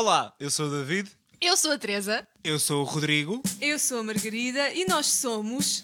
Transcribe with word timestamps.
Olá, 0.00 0.32
eu 0.38 0.48
sou 0.48 0.68
o 0.68 0.70
David. 0.70 1.10
Eu 1.40 1.56
sou 1.56 1.72
a 1.72 1.76
Teresa. 1.76 2.24
Eu 2.44 2.60
sou 2.60 2.82
o 2.82 2.84
Rodrigo. 2.84 3.42
Eu 3.60 3.80
sou 3.80 3.98
a 3.98 4.02
Margarida 4.04 4.72
e 4.72 4.84
nós 4.84 5.06
somos. 5.06 5.82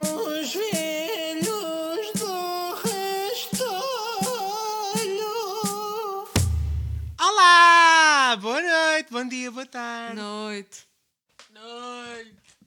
Os 0.00 0.52
velhos 0.52 2.12
do 2.18 2.74
rastolho. 3.54 3.78
Olá! 7.20 8.36
Boa 8.42 8.60
noite, 8.60 9.12
bom 9.12 9.28
dia, 9.28 9.48
boa 9.52 9.64
tarde. 9.64 10.16
Noite. 10.16 10.93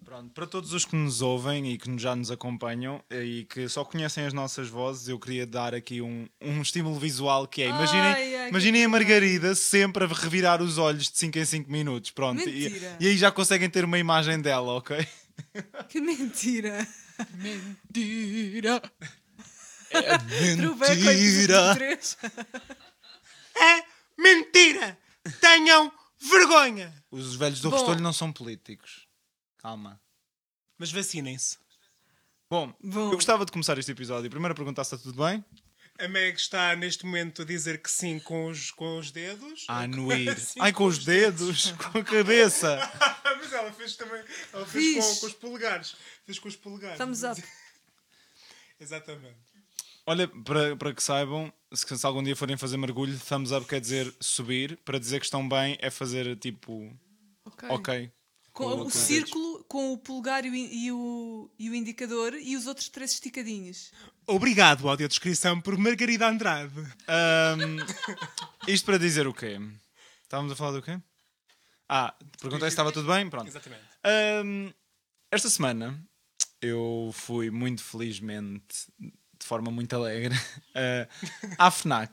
Pronto, 0.08 0.30
para 0.34 0.48
todos 0.48 0.72
os 0.72 0.86
que 0.86 0.96
nos 0.96 1.22
ouvem 1.22 1.74
e 1.74 1.78
que 1.78 1.98
já 1.98 2.16
nos 2.16 2.32
acompanham 2.32 3.04
e 3.12 3.44
que 3.44 3.68
só 3.68 3.84
conhecem 3.84 4.26
as 4.26 4.32
nossas 4.32 4.70
vozes, 4.70 5.10
eu 5.10 5.20
queria 5.20 5.46
dar 5.46 5.76
aqui 5.76 6.02
um, 6.02 6.26
um 6.42 6.62
estímulo 6.62 6.98
visual 6.98 7.46
que 7.46 7.62
é, 7.62 7.68
imaginem, 7.68 8.02
Ai, 8.04 8.36
ai, 8.36 8.44
que 8.46 8.50
imaginem 8.52 8.86
a 8.86 8.88
Margarida 8.88 9.54
sempre 9.54 10.06
a 10.06 10.08
revirar 10.08 10.62
os 10.62 10.78
olhos 10.78 11.12
de 11.12 11.18
5 11.18 11.38
em 11.38 11.44
5 11.44 11.70
minutos, 11.70 12.12
pronto. 12.12 12.48
E, 12.48 12.70
Mentira. 12.70 12.98
e 13.02 13.08
aí 13.08 13.18
já 13.18 13.30
conseguem 13.34 13.70
ter 13.70 13.84
uma 13.84 14.00
imagem 14.00 14.40
dela, 14.40 14.76
ok? 14.76 15.06
Que 15.90 16.00
mentira. 16.00 16.88
Mentira! 17.34 18.82
Episódio 19.92 21.76
três. 21.76 22.18
É 23.58 23.84
mentira! 24.18 24.98
Tenham 25.42 25.92
vergonha! 26.30 26.94
Os 27.12 27.36
velhos 27.36 27.60
do 27.60 27.70
Bom. 27.70 27.76
Restolho 27.76 28.00
não 28.00 28.14
são 28.14 28.32
políticos. 28.32 29.07
Calma. 29.68 30.00
Mas 30.78 30.94
vacinem-se. 30.94 31.58
Bom, 32.50 32.74
Bom. 32.82 33.12
eu 33.12 33.16
gostava 33.16 33.46
de 33.46 33.52
começar 33.52 33.78
este 33.78 33.92
episódio. 33.92 34.30
Primeiro 34.30 34.54
a 34.54 34.56
perguntar 34.56 34.86
se 34.86 34.96
está 34.96 35.04
tudo 35.04 35.22
bem. 35.22 35.44
A 36.00 36.08
Meg 36.08 36.38
está 36.38 36.74
neste 36.74 37.06
momento 37.06 37.42
a 37.42 37.46
dizer 37.46 37.82
que 37.82 37.92
sim 37.92 38.18
com 38.18 38.46
os, 38.48 38.72
com 38.72 38.98
os 38.98 39.12
dedos. 39.12 39.66
Ah, 39.68 39.86
no 39.86 40.10
ir. 40.14 40.40
Sim, 40.40 40.62
Ai, 40.62 40.72
com 40.72 40.86
os 40.86 41.04
dedos, 41.04 41.72
com 41.72 41.98
a 41.98 42.04
cabeça. 42.04 42.80
Mas 43.38 43.52
ela 43.52 43.70
fez 43.74 43.98
também. 43.98 44.24
Ela 44.54 44.66
fez 44.66 45.06
com, 45.06 45.16
com 45.20 45.26
os 45.26 45.34
polegares. 45.34 45.96
Fez 46.26 46.40
com 46.40 46.48
os 46.48 46.56
polegares. 46.56 46.98
Thumbs 46.98 47.24
up. 47.24 47.44
Exatamente. 48.80 49.36
Olha, 50.06 50.30
para, 50.46 50.78
para 50.78 50.94
que 50.94 51.04
saibam, 51.04 51.52
se, 51.74 51.98
se 51.98 52.06
algum 52.06 52.24
dia 52.24 52.38
forem 52.38 52.56
fazer 52.56 52.78
mergulho, 52.78 53.20
thumbs 53.20 53.52
up 53.52 53.68
quer 53.68 53.82
dizer 53.82 54.16
subir. 54.22 54.78
Para 54.86 54.98
dizer 54.98 55.20
que 55.20 55.26
estão 55.26 55.46
bem 55.50 55.78
é 55.82 55.90
fazer 55.90 56.38
tipo, 56.38 56.90
Ok. 57.44 57.68
ok. 57.70 58.12
Com 58.58 58.72
Com 58.72 58.82
o 58.86 58.90
círculo, 58.90 59.64
com 59.66 59.94
o 59.94 59.98
polegar 60.00 60.44
e 60.44 60.50
o, 60.50 60.56
e, 60.56 60.92
o, 60.92 61.52
e 61.60 61.70
o 61.70 61.76
indicador 61.76 62.34
e 62.34 62.58
os 62.58 62.66
outros 62.66 62.90
três 62.90 63.12
esticadinhos. 63.12 63.92
Obrigado, 64.26 64.90
audiodescrição, 64.90 65.62
por 65.62 65.78
Margarida 65.78 66.28
Andrade. 66.28 66.74
Ahm, 67.08 67.78
isto 68.68 68.84
para 68.84 68.98
dizer 68.98 69.28
o 69.28 69.34
quê? 69.34 69.60
Estávamos 70.24 70.52
a 70.52 70.56
falar 70.56 70.72
do 70.72 70.82
quê? 70.82 71.00
Ah, 71.88 72.16
perguntei 72.42 72.68
se 72.68 72.74
estava 72.74 72.92
tudo 72.92 73.08
bem? 73.08 73.30
Pronto. 73.30 73.48
Exatamente. 73.48 73.84
Ahm, 74.04 74.74
esta 75.32 75.52
semana 75.52 76.04
eu 76.60 77.12
fui 77.14 77.52
muito 77.52 77.84
felizmente, 77.84 78.88
de 79.00 79.46
forma 79.46 79.70
muito 79.70 79.96
alegre, 79.96 80.36
ah, 80.74 81.08
à 81.60 81.70
FNAC 81.70 82.12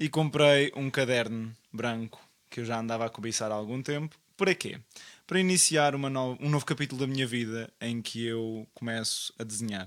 e 0.00 0.08
comprei 0.08 0.72
um 0.74 0.90
caderno 0.90 1.54
branco 1.70 2.18
que 2.48 2.60
eu 2.60 2.64
já 2.64 2.80
andava 2.80 3.04
a 3.04 3.10
cobiçar 3.10 3.52
há 3.52 3.54
algum 3.54 3.82
tempo. 3.82 4.16
Para 4.34 4.54
quê? 4.54 4.80
Para 5.28 5.38
iniciar 5.40 5.92
no- 5.96 6.38
um 6.40 6.48
novo 6.48 6.64
capítulo 6.64 6.98
da 7.02 7.06
minha 7.06 7.26
vida 7.26 7.70
em 7.82 8.00
que 8.02 8.24
eu 8.24 8.66
começo 8.74 9.30
a 9.38 9.44
desenhar. 9.44 9.86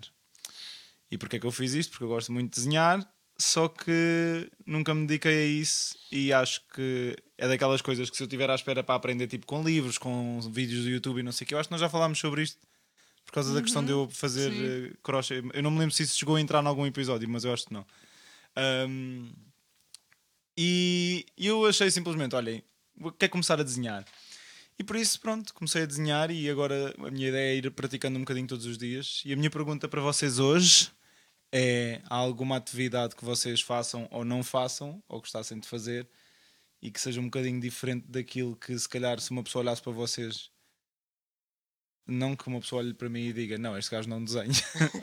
E 1.09 1.17
porquê 1.17 1.38
é 1.38 1.39
que 1.39 1.45
eu 1.48 1.52
fiz 1.52 1.73
isto? 1.73 1.89
Porque 1.92 2.03
eu 2.03 2.09
gosto 2.09 2.31
muito 2.31 2.52
de 2.53 2.56
desenhar, 2.61 3.03
só 3.39 3.67
que 3.67 4.50
nunca 4.67 4.94
me 4.94 5.08
dediquei 5.08 5.33
a 5.44 5.45
isso 5.48 5.98
e 6.11 6.31
acho 6.31 6.61
que 6.73 7.17
é 7.39 7.48
daquelas 7.48 7.81
coisas 7.81 8.08
que 8.08 8.16
se 8.16 8.21
eu 8.21 8.27
estiver 8.27 8.52
à 8.52 8.55
espera 8.55 8.83
para 8.83 8.93
aprender, 8.93 9.26
tipo 9.27 9.48
com 9.48 9.64
livros, 9.64 9.98
com 9.98 10.39
vídeos 10.42 10.83
do 10.83 10.89
YouTube 10.92 11.20
e 11.20 11.23
não 11.23 11.32
sei 11.32 11.43
o 11.45 11.48
que, 11.48 11.55
eu 11.55 11.60
acho 11.60 11.67
que 11.70 11.73
nós 11.73 11.82
já 11.82 11.89
falámos 11.89 12.20
sobre 12.20 12.43
isto 12.43 12.60
por 13.26 13.32
causa 13.33 13.52
da 13.54 13.61
questão 13.64 13.83
de 13.83 13.92
eu 13.92 14.08
fazer 14.11 14.52
sim. 14.52 14.64
eh, 14.64 14.93
crochê. 15.02 15.42
Eu 15.54 15.64
não 15.64 15.71
me 15.71 15.80
lembro 15.80 15.95
se 15.95 16.04
isso 16.04 16.17
chegou 16.20 16.36
a 16.36 16.42
entrar 16.42 16.64
em 16.64 16.67
algum 16.67 16.86
episódio, 16.86 17.27
mas 17.27 17.43
eu 17.43 17.52
acho 17.52 17.66
que 17.66 17.73
não. 17.73 17.86
Ahm, 18.55 19.32
e 20.58 21.26
eu 21.37 21.66
achei 21.66 21.89
simplesmente, 21.89 22.36
olhem, 22.36 22.64
quero 23.17 23.32
começar 23.32 23.60
a 23.60 23.64
desenhar. 23.64 24.05
E 24.81 24.83
por 24.83 24.95
isso, 24.95 25.21
pronto, 25.21 25.53
comecei 25.53 25.83
a 25.83 25.86
desenhar 25.86 26.31
e 26.31 26.49
agora 26.49 26.92
a 26.97 27.11
minha 27.11 27.30
ideia 27.30 27.53
é 27.53 27.55
ir 27.55 27.69
praticando 27.69 28.17
um 28.17 28.21
bocadinho 28.21 28.47
todos 28.47 28.65
os 28.65 28.80
dias. 28.80 29.21
E 29.23 29.31
a 29.31 29.36
minha 29.36 29.52
pergunta 29.52 29.87
para 29.87 30.02
vocês 30.02 30.39
hoje 30.39 30.89
é: 31.52 32.02
há 32.09 32.15
alguma 32.15 32.58
atividade 32.58 33.15
que 33.15 33.23
vocês 33.23 33.61
façam 33.61 34.08
ou 34.09 34.25
não 34.25 34.42
façam, 34.42 34.99
ou 35.08 35.19
gostassem 35.19 35.59
de 35.59 35.67
fazer, 35.67 36.09
e 36.81 36.89
que 36.89 36.99
seja 36.99 37.21
um 37.21 37.25
bocadinho 37.25 37.61
diferente 37.61 38.08
daquilo 38.08 38.55
que, 38.55 38.75
se 38.80 38.89
calhar, 38.89 39.19
se 39.19 39.30
uma 39.30 39.43
pessoa 39.43 39.64
olhasse 39.64 39.83
para 39.83 39.92
vocês, 39.92 40.49
não 42.08 42.36
que 42.36 42.48
uma 42.48 42.59
pessoa 42.59 42.81
olhe 42.81 42.95
para 42.95 43.08
mim 43.08 43.25
e 43.25 43.33
diga, 43.33 43.59
não, 43.59 43.77
este 43.77 43.92
gajo 43.92 44.09
não 44.09 44.23
desenha. 44.23 44.49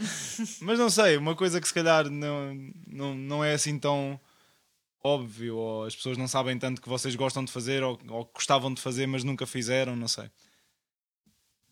Mas 0.60 0.76
não 0.76 0.90
sei, 0.90 1.16
uma 1.16 1.36
coisa 1.36 1.60
que 1.60 1.68
se 1.68 1.74
calhar 1.74 2.10
não, 2.10 2.52
não, 2.84 3.14
não 3.14 3.44
é 3.44 3.54
assim 3.54 3.78
tão 3.78 4.20
óbvio, 5.14 5.56
ou 5.56 5.84
as 5.84 5.96
pessoas 5.96 6.16
não 6.16 6.28
sabem 6.28 6.58
tanto 6.58 6.80
que 6.80 6.88
vocês 6.88 7.14
gostam 7.14 7.44
de 7.44 7.52
fazer, 7.52 7.82
ou, 7.82 7.98
ou 8.08 8.24
gostavam 8.34 8.72
de 8.72 8.80
fazer, 8.80 9.06
mas 9.06 9.24
nunca 9.24 9.46
fizeram, 9.46 9.96
não 9.96 10.08
sei. 10.08 10.30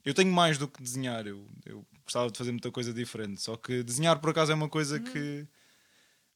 Eu 0.05 0.15
tenho 0.15 0.33
mais 0.33 0.57
do 0.57 0.69
que 0.69 0.83
desenhar, 0.83 1.27
eu, 1.27 1.47
eu 1.65 1.85
gostava 2.05 2.31
de 2.31 2.39
fazer 2.39 2.53
muita 2.53 2.71
coisa 2.71 2.93
diferente, 2.93 3.41
só 3.41 3.57
que 3.57 3.83
desenhar 3.83 4.21
por 4.21 4.31
acaso 4.31 4.53
é 4.53 4.55
uma 4.55 4.69
coisa 4.69 5.01
que 5.01 5.47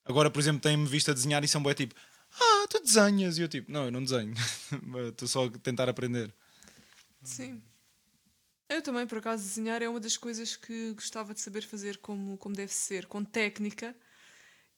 agora, 0.04 0.30
por 0.30 0.40
exemplo, 0.40 0.60
têm-me 0.60 0.86
visto 0.86 1.10
a 1.10 1.14
desenhar 1.14 1.44
e 1.44 1.48
são 1.48 1.62
bué 1.62 1.74
tipo, 1.74 1.94
ah, 2.32 2.66
tu 2.68 2.80
desenhas, 2.80 3.38
e 3.38 3.42
eu 3.42 3.48
tipo, 3.48 3.70
não, 3.70 3.84
eu 3.84 3.90
não 3.92 4.02
desenho, 4.02 4.34
estou 5.08 5.28
só 5.28 5.46
a 5.46 5.50
tentar 5.50 5.88
aprender. 5.88 6.34
Sim. 7.22 7.62
Eu 8.68 8.82
também, 8.82 9.04
por 9.04 9.18
acaso, 9.18 9.42
desenhar 9.42 9.82
é 9.82 9.88
uma 9.88 9.98
das 9.98 10.16
coisas 10.16 10.54
que 10.56 10.92
gostava 10.92 11.34
de 11.34 11.40
saber 11.40 11.62
fazer 11.62 11.96
como, 11.98 12.38
como 12.38 12.54
deve 12.54 12.72
ser, 12.72 13.06
com 13.06 13.24
técnica. 13.24 13.96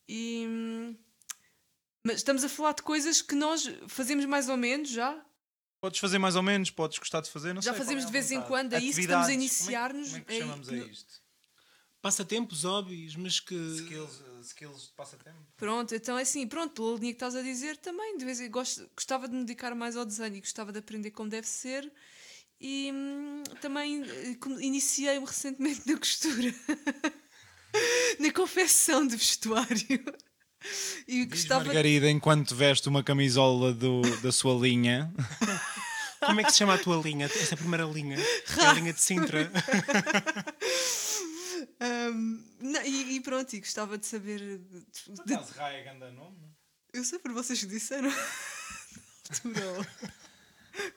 E. 0.09 0.97
Mas 2.05 2.17
estamos 2.17 2.43
a 2.45 2.49
falar 2.49 2.73
de 2.75 2.83
coisas 2.83 3.23
que 3.23 3.35
nós 3.35 3.69
fazemos 3.89 4.25
mais 4.25 4.49
ou 4.49 4.57
menos 4.57 4.89
já. 4.91 5.25
Podes 5.81 6.01
fazer 6.01 6.19
mais 6.19 6.37
ou 6.37 6.43
menos, 6.43 6.71
podes 6.71 6.99
gostar 6.99 7.21
de 7.21 7.31
fazer, 7.31 7.53
não 7.53 7.63
Já 7.63 7.73
sei. 7.73 7.79
fazemos 7.79 8.05
à 8.05 8.07
de 8.07 8.13
vez 8.13 8.31
em 8.31 8.41
quando, 8.43 8.73
é 8.75 8.79
isso 8.79 8.95
que 8.97 9.01
estamos 9.03 9.27
a 9.27 9.31
Atividades, 9.31 9.53
iniciar-nos. 9.53 10.09
Como 10.09 10.17
é, 10.17 10.21
que- 10.21 10.25
como 10.27 10.37
é 10.37 10.39
que 10.39 10.43
É- 10.43 10.47
chamamos 10.47 10.69
a 10.69 10.73
no- 10.73 10.87
isto? 10.89 11.23
Passatempos, 12.01 12.65
hobbies, 12.65 13.15
mas 13.15 13.39
que. 13.39 13.55
Skills, 13.55 14.21
uh, 14.21 14.41
skills 14.41 14.83
de 14.89 14.93
passatempo? 14.95 15.39
Pronto, 15.57 15.95
então 15.95 16.19
é 16.19 16.23
assim, 16.23 16.47
pronto, 16.49 16.75
pela 16.75 16.99
linha 16.99 17.13
que 17.13 17.17
estás 17.17 17.37
a 17.37 17.43
dizer, 17.43 17.77
também 17.77 18.17
de 18.19 18.25
vez 18.25 18.41
em 18.41 18.51
gosto, 18.51 18.89
gostava 18.97 19.29
de 19.29 19.35
me 19.35 19.45
dedicar 19.45 19.73
mais 19.77 19.97
ao 19.97 20.05
desenho 20.05 20.35
e 20.35 20.41
gostava 20.41 20.73
de 20.73 20.81
aprender 20.81 21.13
como 21.13 21.31
deve 21.31 21.47
ser. 21.47 21.93
E 22.61 22.91
hum, 22.93 23.43
também 23.61 24.03
eh, 24.03 24.37
iniciei-me 24.61 25.25
recentemente 25.27 25.83
na 25.87 25.97
costura, 25.97 26.53
na 28.19 28.33
confecção 28.33 29.07
de 29.07 29.17
vestuário. 29.17 30.05
E 31.09 31.25
Diz 31.27 31.41
gostava. 31.41 31.65
Margarida, 31.65 32.11
enquanto 32.11 32.55
veste 32.55 32.89
uma 32.89 33.03
camisola 33.03 33.73
do, 33.73 34.03
da 34.21 34.31
sua 34.33 34.55
linha, 34.55 35.13
Como 36.25 36.41
é 36.41 36.45
que 36.45 36.53
se 36.53 36.59
chama 36.59 36.75
a 36.75 36.79
tua 36.79 36.97
linha? 37.03 37.27
Esta 37.27 37.57
primeira 37.57 37.85
linha? 37.85 38.17
É 38.17 38.65
a 38.67 38.73
linha 38.75 38.93
de 38.93 39.01
Sintra. 39.01 39.51
hum, 42.13 42.45
não, 42.61 42.83
e, 42.85 43.17
e 43.17 43.21
pronto, 43.21 43.53
e 43.55 43.61
gostava 43.61 43.99
de 43.99 44.07
saber. 44.07 44.39
de- 44.39 45.25
de- 45.27 45.35
Raia 45.57 45.79
é 45.79 45.85
ganda 45.85 46.11
nome? 46.13 46.37
eu 46.93 47.03
sei 47.05 47.19
por 47.19 47.33
vocês 47.33 47.59
que 47.61 47.67
disseram. 47.67 48.13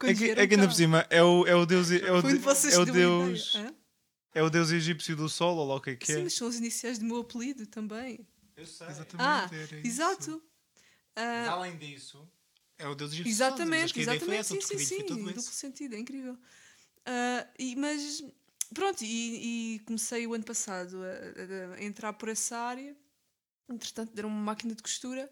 É 0.04 0.14
que, 0.14 0.32
é 0.32 0.48
que 0.48 0.54
ainda 0.56 0.68
por 0.70 0.74
cima 0.74 1.06
é 1.10 1.22
o, 1.22 1.46
é 1.46 1.54
o 1.54 1.66
deus, 1.66 1.92
é 1.92 1.98
o, 2.10 2.16
é 2.16 2.20
o 2.80 2.86
deus, 2.86 3.54
é 4.34 4.42
o 4.42 4.50
deus 4.50 4.72
egípcio 4.72 5.18
do 5.18 5.28
sol, 5.28 5.58
ou 5.58 5.68
lá 5.68 5.76
o 5.76 5.82
que 5.82 5.90
é 5.90 5.96
que 5.98 6.08
Sim, 6.08 6.22
é. 6.22 6.24
mas 6.24 6.34
são 6.34 6.48
os 6.48 6.56
iniciais 6.56 6.98
do 6.98 7.04
meu 7.04 7.18
apelido 7.20 7.68
também. 7.68 8.26
Eu 8.58 8.66
sei. 8.66 8.88
Exatamente. 8.88 9.30
Ah, 9.30 9.50
era 9.52 9.64
isso. 9.64 9.88
exato. 9.88 10.44
Ah, 11.16 11.52
além 11.52 11.78
disso, 11.78 12.28
É 12.78 12.88
o 12.88 12.96
Deus 12.96 13.12
egípcio. 13.14 13.32
exatamente, 13.32 14.00
exatamente. 14.00 14.40
essa, 14.40 14.62
Sim, 14.62 14.78
sim, 14.78 14.86
sim. 14.86 15.04
Duplo 15.08 15.32
esse. 15.32 15.52
sentido, 15.52 15.96
é 15.96 16.00
incrível. 16.00 16.38
Ah, 17.06 17.48
e, 17.58 17.76
mas 17.76 18.24
pronto, 18.74 19.04
e, 19.04 19.76
e 19.76 19.80
comecei 19.80 20.28
o 20.28 20.34
ano 20.34 20.44
passado 20.44 20.98
a, 21.04 21.74
a- 21.74 21.76
a 21.76 21.84
entrar 21.84 22.14
por 22.14 22.30
essa 22.30 22.58
área. 22.58 22.96
Entretanto, 23.70 24.14
deram 24.14 24.30
uma 24.30 24.42
máquina 24.42 24.76
de 24.76 24.84
costura, 24.84 25.32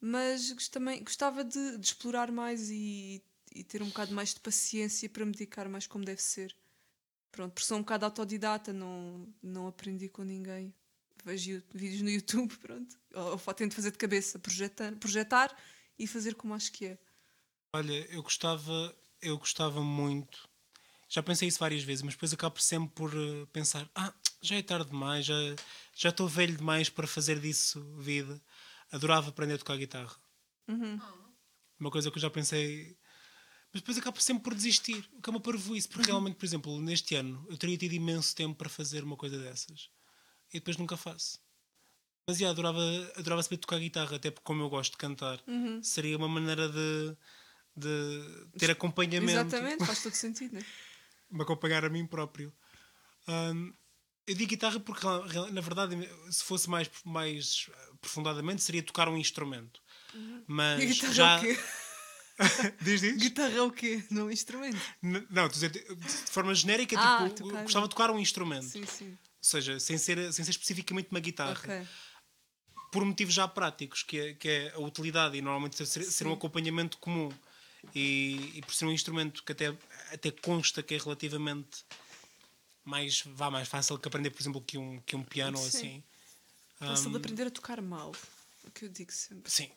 mas 0.00 0.50
também 0.70 1.02
gostava 1.02 1.44
de, 1.44 1.78
de 1.78 1.86
explorar 1.86 2.30
mais 2.32 2.70
e, 2.70 3.22
e 3.54 3.64
ter 3.64 3.82
um 3.82 3.88
bocado 3.88 4.14
mais 4.14 4.34
de 4.34 4.40
paciência 4.40 5.08
para 5.08 5.24
me 5.26 5.32
dedicar 5.32 5.68
mais 5.68 5.86
como 5.86 6.04
deve 6.04 6.22
ser. 6.22 6.56
Pronto, 7.32 7.52
porque 7.54 7.66
sou 7.66 7.78
um 7.78 7.82
bocado 7.82 8.04
autodidata, 8.06 8.72
não, 8.72 9.28
não 9.42 9.66
aprendi 9.68 10.08
com 10.08 10.22
ninguém. 10.24 10.74
Vejo 11.24 11.62
vídeos 11.72 12.02
no 12.02 12.10
YouTube, 12.10 12.56
pronto. 12.58 12.96
Ou, 13.14 13.40
ou 13.46 13.54
tento 13.54 13.74
fazer 13.74 13.92
de 13.92 13.98
cabeça, 13.98 14.38
projetar, 14.38 14.94
projetar 14.96 15.56
e 15.98 16.06
fazer 16.06 16.34
como 16.34 16.54
acho 16.54 16.72
que 16.72 16.86
é. 16.86 16.98
Olha, 17.74 18.06
eu 18.12 18.22
gostava, 18.22 18.94
eu 19.20 19.38
gostava 19.38 19.82
muito. 19.82 20.48
Já 21.08 21.22
pensei 21.22 21.48
isso 21.48 21.58
várias 21.58 21.82
vezes, 21.82 22.02
mas 22.02 22.14
depois 22.14 22.32
acabo 22.32 22.60
sempre 22.60 22.90
por 22.94 23.12
eh, 23.14 23.46
pensar: 23.52 23.88
ah, 23.94 24.12
já 24.40 24.56
é 24.56 24.62
tarde 24.62 24.90
demais, 24.90 25.24
já 25.26 25.34
já 25.94 26.08
estou 26.08 26.26
velho 26.26 26.56
demais 26.56 26.88
para 26.88 27.06
fazer 27.06 27.38
disso 27.38 27.82
vida. 27.98 28.40
Adorava 28.90 29.30
aprender 29.30 29.54
a 29.54 29.58
tocar 29.58 29.76
guitarra. 29.76 30.16
Uma 31.78 31.90
coisa 31.90 32.10
que 32.10 32.18
eu 32.18 32.22
já 32.22 32.30
pensei. 32.30 32.96
Mas 33.72 33.80
depois 33.80 33.96
acabo 33.96 34.20
sempre 34.20 34.42
por 34.44 34.54
desistir. 34.54 35.08
O 35.12 35.22
que 35.22 35.30
é 35.30 35.32
uma 35.32 35.40
parvoíce. 35.40 35.88
Porque 35.88 36.10
realmente, 36.10 36.36
por 36.36 36.44
exemplo, 36.44 36.80
neste 36.80 37.14
ano 37.14 37.46
eu 37.48 37.56
teria 37.56 37.78
tido 37.78 37.92
imenso 37.92 38.34
tempo 38.34 38.54
para 38.54 38.68
fazer 38.68 39.02
uma 39.02 39.16
coisa 39.16 39.38
dessas. 39.38 39.88
E 40.52 40.58
depois 40.58 40.76
nunca 40.76 40.96
faço. 40.96 41.40
Mas 42.28 42.38
já, 42.38 42.50
adorava, 42.50 42.80
adorava 43.16 43.42
saber 43.42 43.56
tocar 43.58 43.78
guitarra, 43.80 44.16
até 44.16 44.30
porque 44.30 44.44
como 44.44 44.62
eu 44.62 44.68
gosto 44.68 44.92
de 44.92 44.98
cantar, 44.98 45.42
seria 45.82 46.16
uma 46.16 46.28
maneira 46.28 46.68
de, 46.68 47.16
de 47.76 48.46
ter 48.58 48.70
acompanhamento. 48.70 49.30
Exatamente, 49.56 49.84
faz 49.84 50.00
todo 50.02 50.12
sentido, 50.14 50.54
né? 50.54 50.64
me 51.30 51.42
acompanhar 51.42 51.84
a 51.84 51.88
mim 51.88 52.06
próprio. 52.06 52.52
Hum, 53.26 53.72
eu 54.26 54.34
digo 54.34 54.50
guitarra 54.50 54.78
porque, 54.78 55.04
na 55.50 55.60
verdade, 55.60 55.96
se 56.30 56.44
fosse 56.44 56.68
mais, 56.70 56.88
mais 57.04 57.68
aprofundadamente, 57.92 58.62
seria 58.62 58.82
tocar 58.82 59.08
um 59.08 59.16
instrumento. 59.16 59.80
Mas 60.46 60.80
E 60.82 60.86
guitarra 60.86 61.12
já. 61.14 61.34
é 61.34 61.38
o 61.38 61.40
quê? 61.40 61.58
diz, 62.82 63.00
diz? 63.00 63.16
Guitarra 63.16 63.54
é 63.54 63.62
o 63.62 63.70
quê? 63.70 64.04
Não 64.10 64.26
um 64.26 64.30
instrumento. 64.30 64.78
N- 65.02 65.26
Não, 65.30 65.48
dizer, 65.48 65.70
de 65.70 65.86
forma 66.30 66.54
genérica, 66.54 66.96
Ah, 66.98 67.28
tipo, 67.34 67.48
gostava 67.50 67.86
de 67.88 67.90
tocar 67.90 68.10
um 68.10 68.18
instrumento. 68.18 68.66
Sim, 68.68 68.84
sim. 68.86 69.18
Ou 69.42 69.48
seja, 69.48 69.80
sem 69.80 69.98
ser, 69.98 70.32
sem 70.32 70.44
ser 70.44 70.52
especificamente 70.52 71.10
uma 71.10 71.18
guitarra. 71.18 71.58
Ok. 71.58 71.86
Por 72.92 73.04
motivos 73.04 73.34
já 73.34 73.48
práticos, 73.48 74.02
que 74.02 74.18
é, 74.20 74.34
que 74.34 74.48
é 74.48 74.72
a 74.74 74.78
utilidade 74.78 75.36
e 75.36 75.42
normalmente 75.42 75.84
ser, 75.84 76.04
ser 76.04 76.26
um 76.26 76.32
acompanhamento 76.32 76.98
comum. 76.98 77.32
E, 77.92 78.52
e 78.54 78.60
por 78.62 78.72
ser 78.72 78.84
um 78.84 78.92
instrumento 78.92 79.42
que 79.42 79.50
até, 79.50 79.76
até 80.12 80.30
consta 80.30 80.82
que 80.82 80.94
é 80.94 80.98
relativamente 80.98 81.84
mais, 82.84 83.22
vá, 83.26 83.50
mais 83.50 83.66
fácil 83.66 83.98
que 83.98 84.06
aprender, 84.06 84.30
por 84.30 84.40
exemplo, 84.40 84.62
que 84.62 84.78
um, 84.78 85.00
que 85.00 85.16
um 85.16 85.24
piano 85.24 85.58
ou 85.58 85.64
Sim. 85.64 85.78
assim. 85.78 86.04
Fácil 86.76 87.10
de 87.10 87.16
Hum, 87.16 87.18
aprender 87.18 87.46
a 87.46 87.50
tocar 87.50 87.80
mal. 87.82 88.12
O 88.64 88.70
que 88.70 88.84
eu 88.84 88.88
digo 88.88 89.10
sempre. 89.10 89.50
Sim. 89.50 89.70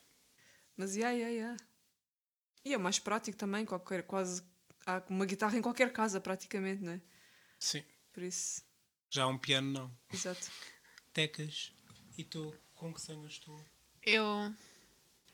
Mas, 0.78 0.96
yeah, 0.96 1.16
yeah, 1.16 1.34
yeah. 1.34 1.58
E 2.64 2.74
é 2.74 2.78
mais 2.78 3.00
prático 3.00 3.38
também, 3.38 3.66
qualquer, 3.66 4.04
quase. 4.04 4.44
Há 4.86 5.02
uma 5.10 5.26
guitarra 5.26 5.58
em 5.58 5.62
qualquer 5.62 5.92
casa, 5.92 6.20
praticamente, 6.22 6.84
não 6.84 6.92
é? 6.92 7.02
Sim. 7.60 7.84
Por 8.14 8.22
isso, 8.22 8.62
Já 9.10 9.28
um 9.28 9.38
piano 9.38 9.72
não. 9.72 9.98
exato. 10.12 10.52
Tecas. 11.14 11.72
E 12.18 12.24
tu, 12.24 12.54
com 12.74 12.94
que 12.94 13.02
sonhas 13.02 13.40
tu? 13.40 13.58
Eu, 14.04 14.54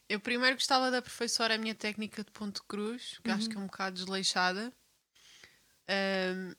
eu 0.08 0.20
primeiro 0.20 0.56
gostava 0.56 0.90
de 0.90 0.98
aperfeiçoar 0.98 1.52
a 1.52 1.58
minha 1.58 1.76
técnica 1.76 2.24
de 2.24 2.32
ponto 2.32 2.64
cruz, 2.64 3.20
que 3.24 3.32
acho 3.32 3.50
que 3.50 3.56
é 3.56 3.60
um 3.60 3.66
bocado 3.66 3.96
desleixada. 3.96 4.74
Ahm, 5.88 6.54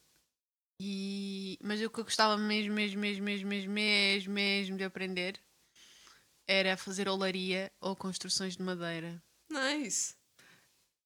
e, 0.78 1.58
mas 1.62 1.80
o 1.80 1.88
que 1.88 2.00
eu 2.00 2.04
gostava 2.04 2.36
mesmo, 2.36 2.74
mesmo, 2.74 3.00
mesmo, 3.00 3.24
mesmo, 3.24 3.48
mesmo, 3.48 3.72
mesmo, 3.72 4.34
mesmo 4.34 4.76
de 4.76 4.84
aprender 4.84 5.40
era 6.46 6.76
fazer 6.76 7.08
olaria 7.08 7.72
ou 7.80 7.94
construções 7.94 8.56
de 8.56 8.62
madeira. 8.62 9.22
Nice. 9.48 10.14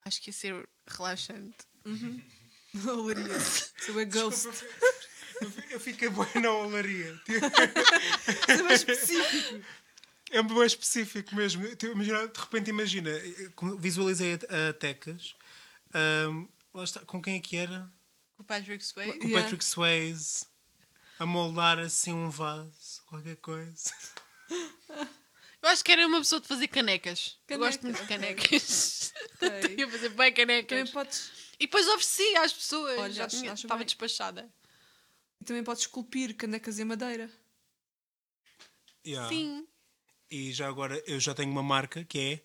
Acho 0.04 0.20
que 0.22 0.30
ia 0.30 0.32
ser 0.32 0.68
relaxante. 0.86 1.58
Olaria. 2.86 3.40
Sou 3.40 3.98
a 3.98 4.04
ghost. 4.04 4.48
Eu 5.70 5.80
fiquei 5.80 6.08
boa 6.08 6.28
na 6.40 6.50
olaria. 6.52 7.20
É 8.48 8.62
mais 8.62 8.80
específico. 8.80 9.64
É 10.30 10.40
um 10.40 10.44
bem 10.46 10.66
específico 10.66 11.34
mesmo. 11.36 11.64
Imagina- 11.82 12.26
de 12.28 12.40
repente, 12.40 12.70
imagina, 12.70 13.10
visualizei 13.78 14.34
a, 14.34 14.70
a 14.70 14.72
Tecas. 14.72 15.34
lá 16.74 16.84
está, 16.84 17.00
com 17.00 17.20
quem 17.22 17.36
é 17.36 17.40
que 17.40 17.56
era? 17.56 17.90
O 18.38 18.44
Patrick 18.44 18.84
Swayze. 18.84 19.18
Com 19.18 19.24
o 19.24 19.28
Yeah. 19.28 19.42
Patrick 19.42 19.64
Swayze 19.64 20.46
a 21.18 21.24
moldar 21.26 21.78
assim 21.78 22.12
um 22.12 22.28
vaso, 22.28 23.02
qualquer 23.06 23.36
coisa. 23.36 23.90
Eu 25.62 25.68
acho 25.70 25.82
que 25.84 25.90
era 25.92 26.06
uma 26.06 26.18
pessoa 26.18 26.40
de 26.40 26.46
fazer 26.46 26.68
canecas. 26.68 27.38
Eu 27.48 27.58
gosto 27.58 27.82
muito 27.82 28.00
de 28.00 28.06
canecas. 28.08 29.12
Ok. 29.40 29.74
ia 29.78 29.88
fazer 29.90 30.08
bem 30.10 30.32
canecas. 30.32 30.68
Também 30.68 30.92
podes, 30.92 31.30
E 31.60 31.66
depois 31.66 31.86
ofereci 31.88 32.36
às 32.36 32.52
pessoas. 32.52 32.98
Olha, 32.98 33.12
já 33.12 33.26
tinha- 33.26 33.52
estava 33.52 33.76
bem. 33.78 33.84
despachada. 33.86 34.48
Também 35.46 35.64
podes 35.64 35.82
esculpir 35.82 36.36
canecas 36.36 36.78
em 36.78 36.84
madeira. 36.84 37.30
Yeah. 39.06 39.28
Sim. 39.28 39.66
E 40.30 40.52
já 40.52 40.68
agora 40.68 41.02
eu 41.06 41.20
já 41.20 41.34
tenho 41.34 41.50
uma 41.50 41.62
marca 41.62 42.04
que 42.04 42.18
é. 42.18 42.42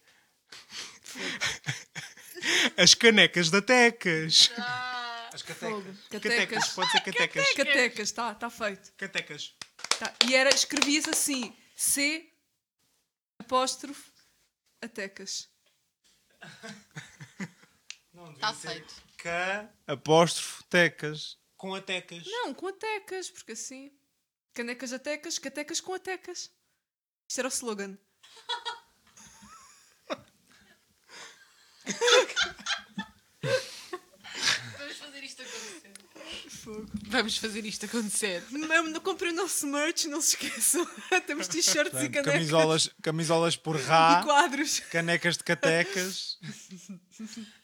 As 2.82 2.94
canecas 2.94 3.50
da 3.50 3.62
Tecas. 3.62 4.52
As 5.34 5.42
Fogo. 5.42 5.84
Catecas. 6.10 6.22
Catecas. 6.22 6.70
Pode 6.70 6.92
ser 6.92 7.02
catecas. 7.02 7.54
Catecas, 7.54 8.10
está 8.10 8.36
tá 8.36 8.50
feito. 8.50 8.92
Catecas. 8.94 9.56
Tá. 9.98 10.14
E 10.28 10.36
era, 10.36 10.50
escrevia-se 10.50 11.10
assim: 11.10 11.56
C 11.76 12.32
apóstrofe 13.40 14.12
atecas. 14.82 15.50
Está 18.36 18.54
feito. 18.54 18.94
K 19.18 19.70
Apóstrofo, 19.88 20.64
tecas. 20.66 21.38
Com 21.62 21.76
a 21.76 21.82
Tecas. 21.82 22.24
Não, 22.26 22.56
com 22.56 22.70
atecas, 22.70 23.30
porque 23.30 23.52
assim. 23.52 23.92
Canecas 24.52 24.92
atecas, 24.92 25.38
catecas 25.38 25.80
com 25.80 25.94
atecas. 25.94 26.52
Isto 27.30 27.40
era 27.40 27.48
o 27.48 27.52
slogan. 27.52 28.00
Vamos 34.76 34.98
fazer 34.98 35.24
isto 35.24 35.42
acontecer. 35.44 35.92
Fogo. 36.50 36.92
Vamos 37.06 37.38
fazer 37.38 37.66
isto 37.66 37.86
acontecer. 37.86 38.44
Não, 38.50 39.00
comprei 39.00 39.32
o 39.32 39.36
nosso 39.36 39.68
merch, 39.68 40.06
não 40.06 40.20
se 40.20 40.36
esqueçam. 40.36 40.84
Temos 41.28 41.48
t-shirts 41.48 42.02
e 42.02 42.10
canecas. 42.10 42.34
Camisolas, 42.34 42.90
camisolas 43.04 43.56
por 43.56 43.76
E 43.76 43.84
rá, 43.84 44.24
quadros. 44.24 44.80
canecas 44.80 45.38
de 45.38 45.44
catecas. 45.44 46.40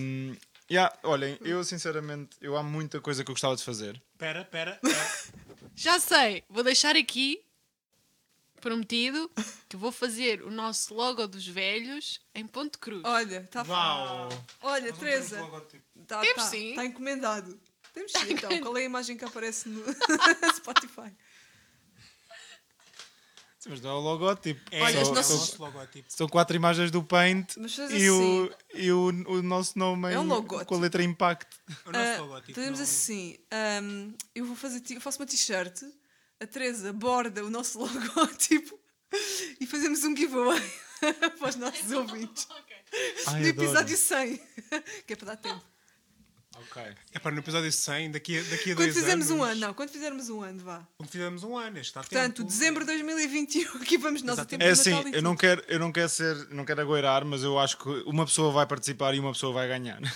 um, 0.00 0.36
yeah, 0.70 0.94
olhem, 1.02 1.38
eu 1.42 1.62
sinceramente, 1.64 2.36
eu 2.40 2.56
há 2.56 2.62
muita 2.62 3.00
coisa 3.00 3.24
que 3.24 3.30
eu 3.30 3.34
gostava 3.34 3.56
de 3.56 3.64
fazer. 3.64 4.00
Pera, 4.16 4.44
pera. 4.44 4.78
pera. 4.82 5.10
Já 5.74 5.98
sei. 6.00 6.44
Vou 6.48 6.62
deixar 6.64 6.96
aqui 6.96 7.42
prometido 8.60 9.30
que 9.68 9.76
vou 9.76 9.92
fazer 9.92 10.42
o 10.42 10.50
nosso 10.50 10.92
logo 10.94 11.26
dos 11.26 11.46
velhos 11.46 12.20
em 12.34 12.46
ponto 12.46 12.78
cruz. 12.78 13.02
Olha, 13.04 13.38
está 13.38 13.62
Uau! 13.62 14.28
Olha, 14.62 14.86
Vamos 14.86 14.98
Teresa, 14.98 15.36
ter 15.36 15.42
um 15.42 15.44
logotipo. 15.46 15.84
está 16.02 16.20
Temos 16.20 16.42
tá, 16.42 16.50
sim. 16.50 16.74
tá 16.74 16.84
encomendado. 16.84 17.60
Temos 17.94 18.12
sim, 18.12 18.32
então. 18.32 18.50
Qual 18.60 18.76
é 18.76 18.80
a 18.80 18.84
imagem 18.84 19.16
que 19.16 19.24
aparece 19.24 19.68
no 19.68 19.84
Spotify? 20.56 21.12
Sim, 23.58 23.70
mas 23.70 23.80
não 23.80 23.90
é 23.90 23.92
o 23.94 23.98
logótipo. 24.00 24.60
É, 24.70 24.82
Olha, 24.82 24.98
é 25.00 25.04
o 25.04 25.12
nossos- 25.14 25.36
nosso 25.38 25.62
logotipo. 25.62 26.12
São 26.12 26.28
quatro 26.28 26.54
imagens 26.54 26.90
do 26.92 27.02
Paint 27.02 27.56
e, 27.56 28.08
o, 28.08 28.44
assim. 28.44 28.50
e 28.74 28.92
o, 28.92 29.06
o 29.08 29.42
nosso 29.42 29.76
nome 29.78 30.12
É 30.12 30.18
um 30.18 30.22
logótipo. 30.26 30.66
com 30.68 30.74
a 30.76 30.78
letra 30.78 31.02
Impact. 31.02 31.46
O 31.86 31.90
nosso 31.90 32.10
Ah, 32.10 32.20
logotipo. 32.20 32.54
fazemos 32.54 32.78
não- 32.78 32.84
assim: 32.84 33.36
ahm, 33.50 34.12
eu 34.34 34.44
vou 34.46 34.54
fazer, 34.54 34.80
eu 34.90 35.00
faço 35.00 35.18
uma 35.20 35.26
t-shirt, 35.26 35.82
a 36.40 36.46
Teresa 36.46 36.92
borda 36.92 37.44
o 37.44 37.50
nosso 37.50 37.78
logótipo 37.82 38.78
e 39.60 39.66
fazemos 39.66 40.04
um 40.04 40.16
giveaway 40.16 40.62
para 41.38 41.48
os 41.48 41.56
nossos 41.56 41.90
ouvintes. 41.92 42.46
Ai, 43.26 43.42
no 43.42 43.48
adoro. 43.48 43.64
episódio 43.66 43.96
100, 43.96 44.40
que 45.06 45.12
é 45.12 45.16
para 45.16 45.26
dar 45.26 45.36
tempo. 45.36 45.64
Ok. 46.70 46.82
É 47.12 47.18
para 47.18 47.30
no 47.32 47.38
episódio 47.38 47.72
100, 47.72 48.10
daqui 48.12 48.38
a, 48.38 48.42
daqui 48.42 48.72
a 48.72 48.74
Quando 48.74 48.76
dois 48.76 48.94
fizermos 48.94 49.30
anos. 49.30 49.40
um 49.40 49.42
ano, 49.44 49.60
não, 49.60 49.74
quando 49.74 49.90
fizermos 49.90 50.28
um 50.28 50.42
ano, 50.42 50.62
vá. 50.62 50.86
Quando 50.98 51.10
fizermos 51.10 51.42
um 51.42 51.56
ano, 51.56 51.78
este 51.78 51.88
está 51.88 52.00
a 52.00 52.02
Portanto, 52.02 52.36
tempo. 52.36 52.48
dezembro 52.48 52.80
de 52.84 52.92
2021, 52.92 53.76
aqui 53.82 53.96
vamos 53.98 54.22
nós 54.22 54.38
a 54.38 54.44
tempo 54.44 54.62
É 54.62 54.68
assim, 54.70 54.92
eu 55.12 55.22
não 55.22 55.34
quero, 55.36 55.64
eu 55.68 55.78
não 55.78 55.90
quero 55.90 56.08
ser, 56.08 56.48
não 56.50 56.64
quero 56.64 56.80
agoirar, 56.82 57.24
mas 57.24 57.42
eu 57.42 57.58
acho 57.58 57.78
que 57.78 57.88
uma 58.06 58.24
pessoa 58.26 58.52
vai 58.52 58.66
participar 58.66 59.14
e 59.14 59.18
uma 59.20 59.32
pessoa 59.32 59.52
vai 59.52 59.66
ganhar. 59.68 60.00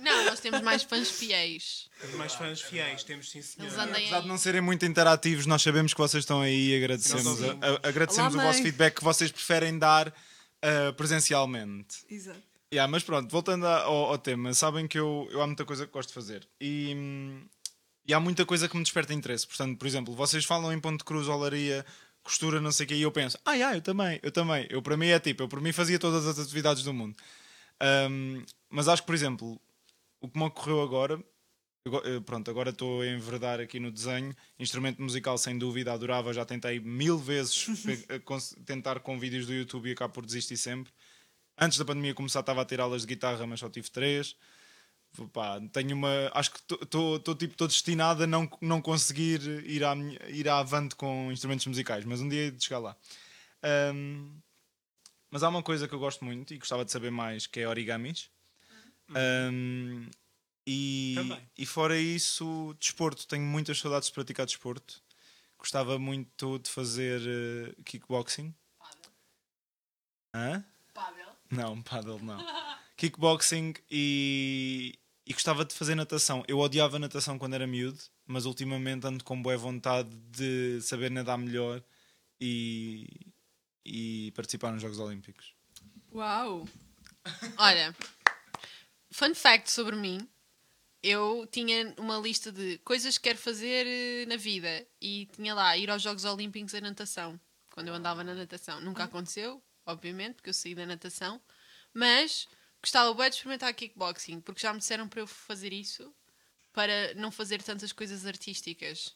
Não, 0.00 0.24
nós 0.24 0.40
temos 0.40 0.60
mais 0.62 0.82
fãs 0.82 1.10
fiéis. 1.10 1.89
Temos 2.00 2.16
mais 2.16 2.34
fãs 2.34 2.60
fiéis, 2.62 3.02
temos 3.04 3.30
sim 3.30 3.42
senhor. 3.42 3.66
Eles 3.68 3.78
Apesar 3.78 4.20
de 4.22 4.28
não 4.28 4.38
serem 4.38 4.60
muito 4.60 4.84
interativos, 4.86 5.44
nós 5.46 5.60
sabemos 5.62 5.92
que 5.92 6.00
vocês 6.00 6.22
estão 6.22 6.40
aí 6.40 6.70
e 6.70 6.76
agradecemos, 6.76 7.42
a- 7.42 7.46
a- 7.84 7.88
agradecemos 7.88 8.34
Olá, 8.34 8.42
o 8.42 8.46
vosso 8.46 8.58
mãe. 8.58 8.62
feedback 8.70 8.94
que 8.96 9.04
vocês 9.04 9.30
preferem 9.30 9.78
dar 9.78 10.12
ah, 10.62 10.92
presencialmente. 10.96 11.98
Exato. 12.10 12.38
Yeah, 12.72 12.90
mas 12.90 13.02
pronto, 13.02 13.30
voltando 13.30 13.66
a- 13.66 13.82
ao, 13.82 14.10
ao 14.12 14.18
tema, 14.18 14.54
sabem 14.54 14.86
que 14.86 14.98
eu, 14.98 15.28
eu 15.32 15.42
há 15.42 15.46
muita 15.46 15.64
coisa 15.64 15.86
que 15.86 15.92
gosto 15.92 16.08
de 16.10 16.14
fazer 16.14 16.46
e, 16.60 16.94
hum, 16.96 17.42
e 18.06 18.14
há 18.14 18.20
muita 18.20 18.46
coisa 18.46 18.68
que 18.68 18.76
me 18.76 18.82
desperta 18.82 19.12
interesse. 19.12 19.46
Portanto, 19.46 19.76
por 19.78 19.86
exemplo, 19.86 20.14
vocês 20.14 20.44
falam 20.44 20.72
em 20.72 20.78
ponto 20.80 20.98
de 20.98 21.04
cruz, 21.04 21.28
olaria, 21.28 21.84
costura, 22.22 22.60
não 22.60 22.70
sei 22.72 22.84
o 22.86 22.88
quê, 22.88 22.94
e 22.94 23.02
eu 23.02 23.10
penso, 23.10 23.36
ah, 23.44 23.54
yeah, 23.54 23.76
eu 23.76 23.82
também, 23.82 24.20
eu 24.22 24.30
também. 24.30 24.66
Eu 24.70 24.80
para 24.82 24.96
mim 24.96 25.08
é 25.08 25.18
tipo, 25.18 25.42
eu 25.42 25.48
por 25.48 25.60
mim 25.60 25.72
fazia 25.72 25.98
todas 25.98 26.26
as 26.26 26.38
atividades 26.38 26.82
do 26.82 26.94
mundo. 26.94 27.16
Hum, 28.10 28.44
mas 28.68 28.86
acho 28.88 29.02
que, 29.02 29.06
por 29.06 29.14
exemplo, 29.14 29.60
o 30.20 30.28
que 30.28 30.38
me 30.38 30.44
ocorreu 30.44 30.80
agora, 30.82 31.18
eu 31.84 31.92
eu, 32.04 32.22
pronto, 32.22 32.50
agora 32.50 32.70
estou 32.70 33.00
a 33.00 33.06
enverdar 33.06 33.60
aqui 33.60 33.80
no 33.80 33.90
desenho, 33.90 34.34
instrumento 34.58 35.00
musical 35.00 35.38
sem 35.38 35.56
dúvida, 35.58 35.92
adorava, 35.92 36.32
já 36.32 36.44
tentei 36.44 36.78
mil 36.80 37.18
vezes 37.18 37.66
cons- 38.24 38.54
tentar 38.66 39.00
com 39.00 39.18
vídeos 39.18 39.46
do 39.46 39.54
YouTube 39.54 39.88
e 39.88 39.92
acabo 39.92 40.12
por 40.12 40.26
desistir 40.26 40.56
sempre. 40.56 40.92
Antes 41.58 41.78
da 41.78 41.84
pandemia 41.84 42.14
começar, 42.14 42.40
estava 42.40 42.62
a 42.62 42.64
ter 42.64 42.80
aulas 42.80 43.02
de 43.02 43.08
guitarra, 43.08 43.46
mas 43.46 43.60
só 43.60 43.68
tive 43.68 43.90
três. 43.90 44.36
Pá, 45.32 45.60
tenho 45.72 45.96
uma. 45.96 46.30
Acho 46.32 46.52
que 46.52 46.60
estou 46.84 47.18
tipo, 47.34 47.56
tô 47.56 47.66
destinado 47.66 48.22
a 48.22 48.26
não, 48.26 48.48
não 48.60 48.80
conseguir 48.80 49.40
ir 49.66 49.82
à, 49.82 49.94
minha- 49.94 50.20
ir 50.28 50.48
à 50.48 50.58
avante 50.60 50.94
com 50.94 51.32
instrumentos 51.32 51.66
musicais, 51.66 52.04
mas 52.04 52.20
um 52.20 52.28
dia 52.28 52.42
hei 52.44 52.50
de 52.50 52.62
chegar 52.64 52.78
lá. 52.78 52.96
Ahm, 53.62 54.38
mas 55.30 55.42
há 55.42 55.48
uma 55.48 55.62
coisa 55.62 55.88
que 55.88 55.94
eu 55.94 55.98
gosto 55.98 56.24
muito 56.24 56.54
e 56.54 56.58
gostava 56.58 56.84
de 56.84 56.92
saber 56.92 57.10
mais, 57.10 57.46
que 57.46 57.60
é 57.60 57.68
origamis. 57.68 58.30
Ahm, 59.14 60.08
e, 60.72 61.16
e 61.58 61.66
fora 61.66 61.98
isso, 61.98 62.76
desporto. 62.78 63.26
Tenho 63.26 63.42
muitas 63.42 63.80
saudades 63.80 64.06
de 64.06 64.14
praticar 64.14 64.46
desporto. 64.46 65.02
Gostava 65.58 65.98
muito 65.98 66.60
de 66.60 66.70
fazer 66.70 67.20
eh, 67.26 67.74
kickboxing. 67.84 68.54
Hã? 70.32 70.64
Não, 71.50 71.82
paddle 71.82 72.22
não. 72.22 72.38
Kickboxing 72.96 73.74
e, 73.90 74.96
e 75.26 75.32
gostava 75.32 75.64
de 75.64 75.74
fazer 75.74 75.96
natação. 75.96 76.44
Eu 76.46 76.60
odiava 76.60 77.00
natação 77.00 77.36
quando 77.36 77.54
era 77.54 77.66
miúdo, 77.66 77.98
mas 78.24 78.46
ultimamente 78.46 79.04
ando 79.04 79.24
com 79.24 79.42
boa 79.42 79.56
vontade 79.56 80.08
de 80.30 80.80
saber 80.82 81.10
nadar 81.10 81.36
melhor 81.36 81.82
e, 82.40 83.08
e 83.84 84.30
participar 84.36 84.70
nos 84.70 84.82
Jogos 84.82 85.00
Olímpicos. 85.00 85.52
Uau! 86.14 86.68
Olha, 87.58 87.92
fun 89.10 89.34
fact 89.34 89.72
sobre 89.72 89.96
mim. 89.96 90.28
Eu 91.02 91.46
tinha 91.50 91.94
uma 91.98 92.18
lista 92.18 92.52
de 92.52 92.78
coisas 92.78 93.16
que 93.16 93.24
quero 93.24 93.38
fazer 93.38 93.86
eh, 93.86 94.26
na 94.26 94.36
vida 94.36 94.86
e 95.00 95.26
tinha 95.34 95.54
lá 95.54 95.76
ir 95.76 95.90
aos 95.90 96.02
Jogos 96.02 96.24
Olímpicos 96.24 96.74
em 96.74 96.80
natação. 96.80 97.40
Quando 97.70 97.88
eu 97.88 97.94
andava 97.94 98.22
na 98.22 98.34
natação. 98.34 98.80
Nunca 98.80 99.04
aconteceu, 99.04 99.62
obviamente, 99.86 100.34
porque 100.34 100.50
eu 100.50 100.54
saí 100.54 100.74
da 100.74 100.84
natação. 100.84 101.40
Mas 101.94 102.46
gostava 102.82 103.14
bem 103.14 103.30
de 103.30 103.36
experimentar 103.36 103.72
kickboxing, 103.72 104.40
porque 104.40 104.60
já 104.60 104.72
me 104.72 104.78
disseram 104.80 105.08
para 105.08 105.20
eu 105.20 105.26
fazer 105.26 105.72
isso 105.72 106.12
para 106.72 107.14
não 107.14 107.30
fazer 107.30 107.62
tantas 107.62 107.92
coisas 107.92 108.26
artísticas. 108.26 109.14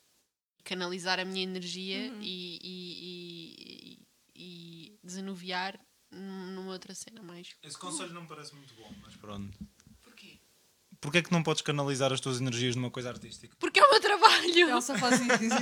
Canalizar 0.64 1.20
a 1.20 1.24
minha 1.26 1.42
energia 1.42 2.06
e, 2.22 2.58
e, 2.62 3.98
e, 4.34 4.92
e 4.94 4.98
desanuviar 5.04 5.78
num- 6.10 6.52
numa 6.52 6.72
outra 6.72 6.94
cena 6.94 7.22
mais. 7.22 7.48
Esse 7.62 7.76
conselho 7.78 8.14
não 8.14 8.22
me 8.22 8.28
parece 8.28 8.54
muito 8.54 8.72
bom, 8.74 8.90
mas 9.02 9.14
pronto. 9.16 9.58
Porquê? 11.04 11.18
É 11.18 11.23
que 11.23 11.30
não 11.30 11.42
podes 11.42 11.61
canalizar 11.61 12.11
as 12.14 12.18
tuas 12.20 12.40
energias 12.40 12.75
numa 12.75 12.90
coisa 12.90 13.11
artística? 13.11 13.54
Porque 13.61 13.78
é 13.78 13.84
o 13.84 13.90
meu 13.90 14.00
trabalho. 14.00 14.70
Elsa 14.70 14.96
faz 14.99 15.20
isso. 15.20 15.54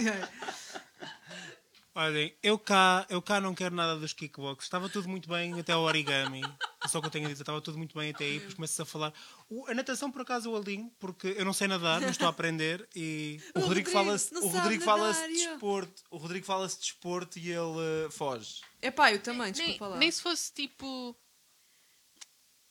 Olhem, 1.95 2.33
eu 2.45 2.57
cá, 2.57 3.05
eu 3.11 3.21
cá 3.21 3.41
não 3.41 3.53
quero 3.53 3.75
nada 3.75 3.97
dos 3.99 4.13
kickbox. 4.13 4.65
Estava 4.65 4.89
tudo 4.89 5.09
muito 5.09 5.29
bem 5.29 5.59
até 5.59 5.73
ao 5.73 5.83
origami. 5.83 6.43
É 6.83 6.87
só 6.87 6.99
o 6.99 7.01
que 7.03 7.09
eu 7.09 7.11
tenho 7.11 7.27
a 7.27 7.29
dizer. 7.29 7.43
Estava 7.43 7.61
tudo 7.61 7.77
muito 7.77 7.99
bem 7.99 8.13
até 8.13 8.25
aí. 8.25 8.35
Depois 8.35 8.55
começas 8.55 8.79
a 8.79 8.85
falar. 8.85 9.13
O- 9.51 9.67
a 9.69 9.75
natação, 9.75 10.13
por 10.13 10.23
acaso, 10.23 10.49
eu 10.49 10.57
alinho, 10.57 10.93
porque 11.01 11.35
eu 11.37 11.45
não 11.45 11.53
sei 11.53 11.67
nadar, 11.67 12.01
mas 12.01 12.13
estou 12.13 12.29
a 12.29 12.31
aprender. 12.31 12.89
E 12.95 13.41
O, 13.57 13.59
O 13.59 13.63
Rodrigo 13.63 13.91
Rodrigo 13.91 13.91
fala-se 13.91 14.35
o 14.37 14.47
Rodrigo 14.47 14.85
nadar, 14.87 15.27
de 15.29 15.35
desporto. 15.35 16.03
O 16.09 16.17
Rodrigo 16.19 16.47
fala-se 16.47 16.77
de 16.77 16.83
desporto 16.83 17.39
e 17.41 17.51
ele 17.51 18.07
eh, 18.07 18.11
foge. 18.13 18.61
É 18.81 18.93
pá, 18.93 19.13
eu 19.13 19.21
também, 19.21 19.43
nem, 19.43 19.53
desculpa 19.53 19.89
lá. 19.89 19.97
nem 19.99 20.11
se 20.11 20.23
fosse 20.23 20.53
tipo. 20.55 21.15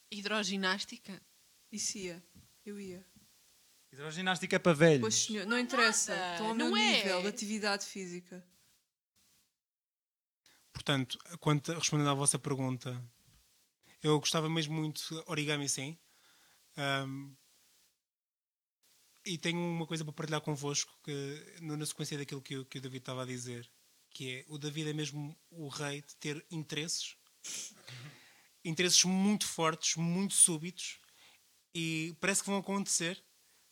hidroginástica. 0.09 1.21
Isso 1.71 1.97
ia. 1.99 2.23
Eu 2.65 2.79
ia. 2.79 3.05
Hidroginástica 3.91 4.55
é 4.55 4.59
para 4.59 4.73
velhos. 4.73 5.01
Pois 5.01 5.15
senhor, 5.15 5.45
não 5.45 5.59
interessa. 5.59 6.15
Nada, 6.15 6.31
Estão 6.33 6.47
ao 6.47 6.55
não 6.55 6.71
meu 6.71 6.77
é. 6.77 6.91
nível 6.97 7.21
de 7.21 7.27
atividade 7.27 7.85
física. 7.85 8.45
Portanto, 10.71 11.17
quanto, 11.39 11.73
respondendo 11.73 12.09
à 12.09 12.13
vossa 12.13 12.39
pergunta, 12.39 13.03
eu 14.01 14.19
gostava 14.19 14.49
mesmo 14.49 14.73
muito 14.73 15.01
de 15.01 15.23
origami, 15.27 15.67
sim. 15.67 15.97
Ahm, 16.77 17.35
e 19.25 19.37
tenho 19.37 19.59
uma 19.59 19.85
coisa 19.85 20.03
para 20.03 20.13
partilhar 20.13 20.41
convosco, 20.41 20.97
que, 21.03 21.57
na 21.61 21.85
sequência 21.85 22.17
daquilo 22.17 22.41
que, 22.41 22.63
que 22.65 22.77
o 22.77 22.81
David 22.81 23.01
estava 23.01 23.23
a 23.23 23.25
dizer, 23.25 23.69
que 24.09 24.37
é 24.37 24.45
o 24.47 24.57
David 24.57 24.89
é 24.89 24.93
mesmo 24.93 25.37
o 25.49 25.67
rei 25.67 26.01
de 26.01 26.15
ter 26.15 26.45
interesses, 26.49 27.17
interesses 28.63 29.03
muito 29.03 29.45
fortes, 29.45 29.97
muito 29.97 30.33
súbitos, 30.33 31.00
e 31.73 32.15
parece 32.19 32.41
que 32.43 32.49
vão 32.49 32.59
acontecer, 32.59 33.23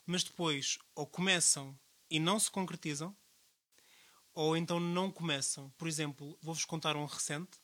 mas 0.06 0.24
depois 0.24 0.78
ou 0.96 1.06
começam 1.06 1.78
e 2.10 2.20
não 2.20 2.40
se 2.40 2.50
concretizam, 2.50 3.16
ou 4.34 4.56
então 4.58 4.80
não 4.80 5.12
começam. 5.12 5.70
Por 5.78 5.88
exemplo, 5.88 6.38
vou-vos 6.42 6.66
contar 6.66 6.96
um 6.96 7.06
recente 7.06 7.58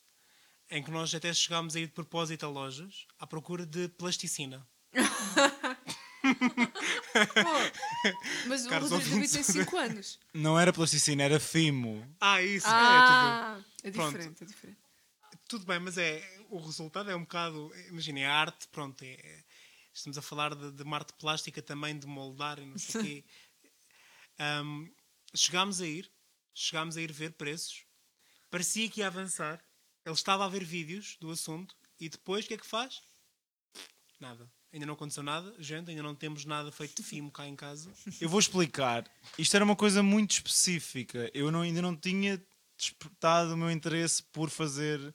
em 0.70 0.82
que 0.82 0.90
nós 0.90 1.14
até 1.14 1.32
chegámos 1.32 1.74
a 1.76 1.80
ir 1.80 1.86
de 1.86 1.92
propósito 1.92 2.44
a 2.44 2.48
lojas 2.48 3.06
à 3.18 3.26
procura 3.26 3.64
de 3.64 3.88
plasticina. 3.88 4.66
Mas 8.46 8.66
o 8.66 8.68
Caros 8.68 8.90
Rodrigo 8.90 9.14
David 9.16 9.32
tem 9.32 9.42
5 9.42 9.76
anos. 9.76 10.18
Não 10.34 10.58
era 10.58 10.72
plasticina, 10.72 11.22
era 11.22 11.38
fimo. 11.40 12.06
Ah, 12.20 12.42
isso, 12.42 12.66
Ah, 12.68 13.60
é 13.82 13.90
Pronto. 13.90 14.12
diferente, 14.18 14.42
é 14.42 14.46
diferente. 14.46 14.78
é 15.22 15.30
tudo, 15.30 15.42
tudo 15.48 15.66
bem, 15.66 15.78
mas 15.78 15.96
é 15.98 16.22
o 16.50 16.58
resultado 16.58 17.10
é 17.10 17.16
um 17.16 17.20
bocado. 17.22 17.70
Imaginem, 17.88 18.24
a 18.26 18.34
arte, 18.34 18.66
pronto, 18.68 19.02
é, 19.02 19.12
é- 19.12 19.44
estamos 19.98 20.18
a 20.18 20.22
falar 20.22 20.54
de, 20.54 20.70
de 20.72 20.82
uma 20.82 20.96
arte 20.98 21.12
plástica 21.14 21.62
também, 21.62 21.98
de 21.98 22.06
moldar 22.06 22.58
e 22.58 22.66
não 22.66 22.78
sei 22.78 23.00
o 23.00 23.04
quê. 23.04 23.24
Ahm, 24.38 24.88
chegámos 25.34 25.80
a 25.80 25.86
ir, 25.86 26.10
chegámos 26.54 26.96
a 26.96 27.02
ir 27.02 27.10
ver 27.12 27.32
preços, 27.32 27.84
parecia 28.50 28.88
que 28.90 29.00
ia 29.00 29.06
avançar, 29.06 29.62
ele 30.04 30.14
estava 30.14 30.44
a 30.44 30.48
ver 30.48 30.64
vídeos 30.64 31.16
do 31.20 31.30
assunto 31.30 31.74
e 31.98 32.08
depois 32.08 32.44
o 32.44 32.48
que 32.48 32.54
é 32.54 32.58
que 32.58 32.66
faz? 32.66 33.02
Nada. 34.20 34.50
Ainda 34.72 34.84
não 34.84 34.94
aconteceu 34.94 35.22
nada, 35.22 35.54
gente, 35.58 35.90
ainda 35.90 36.02
não 36.02 36.14
temos 36.14 36.44
nada 36.44 36.70
feito 36.70 37.00
de 37.00 37.08
fimo 37.08 37.30
cá 37.30 37.46
em 37.46 37.56
casa. 37.56 37.90
Eu 38.20 38.28
vou 38.28 38.38
explicar. 38.38 39.10
Isto 39.38 39.56
era 39.56 39.64
uma 39.64 39.76
coisa 39.76 40.02
muito 40.02 40.32
específica. 40.32 41.30
Eu 41.32 41.50
não- 41.50 41.62
ainda 41.62 41.80
não 41.80 41.96
tinha 41.96 42.42
despertado 42.76 43.54
o 43.54 43.56
meu 43.56 43.70
interesse 43.70 44.22
por 44.24 44.50
fazer, 44.50 45.14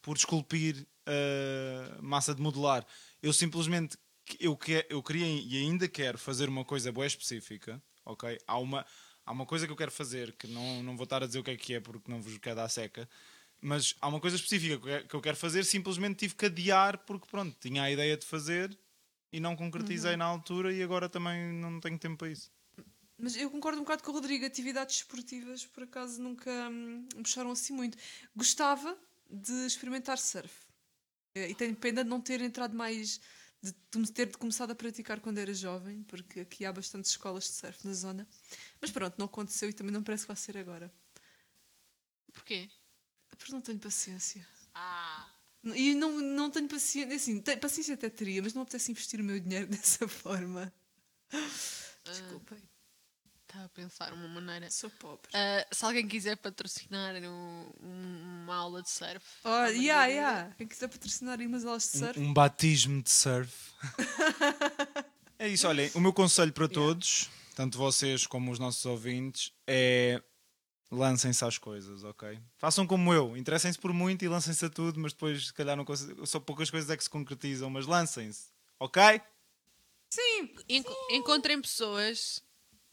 por 0.00 0.16
esculpir 0.16 0.86
uh, 1.06 2.02
massa 2.02 2.34
de 2.34 2.40
modelar. 2.40 2.86
Eu 3.20 3.32
simplesmente 3.34 3.98
eu, 4.40 4.56
que, 4.56 4.86
eu 4.88 5.02
queria 5.02 5.26
e 5.26 5.56
ainda 5.58 5.88
quero 5.88 6.18
fazer 6.18 6.48
uma 6.48 6.64
coisa 6.64 6.90
boa 6.92 7.06
específica. 7.06 7.82
Ok? 8.04 8.38
Há 8.46 8.58
uma, 8.58 8.84
há 9.24 9.32
uma 9.32 9.46
coisa 9.46 9.66
que 9.66 9.72
eu 9.72 9.76
quero 9.76 9.90
fazer 9.92 10.32
que 10.32 10.46
não, 10.46 10.82
não 10.82 10.96
vou 10.96 11.04
estar 11.04 11.22
a 11.22 11.26
dizer 11.26 11.38
o 11.38 11.44
que 11.44 11.50
é 11.52 11.56
que 11.56 11.74
é 11.74 11.80
porque 11.80 12.10
não 12.10 12.20
vos 12.20 12.36
quer 12.38 12.54
dar 12.54 12.68
seca. 12.68 13.08
Mas 13.60 13.94
há 14.00 14.08
uma 14.08 14.20
coisa 14.20 14.34
específica 14.36 14.76
que 14.78 14.88
eu 14.88 15.00
quero- 15.06 15.20
quero 15.20 15.36
fazer, 15.36 15.64
simplesmente 15.64 16.16
tive 16.16 16.34
que 16.34 16.46
adiar 16.46 16.98
porque 16.98 17.26
pronto, 17.30 17.56
tinha 17.60 17.82
a 17.84 17.90
ideia 17.90 18.16
de 18.16 18.26
fazer 18.26 18.76
e 19.32 19.38
não 19.38 19.54
concretizei 19.54 20.16
na 20.16 20.24
altura 20.24 20.72
e 20.72 20.82
agora 20.82 21.08
também 21.08 21.52
não 21.52 21.78
tenho 21.80 21.98
tempo 21.98 22.16
para 22.18 22.28
isso. 22.30 22.50
Mas 23.16 23.36
eu 23.36 23.48
concordo 23.50 23.78
um 23.78 23.84
bocado 23.84 24.02
com 24.02 24.10
o 24.10 24.14
Rodrigo. 24.14 24.44
Atividades 24.44 24.96
esportivas, 24.96 25.64
por 25.64 25.84
acaso, 25.84 26.20
nunca 26.20 26.50
hum, 26.68 27.06
me 27.14 27.22
puxaram 27.22 27.52
assim 27.52 27.72
muito. 27.72 27.96
Gostava 28.34 28.98
de 29.30 29.52
experimentar 29.64 30.18
surf. 30.18 30.52
Eh, 31.36 31.50
E 31.50 31.54
tenho 31.54 31.76
pena 31.76 32.02
de 32.02 32.10
não 32.10 32.20
ter 32.20 32.40
entrado 32.40 32.74
mais. 32.76 33.20
De 33.62 34.12
ter 34.12 34.36
começado 34.36 34.72
a 34.72 34.74
praticar 34.74 35.20
quando 35.20 35.38
era 35.38 35.54
jovem, 35.54 36.02
porque 36.04 36.40
aqui 36.40 36.64
há 36.64 36.72
bastantes 36.72 37.12
escolas 37.12 37.44
de 37.44 37.50
surf 37.50 37.86
na 37.86 37.94
zona. 37.94 38.28
Mas 38.80 38.90
pronto, 38.90 39.14
não 39.18 39.26
aconteceu 39.26 39.70
e 39.70 39.72
também 39.72 39.92
não 39.92 40.02
parece 40.02 40.24
que 40.24 40.28
vai 40.28 40.36
ser 40.36 40.58
agora. 40.58 40.92
Porquê? 42.32 42.68
Porque 43.28 43.52
não 43.52 43.60
tenho 43.60 43.78
paciência. 43.78 44.46
Ah. 44.74 45.30
E 45.64 45.94
não, 45.94 46.20
não 46.20 46.50
tenho 46.50 46.68
paciência. 46.68 47.14
Assim, 47.14 47.40
tenho, 47.40 47.60
paciência 47.60 47.94
até 47.94 48.10
teria, 48.10 48.42
mas 48.42 48.52
não 48.52 48.62
apetece 48.62 48.90
investir 48.90 49.20
o 49.20 49.24
meu 49.24 49.38
dinheiro 49.38 49.66
dessa 49.70 50.08
forma. 50.08 50.72
Desculpem, 52.04 52.58
Estava 53.52 53.66
a 53.66 53.68
pensar 53.68 54.12
uma 54.14 54.26
maneira. 54.28 54.70
sou 54.70 54.88
pobre. 54.88 55.28
Ah, 55.34 55.66
se 55.70 55.84
alguém 55.84 56.08
quiser 56.08 56.36
patrocinar 56.38 57.14
um- 57.16 57.70
um- 57.82 58.42
uma 58.44 58.56
aula 58.56 58.80
de 58.82 58.88
surf. 58.88 59.22
Alguma 59.44 59.68
yeah, 59.68 60.06
yeah. 60.06 60.54
Quem 60.56 60.66
quiser 60.66 60.88
patrocinar 60.88 61.38
umas 61.38 61.62
aulas 61.66 61.82
de 61.92 61.98
surf. 61.98 62.18
Um, 62.18 62.28
um 62.28 62.32
batismo 62.32 63.02
de 63.02 63.10
surf. 63.10 63.52
é 65.38 65.48
isso, 65.48 65.68
olhem, 65.68 65.90
o 65.94 66.00
meu 66.00 66.14
conselho 66.14 66.50
para 66.50 66.66
todos, 66.66 67.28
tanto 67.54 67.76
vocês 67.76 68.26
como 68.26 68.50
os 68.50 68.58
nossos 68.58 68.86
ouvintes, 68.86 69.52
é 69.66 70.22
lancem-se 70.90 71.44
às 71.44 71.58
coisas, 71.58 72.04
ok? 72.04 72.40
Façam 72.56 72.86
como 72.86 73.12
eu, 73.12 73.36
interessem-se 73.36 73.78
por 73.78 73.92
muito 73.92 74.24
e 74.24 74.28
lancem-se 74.28 74.64
a 74.64 74.70
tudo, 74.70 74.98
mas 74.98 75.12
depois, 75.12 75.48
se 75.48 75.52
calhar, 75.52 75.76
não 75.76 75.84
só 76.24 76.40
poucas 76.40 76.70
coisas 76.70 76.88
é 76.88 76.96
que 76.96 77.04
se 77.04 77.10
concretizam, 77.10 77.68
mas 77.68 77.86
lancem-se, 77.86 78.46
ok? 78.80 79.20
Enco- 80.68 80.96
encontrem 81.10 81.60
pessoas 81.60 82.42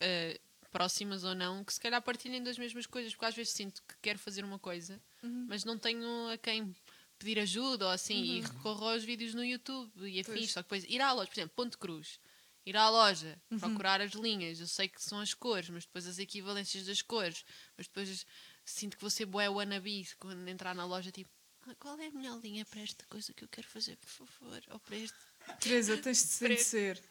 eh, 0.01 0.39
próximas 0.71 1.23
ou 1.23 1.33
não 1.35 1.63
que 1.63 1.73
se 1.73 1.79
calhar 1.79 2.01
partilhem 2.01 2.43
das 2.43 2.57
mesmas 2.57 2.85
coisas, 2.85 3.13
porque 3.13 3.25
às 3.25 3.35
vezes 3.35 3.53
sinto 3.53 3.81
que 3.87 3.95
quero 4.01 4.19
fazer 4.19 4.43
uma 4.43 4.59
coisa, 4.59 5.01
mas 5.47 5.63
não 5.65 5.77
tenho 5.77 6.29
a 6.31 6.37
quem 6.37 6.75
pedir 7.17 7.39
ajuda 7.39 7.85
ou 7.85 7.91
assim, 7.91 8.23
e 8.37 8.41
recorro 8.41 8.87
aos 8.87 9.03
vídeos 9.03 9.33
no 9.33 9.43
YouTube 9.43 9.91
e 10.09 10.19
afins, 10.21 10.33
Pois. 10.33 10.51
só 10.51 10.63
que 10.63 10.69
depois 10.69 10.83
ir 10.85 11.01
à 11.01 11.11
loja, 11.11 11.27
por 11.29 11.39
exemplo, 11.39 11.55
Ponte 11.55 11.77
Cruz, 11.77 12.19
ir 12.65 12.77
à 12.77 12.87
loja, 12.89 13.41
procurar 13.59 13.99
as 13.99 14.11
linhas, 14.13 14.59
eu 14.59 14.67
sei 14.67 14.87
que 14.87 15.03
são 15.03 15.19
as 15.19 15.33
cores, 15.33 15.69
mas 15.69 15.85
depois 15.85 16.05
as 16.07 16.17
equivalências 16.19 16.85
das 16.85 17.01
cores, 17.01 17.43
mas 17.77 17.87
depois 17.87 18.25
sinto 18.63 18.95
que 18.97 19.09
ser 19.09 19.25
bué 19.25 19.49
wannabe 19.49 20.07
quando 20.19 20.47
entrar 20.47 20.73
na 20.75 20.85
loja, 20.85 21.11
tipo, 21.11 21.29
"Ah, 21.67 21.75
qual 21.75 21.99
é 21.99 22.07
a 22.07 22.11
melhor 22.11 22.39
linha 22.41 22.63
para 22.65 22.81
esta 22.81 23.05
coisa 23.07 23.33
que 23.33 23.43
eu 23.43 23.47
quero 23.49 23.67
fazer, 23.67 23.97
por 23.97 24.09
favor? 24.09 24.61
Ou 24.69 24.79
para 24.79 24.95
este. 24.95 25.17
Teresa, 25.59 25.97
tens 25.97 26.21
de, 26.39 26.57
ser. 26.63 27.01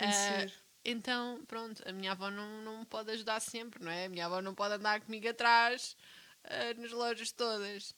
Ser. 0.00 0.63
Então, 0.84 1.44
pronto, 1.46 1.82
a 1.88 1.92
minha 1.92 2.12
avó 2.12 2.30
não, 2.30 2.62
não 2.62 2.84
pode 2.84 3.10
ajudar 3.12 3.40
sempre, 3.40 3.82
não 3.82 3.90
é? 3.90 4.06
A 4.06 4.08
minha 4.08 4.26
avó 4.26 4.40
não 4.42 4.54
pode 4.54 4.74
andar 4.74 5.00
comigo 5.00 5.28
atrás 5.28 5.96
ah, 6.44 6.74
nas 6.76 6.92
lojas 6.92 7.32
todas. 7.32 7.94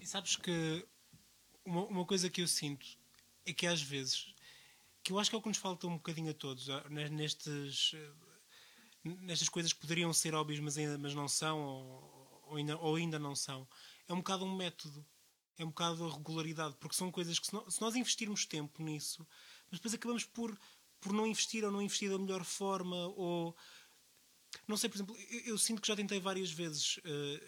E 0.00 0.06
sabes 0.06 0.36
que 0.36 0.86
uma, 1.64 1.84
uma 1.86 2.06
coisa 2.06 2.30
que 2.30 2.40
eu 2.40 2.48
sinto 2.48 2.86
é 3.44 3.52
que 3.52 3.66
às 3.66 3.82
vezes, 3.82 4.34
que 5.02 5.12
eu 5.12 5.18
acho 5.18 5.30
que 5.30 5.36
é 5.36 5.38
o 5.38 5.42
que 5.42 5.48
nos 5.48 5.58
falta 5.58 5.86
um 5.86 5.96
bocadinho 5.96 6.30
a 6.30 6.34
todos, 6.34 6.68
ah, 6.70 6.84
ne- 6.88 7.08
nestes, 7.08 7.92
eh, 7.94 8.12
nestas 9.04 9.48
coisas 9.48 9.72
que 9.72 9.80
poderiam 9.80 10.12
ser 10.12 10.34
óbvias, 10.34 10.60
mas, 10.60 10.78
ainda, 10.78 10.96
mas 10.98 11.14
não 11.14 11.28
são, 11.28 11.58
ou, 11.60 12.42
ou 12.46 12.56
ainda, 12.56 12.78
ou 12.78 12.96
ainda 12.96 13.18
não 13.18 13.34
são, 13.34 13.66
é 14.08 14.12
um 14.12 14.18
bocado 14.18 14.44
um 14.44 14.56
método, 14.56 15.04
é 15.58 15.64
um 15.64 15.68
bocado 15.68 16.04
a 16.06 16.12
regularidade, 16.12 16.76
porque 16.80 16.96
são 16.96 17.10
coisas 17.10 17.38
que 17.38 17.46
se, 17.46 17.52
nó- 17.54 17.68
se 17.68 17.80
nós 17.80 17.94
investirmos 17.96 18.46
tempo 18.46 18.82
nisso, 18.82 19.26
mas 19.70 19.78
depois 19.78 19.94
acabamos 19.94 20.24
por, 20.24 20.58
por 21.00 21.12
não 21.12 21.26
investir 21.26 21.64
ou 21.64 21.70
não 21.70 21.80
investir 21.82 22.10
da 22.10 22.18
melhor 22.18 22.44
forma, 22.44 22.96
ou 23.16 23.56
não 24.66 24.76
sei, 24.76 24.88
por 24.90 24.96
exemplo, 24.96 25.16
eu, 25.30 25.40
eu 25.52 25.58
sinto 25.58 25.80
que 25.80 25.88
já 25.88 25.96
tentei 25.96 26.20
várias 26.20 26.50
vezes. 26.50 26.98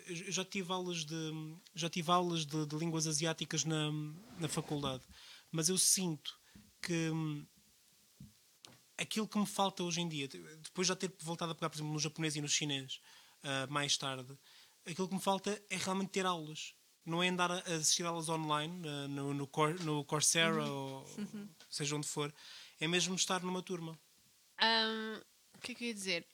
eu 0.07 0.33
já 0.33 0.45
tive 0.45 0.73
aulas 0.73 1.05
de 1.05 1.33
já 1.75 1.89
tive 1.91 2.11
aulas 2.11 2.47
de, 2.47 2.67
de 2.67 2.77
línguas 2.77 3.07
asiáticas 3.07 3.65
na, 3.65 3.91
na 4.39 4.49
faculdade, 4.49 5.03
mas 5.51 5.69
eu 5.69 5.77
sinto 5.79 6.39
que 6.81 7.11
hum, 7.11 7.45
aquilo 8.97 9.29
que 9.29 9.39
me 9.39 9.47
falta 9.47 9.83
hoje 9.83 10.01
em 10.01 10.09
dia, 10.09 10.29
depois 10.29 10.87
de 10.87 10.91
já 10.91 10.97
ter 10.97 11.13
voltado 11.21 11.53
a 11.53 11.55
pegar, 11.55 11.71
por 11.71 11.77
exemplo, 11.77 11.93
no 11.93 11.99
japonês 11.99 12.37
e 12.37 12.41
no 12.41 12.49
chinês 12.49 13.01
ah, 13.43 13.67
mais 13.69 13.97
tarde, 13.97 14.37
aquilo 14.87 15.09
que 15.09 15.15
me 15.15 15.21
falta 15.21 15.61
é 15.71 15.77
realmente 15.77 16.11
ter 16.11 16.27
aulas. 16.27 16.75
Não 17.05 17.21
é 17.21 17.29
andar 17.29 17.51
a 17.51 17.59
assistir 17.59 18.05
aulas 18.07 18.29
online, 18.29 18.81
ah, 18.89 19.09
no, 19.09 19.35
no, 19.35 19.47
Cor- 19.47 19.79
no 19.83 20.05
Coursera 20.05 20.65
ou 20.65 21.05
seja 21.69 21.97
onde 21.97 22.07
for. 22.07 22.33
É 22.81 22.89
mesmo 22.89 23.15
estar 23.15 23.43
numa 23.43 23.63
turma. 23.63 23.99
Ahm, 24.59 25.21
o 25.55 25.59
que 25.61 25.73
é 25.73 25.75
que 25.75 25.85
eu 25.85 25.89
ia 25.89 25.95
dizer? 25.95 26.27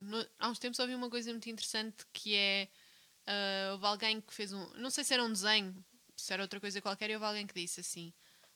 No- 0.00 0.26
há 0.38 0.48
uns 0.48 0.58
tempos 0.58 0.78
ouvi 0.78 0.94
uma 0.94 1.10
coisa 1.10 1.30
muito 1.30 1.48
interessante 1.50 2.04
que 2.12 2.34
é 2.34 2.68
ah, 3.26 3.72
houve 3.72 3.86
alguém 3.86 4.20
que 4.20 4.32
fez 4.34 4.52
um. 4.52 4.66
Não 4.74 4.90
sei 4.90 5.04
se 5.04 5.14
era 5.14 5.24
um 5.24 5.32
desenho, 5.32 5.84
se 6.16 6.32
era 6.32 6.42
outra 6.42 6.60
coisa 6.60 6.80
qualquer, 6.80 7.10
e 7.10 7.14
houve 7.14 7.26
alguém 7.26 7.46
que 7.46 7.54
disse 7.54 7.80
assim: 7.80 8.12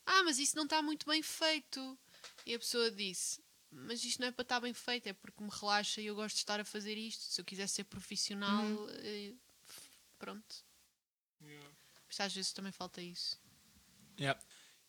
Ah, 0.07 0.23
mas 0.25 0.38
isso 0.38 0.57
não 0.57 0.64
está 0.64 0.81
muito 0.83 1.07
bem 1.07 1.23
feito. 1.23 1.99
E 2.47 2.54
a 2.54 2.59
pessoa 2.59 2.90
disse: 2.90 3.43
Mas 3.71 4.02
isto 4.04 4.21
não 4.21 4.28
é 4.28 4.33
para 4.33 4.43
estar 4.43 4.61
bem 4.61 4.73
feito, 4.73 5.07
é 5.09 5.12
porque 5.12 5.43
me 5.43 5.50
relaxa 5.50 6.00
e 6.00 6.07
eu 6.07 6.14
gosto 6.14 6.37
de 6.37 6.40
estar 6.43 6.61
a 6.61 6.64
fazer 6.64 6.97
isto. 6.97 7.23
Se 7.25 7.40
eu 7.40 7.45
quiser 7.45 7.69
ser 7.69 7.85
profissional, 7.85 8.64
eh, 8.90 9.35
pronto. 10.19 10.64
Mas 12.09 12.21
às 12.21 12.35
vezes 12.35 12.52
também 12.52 12.73
falta 12.73 13.02
isso. 13.02 13.38
Yeah. 14.19 14.40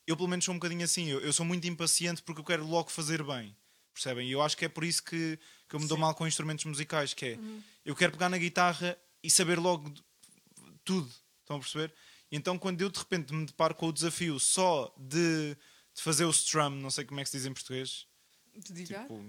Eu, 0.06 0.16
pelo 0.16 0.28
menos, 0.28 0.44
sou 0.44 0.54
um 0.54 0.58
bocadinho 0.58 0.84
assim. 0.84 1.08
Eu, 1.08 1.20
eu 1.20 1.32
sou 1.32 1.44
muito 1.44 1.66
impaciente 1.66 2.22
porque 2.22 2.40
eu 2.40 2.44
quero 2.44 2.66
logo 2.66 2.90
fazer 2.90 3.22
bem. 3.22 3.56
Percebem? 3.92 4.28
E 4.28 4.32
eu 4.32 4.42
acho 4.42 4.56
que 4.56 4.64
é 4.64 4.68
por 4.68 4.84
isso 4.84 5.02
que, 5.02 5.38
que 5.68 5.74
eu 5.74 5.80
me 5.80 5.88
dou 5.88 5.96
mal 5.96 6.14
com 6.14 6.26
instrumentos 6.26 6.64
musicais. 6.64 7.14
Que 7.14 7.26
é, 7.26 7.38
eu 7.84 7.96
quero 7.96 8.12
pegar 8.12 8.28
na 8.28 8.38
guitarra 8.38 8.96
e 9.22 9.30
saber 9.30 9.58
logo 9.58 9.92
tudo. 10.84 11.10
Estão 11.40 11.56
a 11.56 11.60
perceber? 11.60 11.92
E 12.30 12.36
então, 12.36 12.58
quando 12.58 12.80
eu 12.82 12.90
de 12.90 12.98
repente 12.98 13.32
me 13.32 13.46
deparo 13.46 13.74
com 13.74 13.88
o 13.88 13.92
desafio 13.92 14.38
só 14.38 14.92
de, 14.98 15.54
de 15.94 16.02
fazer 16.02 16.24
o 16.24 16.30
strum, 16.30 16.70
não 16.70 16.90
sei 16.90 17.04
como 17.04 17.20
é 17.20 17.24
que 17.24 17.30
se 17.30 17.36
diz 17.38 17.46
em 17.46 17.52
português. 17.52 18.06
De 18.54 18.72
digar? 18.72 19.02
Tipo, 19.02 19.24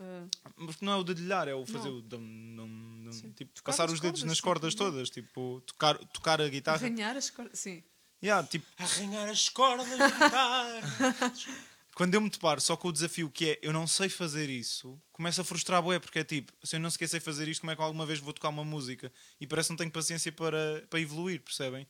Ah, 0.00 0.26
mas 0.56 0.80
não 0.80 0.92
é 0.92 0.96
o 0.96 1.02
dedilhar, 1.04 1.48
é 1.48 1.54
o 1.54 1.66
fazer 1.66 1.88
Não. 1.88 1.98
o. 1.98 2.02
dum, 2.02 2.54
dum, 2.56 3.02
dum, 3.04 3.12
Sim. 3.12 3.32
tipo, 3.32 3.52
Tocar 3.54 3.72
passar 3.72 3.90
os 3.90 3.98
dedos 4.00 4.20
cordas, 4.20 4.24
nas 4.28 4.36
sim. 4.38 4.42
cordas 4.42 4.72
Uhum. 4.74 4.78
todas. 4.78 5.10
Tipo, 5.10 5.62
tocar, 5.66 5.98
tocar 6.08 6.40
a 6.40 6.48
guitarra. 6.48 6.76
arranhar 6.78 7.16
as 7.16 7.28
cordas. 7.30 7.58
Sim. 7.58 7.82
Yeah, 8.22 8.46
tipo, 8.46 8.66
Arranhar 8.78 9.28
as 9.28 9.48
cordas 9.48 9.96
da 9.96 10.08
guitarra. 10.08 10.80
quando 11.98 12.14
eu 12.14 12.20
me 12.20 12.30
deparo 12.30 12.60
só 12.60 12.76
com 12.76 12.88
o 12.88 12.92
desafio 12.92 13.28
que 13.28 13.50
é 13.50 13.58
eu 13.60 13.72
não 13.72 13.84
sei 13.84 14.08
fazer 14.08 14.48
isso, 14.48 14.96
começa 15.10 15.42
a 15.42 15.44
frustrar 15.44 15.82
bué, 15.82 15.98
porque 15.98 16.20
é 16.20 16.24
tipo, 16.24 16.52
se 16.62 16.76
eu 16.76 16.80
não 16.80 16.90
sequer 16.90 17.08
sei 17.08 17.18
fazer 17.18 17.48
isto, 17.48 17.60
como 17.60 17.72
é 17.72 17.76
que 17.76 17.82
alguma 17.82 18.06
vez 18.06 18.20
vou 18.20 18.32
tocar 18.32 18.50
uma 18.50 18.64
música? 18.64 19.12
E 19.40 19.46
parece 19.48 19.66
que 19.66 19.72
não 19.72 19.78
tenho 19.78 19.90
paciência 19.90 20.30
para, 20.30 20.86
para 20.88 21.00
evoluir, 21.00 21.40
percebem? 21.42 21.88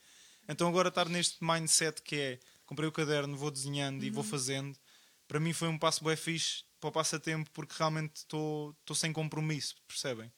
Então 0.49 0.67
agora 0.67 0.89
estar 0.89 1.11
neste 1.11 1.45
mindset 1.45 2.01
que 2.01 2.17
é 2.17 2.39
comprei 2.65 2.89
o 2.89 2.93
caderno, 2.93 3.37
vou 3.37 3.51
desenhando 3.51 4.03
e 4.03 4.09
vou 4.09 4.25
fazendo, 4.25 4.79
para 5.27 5.39
mim 5.39 5.53
foi 5.53 5.69
um 5.69 5.79
passo 5.79 6.03
bué 6.03 6.17
fixe 6.17 6.65
para 6.81 6.89
o 6.89 6.93
passatempo, 6.93 7.51
porque 7.51 7.75
realmente 7.77 8.17
estou 8.17 8.75
sem 8.95 9.13
compromisso, 9.13 9.75
percebem? 9.87 10.33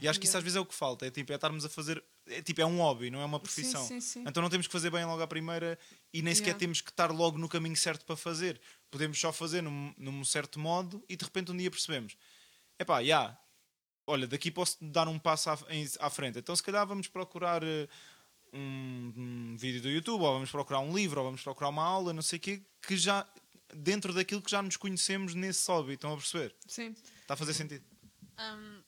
E 0.00 0.08
acho 0.08 0.18
que 0.18 0.26
isso 0.26 0.36
às 0.36 0.42
vezes 0.42 0.56
é 0.56 0.60
o 0.60 0.66
que 0.66 0.74
falta, 0.74 1.06
é 1.06 1.10
tipo, 1.10 1.32
é 1.32 1.36
estarmos 1.36 1.64
a 1.64 1.68
fazer, 1.68 2.02
é 2.28 2.42
tipo, 2.42 2.60
é 2.60 2.66
um 2.66 2.78
hobby, 2.78 3.10
não 3.10 3.20
é 3.20 3.24
uma 3.24 3.38
profissão. 3.40 3.86
sim, 3.86 4.00
sim. 4.00 4.24
Então 4.26 4.42
não 4.42 4.50
temos 4.50 4.66
que 4.66 4.72
fazer 4.72 4.90
bem 4.90 5.04
logo 5.04 5.22
à 5.22 5.26
primeira 5.26 5.78
e 6.12 6.22
nem 6.22 6.34
sequer 6.34 6.48
Yeah. 6.48 6.58
temos 6.60 6.80
que 6.80 6.90
estar 6.90 7.10
logo 7.10 7.38
no 7.38 7.48
caminho 7.48 7.76
certo 7.76 8.04
para 8.04 8.16
fazer. 8.16 8.60
Podemos 8.90 9.18
só 9.18 9.32
fazer 9.32 9.62
num, 9.62 9.94
num 9.96 10.24
certo 10.24 10.58
modo 10.58 11.04
e 11.08 11.16
de 11.16 11.24
repente 11.24 11.52
um 11.52 11.56
dia 11.56 11.70
percebemos: 11.70 12.16
epá, 12.78 13.02
já, 13.04 13.38
olha, 14.06 14.26
daqui 14.26 14.50
posso 14.50 14.76
dar 14.80 15.06
um 15.08 15.18
passo 15.18 15.50
à, 15.50 15.58
em- 15.70 15.88
à 16.00 16.10
frente. 16.10 16.38
Então 16.38 16.54
se 16.56 16.62
calhar 16.62 16.86
vamos 16.86 17.08
procurar 17.08 17.62
eh, 17.62 17.88
um, 18.52 19.12
um 19.16 19.56
vídeo 19.56 19.82
do 19.82 19.88
YouTube, 19.90 20.22
ou 20.22 20.32
vamos 20.34 20.50
procurar 20.50 20.80
um 20.80 20.94
livro, 20.96 21.20
ou 21.20 21.26
vamos 21.26 21.42
procurar 21.42 21.68
uma 21.68 21.84
aula, 21.84 22.12
não 22.12 22.22
sei 22.22 22.38
o 22.38 22.40
quê, 22.42 22.62
que 22.82 22.96
já 22.96 23.26
dentro 23.74 24.12
daquilo 24.12 24.40
que 24.40 24.50
já 24.50 24.62
nos 24.62 24.76
conhecemos 24.76 25.34
nesse 25.34 25.68
hobby. 25.70 25.94
Estão 25.94 26.12
a 26.12 26.16
perceber? 26.16 26.54
Sim. 26.66 26.94
Está 27.20 27.34
a 27.34 27.36
fazer 27.36 27.52
sentido? 27.54 27.84
Hum, 28.38 28.82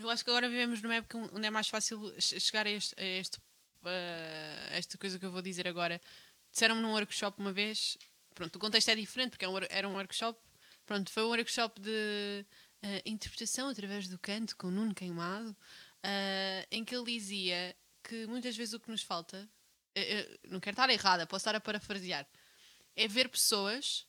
eu 0.00 0.10
acho 0.10 0.24
que 0.24 0.30
agora 0.30 0.48
vivemos 0.48 0.82
numa 0.82 0.96
época 0.96 1.18
onde 1.18 1.46
é 1.46 1.50
mais 1.50 1.68
fácil 1.68 2.14
che- 2.20 2.40
chegar 2.40 2.66
a, 2.66 2.70
este, 2.70 2.94
a 2.98 3.04
este, 3.04 3.38
uh, 3.38 4.72
a 4.72 4.76
esta 4.76 4.98
coisa 4.98 5.18
que 5.18 5.26
eu 5.26 5.30
vou 5.30 5.42
dizer 5.42 5.66
agora. 5.68 6.00
Disseram-me 6.50 6.82
num 6.82 6.92
workshop 6.92 7.40
uma 7.40 7.52
vez, 7.52 7.96
pronto, 8.34 8.56
o 8.56 8.58
contexto 8.58 8.88
é 8.90 8.94
diferente 8.94 9.30
porque 9.30 9.44
é 9.44 9.48
era 9.70 9.88
um 9.88 9.94
workshop, 9.94 10.38
pronto, 10.86 11.10
foi 11.10 11.24
um 11.24 11.28
workshop 11.28 11.80
de 11.80 12.46
uh, 12.82 13.02
interpretação 13.04 13.68
através 13.68 14.08
do 14.08 14.18
canto 14.18 14.56
com 14.56 14.68
o 14.68 14.70
Nuno 14.70 14.94
Queimado, 14.94 15.50
uh, 15.50 16.66
em 16.70 16.84
que 16.84 16.94
ele 16.94 17.04
dizia 17.04 17.74
que 18.02 18.26
muitas 18.26 18.56
vezes 18.56 18.74
o 18.74 18.80
que 18.80 18.90
nos 18.90 19.02
falta, 19.02 19.48
eh, 19.94 20.20
eh, 20.20 20.38
não 20.48 20.60
quero 20.60 20.74
estar 20.74 20.90
errada, 20.90 21.26
posso 21.26 21.42
estar 21.42 21.54
a 21.56 21.60
parafrasear, 21.60 22.26
é 22.94 23.08
ver 23.08 23.28
pessoas 23.30 24.06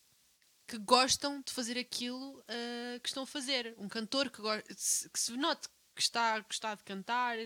que 0.68 0.78
gostam 0.78 1.42
de 1.42 1.52
fazer 1.54 1.78
aquilo 1.78 2.44
ah, 2.48 3.00
que 3.00 3.08
estão 3.08 3.24
a 3.24 3.28
fazer. 3.28 3.76
Um 3.78 3.88
cantor 3.88 4.30
que, 4.30 4.42
que 4.42 5.20
se 5.20 5.32
note 5.38 5.70
a 6.36 6.40
gostar 6.42 6.76
de 6.76 6.84
cantar. 6.84 7.38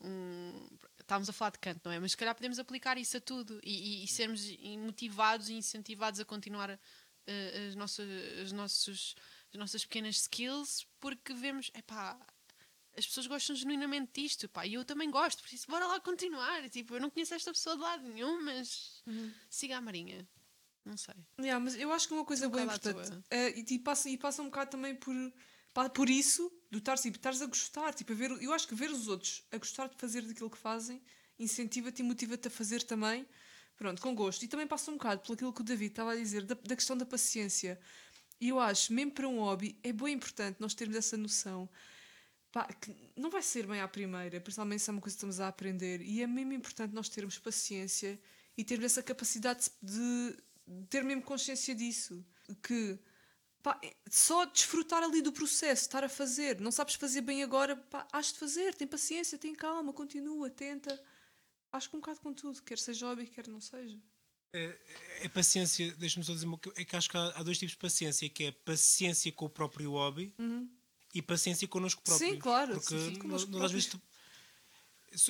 Um, 0.00 0.68
estávamos 1.00 1.28
a 1.28 1.32
falar 1.32 1.50
de 1.50 1.58
canto, 1.58 1.80
não 1.84 1.92
é? 1.92 1.98
Mas 2.00 2.12
se 2.12 2.16
calhar 2.16 2.34
podemos 2.34 2.58
aplicar 2.58 2.98
isso 2.98 3.16
a 3.16 3.20
tudo 3.20 3.60
e, 3.62 4.00
e- 4.02 4.04
e 4.04 4.08
sermos 4.08 4.42
motivados 4.78 5.48
e 5.48 5.54
incentivados 5.54 6.18
a 6.20 6.24
continuar 6.24 6.70
ah, 6.70 7.68
as, 7.68 7.74
nossas, 7.74 8.08
as, 8.42 8.52
nossos, 8.52 9.14
as 9.52 9.58
nossas 9.58 9.84
pequenas 9.84 10.16
skills 10.16 10.86
porque 10.98 11.32
vemos, 11.34 11.70
epá, 11.74 12.18
as 12.96 13.06
pessoas 13.06 13.26
gostam 13.26 13.54
genuinamente 13.56 14.20
disto, 14.20 14.48
pá, 14.48 14.66
e 14.66 14.74
eu 14.74 14.84
também 14.84 15.10
gosto, 15.10 15.42
por 15.42 15.52
isso 15.54 15.66
bora 15.68 15.86
lá 15.86 16.00
continuar. 16.00 16.68
Tipo, 16.68 16.94
eu 16.96 17.00
não 17.00 17.10
conheço 17.10 17.34
esta 17.34 17.52
pessoa 17.52 17.76
de 17.76 17.82
lado 17.82 18.02
nenhum, 18.08 18.42
mas 18.42 19.02
siga 19.48 19.78
a 19.78 19.80
Marinha. 19.80 20.26
Não 20.84 20.96
sei. 20.96 21.14
Yeah, 21.38 21.60
mas 21.62 21.76
eu 21.76 21.92
acho 21.92 22.08
que 22.08 22.14
uma 22.14 22.24
coisa 22.24 22.48
Um 22.48 22.50
bem 22.50 22.64
importante 22.64 23.22
é, 23.30 23.50
e, 23.56 23.64
e 23.70 23.78
passa, 23.78 24.10
e 24.10 24.18
passa 24.18 24.42
um 24.42 24.46
bocado 24.46 24.72
também 24.72 24.96
por, 24.96 25.14
pá, 25.72 25.88
por 25.88 26.08
isso, 26.08 26.50
do 26.70 26.80
tipo, 26.80 27.16
estares 27.16 27.42
a 27.42 27.46
gostar, 27.46 27.94
tipo, 27.94 28.12
a 28.12 28.14
ver, 28.14 28.30
eu 28.42 28.52
acho 28.52 28.66
que 28.66 28.74
ver 28.74 28.90
os 28.90 29.08
outros 29.08 29.44
a 29.50 29.58
gostar 29.58 29.88
de 29.88 29.96
fazer 29.96 30.22
daquilo 30.22 30.50
que 30.50 30.58
fazem 30.58 31.02
incentiva-te 31.38 32.00
e 32.00 32.02
motiva-te 32.02 32.48
a 32.48 32.50
fazer 32.50 32.82
também, 32.82 33.26
pronto, 33.76 34.00
com 34.00 34.14
gosto. 34.14 34.42
E 34.44 34.48
também 34.48 34.66
passa 34.66 34.90
um 34.90 34.94
bocado 34.94 35.22
pelo 35.22 35.34
aquilo 35.34 35.52
que 35.52 35.60
o 35.60 35.64
David 35.64 35.92
estava 35.92 36.12
a 36.12 36.16
dizer, 36.16 36.44
da, 36.44 36.54
da 36.54 36.76
questão 36.76 36.96
da 36.96 37.04
paciência. 37.04 37.78
E 38.40 38.48
eu 38.48 38.58
acho, 38.58 38.92
mesmo 38.92 39.12
para 39.12 39.28
um 39.28 39.40
hobby, 39.40 39.78
é 39.82 39.92
bem 39.92 40.14
importante 40.14 40.60
nós 40.60 40.74
termos 40.74 40.96
essa 40.96 41.16
noção. 41.16 41.68
Pá, 42.50 42.64
que 42.64 42.94
não 43.16 43.30
vai 43.30 43.42
ser 43.42 43.66
bem 43.66 43.80
à 43.80 43.88
primeira, 43.88 44.40
principalmente 44.40 44.82
se 44.82 44.90
é 44.90 44.92
uma 44.92 45.00
coisa 45.00 45.14
que 45.14 45.18
estamos 45.18 45.40
a 45.40 45.48
aprender. 45.48 46.02
E 46.02 46.22
é 46.22 46.26
mesmo 46.26 46.52
importante 46.52 46.94
nós 46.94 47.08
termos 47.08 47.38
paciência 47.38 48.20
e 48.56 48.64
termos 48.64 48.86
essa 48.86 49.02
capacidade 49.02 49.70
de, 49.82 50.36
de 50.66 50.86
ter 50.88 51.02
mesmo 51.02 51.22
consciência 51.22 51.74
disso. 51.74 52.24
Que 52.62 52.98
pá, 53.62 53.78
é 53.82 53.94
só 54.10 54.44
desfrutar 54.44 55.02
ali 55.02 55.22
do 55.22 55.32
processo, 55.32 55.82
estar 55.82 56.02
a 56.04 56.08
fazer. 56.08 56.60
Não 56.60 56.72
sabes 56.72 56.94
fazer 56.94 57.20
bem 57.20 57.42
agora, 57.42 57.76
pá, 57.76 58.06
has 58.12 58.32
de 58.32 58.38
fazer. 58.38 58.74
Tem 58.74 58.86
paciência, 58.86 59.38
tem 59.38 59.54
calma, 59.54 59.92
continua, 59.92 60.50
tenta. 60.50 61.00
Acho 61.70 61.88
que 61.88 61.96
um 61.96 62.00
bocado 62.00 62.20
com 62.20 62.34
tudo, 62.34 62.62
quer 62.62 62.78
seja 62.78 63.06
hobby, 63.06 63.26
quer 63.26 63.48
não 63.48 63.60
seja. 63.60 63.98
É 64.54 65.28
paciência, 65.30 65.94
deixa-me 65.96 66.26
só 66.26 66.34
dizer 66.34 66.44
uma 66.44 66.58
coisa, 66.58 66.78
é 66.78 66.84
que 66.84 66.94
acho 66.94 67.08
que 67.08 67.16
há, 67.16 67.28
há 67.36 67.42
dois 67.42 67.56
tipos 67.58 67.72
de 67.72 67.78
paciência, 67.78 68.28
que 68.28 68.44
é 68.44 68.50
paciência 68.52 69.32
com 69.32 69.46
o 69.46 69.48
próprio 69.48 69.92
hobby 69.92 70.34
e 71.14 71.22
paciência 71.22 71.66
connosco 71.66 72.02
próprios. 72.02 72.30
Sim, 72.32 72.38
claro, 72.38 72.74
Porque 72.74 72.98
sim, 72.98 73.18
nós, 73.24 73.48
às 73.62 73.72
vezes 73.72 73.86
tu- 73.88 74.00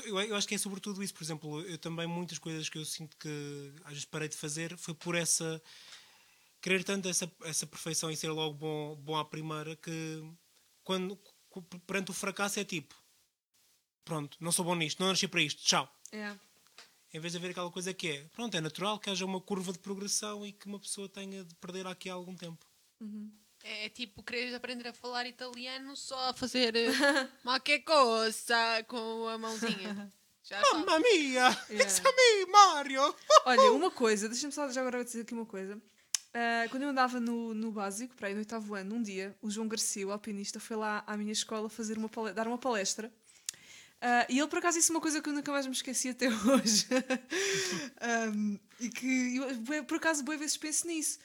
eu, 0.05 0.21
eu 0.21 0.35
acho 0.37 0.49
que 0.49 0.55
é 0.55 0.59
sobretudo 0.59 1.03
isso, 1.03 1.15
por 1.15 1.23
exemplo, 1.23 1.61
eu 1.63 1.79
também 1.79 2.07
muitas 2.07 2.39
coisas 2.39 2.69
que 2.69 2.79
eu 2.79 2.85
sinto 2.85 3.17
que 3.17 3.73
às 3.85 3.91
vezes 3.91 4.05
parei 4.05 4.29
de 4.29 4.37
fazer 4.37 4.77
foi 4.77 4.95
por 4.95 5.15
essa 5.15 5.63
querer 6.63 6.85
tanto 6.85 7.09
essa, 7.09 7.31
essa 7.43 7.67
perfeição 7.67 8.11
e 8.11 8.17
ser 8.17 8.31
logo 8.31 8.55
bom, 8.55 8.97
bom 8.97 9.17
à 9.17 9.25
primeira 9.25 9.77
que 9.77 10.23
quando 10.83 11.19
perante 11.87 12.11
o 12.11 12.15
fracasso 12.15 12.59
é 12.59 12.65
tipo 12.65 12.95
pronto, 14.05 14.37
não 14.41 14.53
sou 14.53 14.65
bom 14.65 14.75
nisto, 14.75 15.01
não 15.01 15.09
nasci 15.09 15.29
para 15.29 15.43
isto, 15.43 15.63
tchau. 15.63 15.89
É. 16.11 16.35
Em 17.15 17.21
vez 17.21 17.33
de 17.33 17.39
haver 17.39 17.51
aquela 17.51 17.71
coisa 17.71 17.93
que 17.93 18.09
é, 18.09 18.25
pronto, 18.33 18.57
é 18.57 18.61
natural 18.61 18.99
que 18.99 19.11
haja 19.11 19.25
uma 19.25 19.41
curva 19.41 19.73
de 19.73 19.79
progressão 19.79 20.47
e 20.47 20.53
que 20.53 20.67
uma 20.67 20.79
pessoa 20.79 21.09
tenha 21.09 21.45
de 21.45 21.55
perder 21.57 21.87
aqui 21.87 22.09
algum 22.09 22.35
tempo. 22.35 22.65
É 23.63 23.89
tipo, 23.91 24.23
queres 24.23 24.55
aprender 24.55 24.89
a 24.89 24.93
falar 24.93 25.27
italiano 25.27 25.95
só 25.97 26.31
a 26.31 26.33
fazer 26.33 26.75
eh, 26.75 26.89
ma 27.45 27.61
que 27.61 27.81
cosa 27.81 28.83
com 28.89 29.29
a 29.29 29.39
mãozinha. 29.39 30.13
Já. 30.45 30.61
Mamma 30.61 30.99
mia! 30.99 31.13
Yeah. 31.21 31.67
It's 31.71 32.01
a 32.01 32.11
me, 32.11 32.51
Mario! 32.51 33.15
Olha, 33.45 33.71
uma 33.73 33.93
coisa, 33.93 34.29
deixa-me 34.29 34.53
só 34.53 34.69
já 34.73 34.81
agora 34.81 35.05
dizer 35.05 35.21
aqui 35.21 35.35
uma 35.35 35.47
coisa. 35.47 35.81
Ah, 36.35 36.67
quando 36.71 36.85
eu 36.85 36.89
andava 36.89 37.21
no, 37.21 37.53
no 37.55 37.71
básico, 37.71 38.15
para 38.17 38.29
aí 38.29 38.35
no 38.35 38.41
oitavo 38.41 38.75
ano, 38.75 38.95
um 38.97 39.03
dia, 39.03 39.37
o 39.43 39.51
João 39.51 39.69
Garcia, 39.69 40.07
o 40.07 40.13
alpinista, 40.13 40.59
foi 40.59 40.77
lá 40.77 41.05
à 41.07 41.17
minha 41.17 41.33
escola 41.33 41.69
fazer 41.69 41.99
uma 41.99 42.09
dar 42.35 42.47
uma 42.47 42.59
palestra. 42.59 43.13
Ah, 44.01 44.27
e 44.29 44.39
ele, 44.39 44.49
por 44.49 44.59
acaso, 44.59 44.79
disse 44.79 44.91
uma 44.91 45.01
coisa 45.01 45.23
que 45.23 45.29
eu 45.29 45.33
nunca 45.33 45.53
mais 45.53 45.67
me 45.67 45.73
esqueci 45.73 46.11
até 46.11 46.29
hoje. 46.31 46.87
Ahm, 48.01 48.59
e 48.81 48.89
que, 48.89 49.37
eu, 49.37 49.85
por 49.85 49.97
acaso, 49.97 50.25
boas 50.25 50.39
vezes 50.39 50.57
penso 50.57 50.87
nisso. 50.87 51.19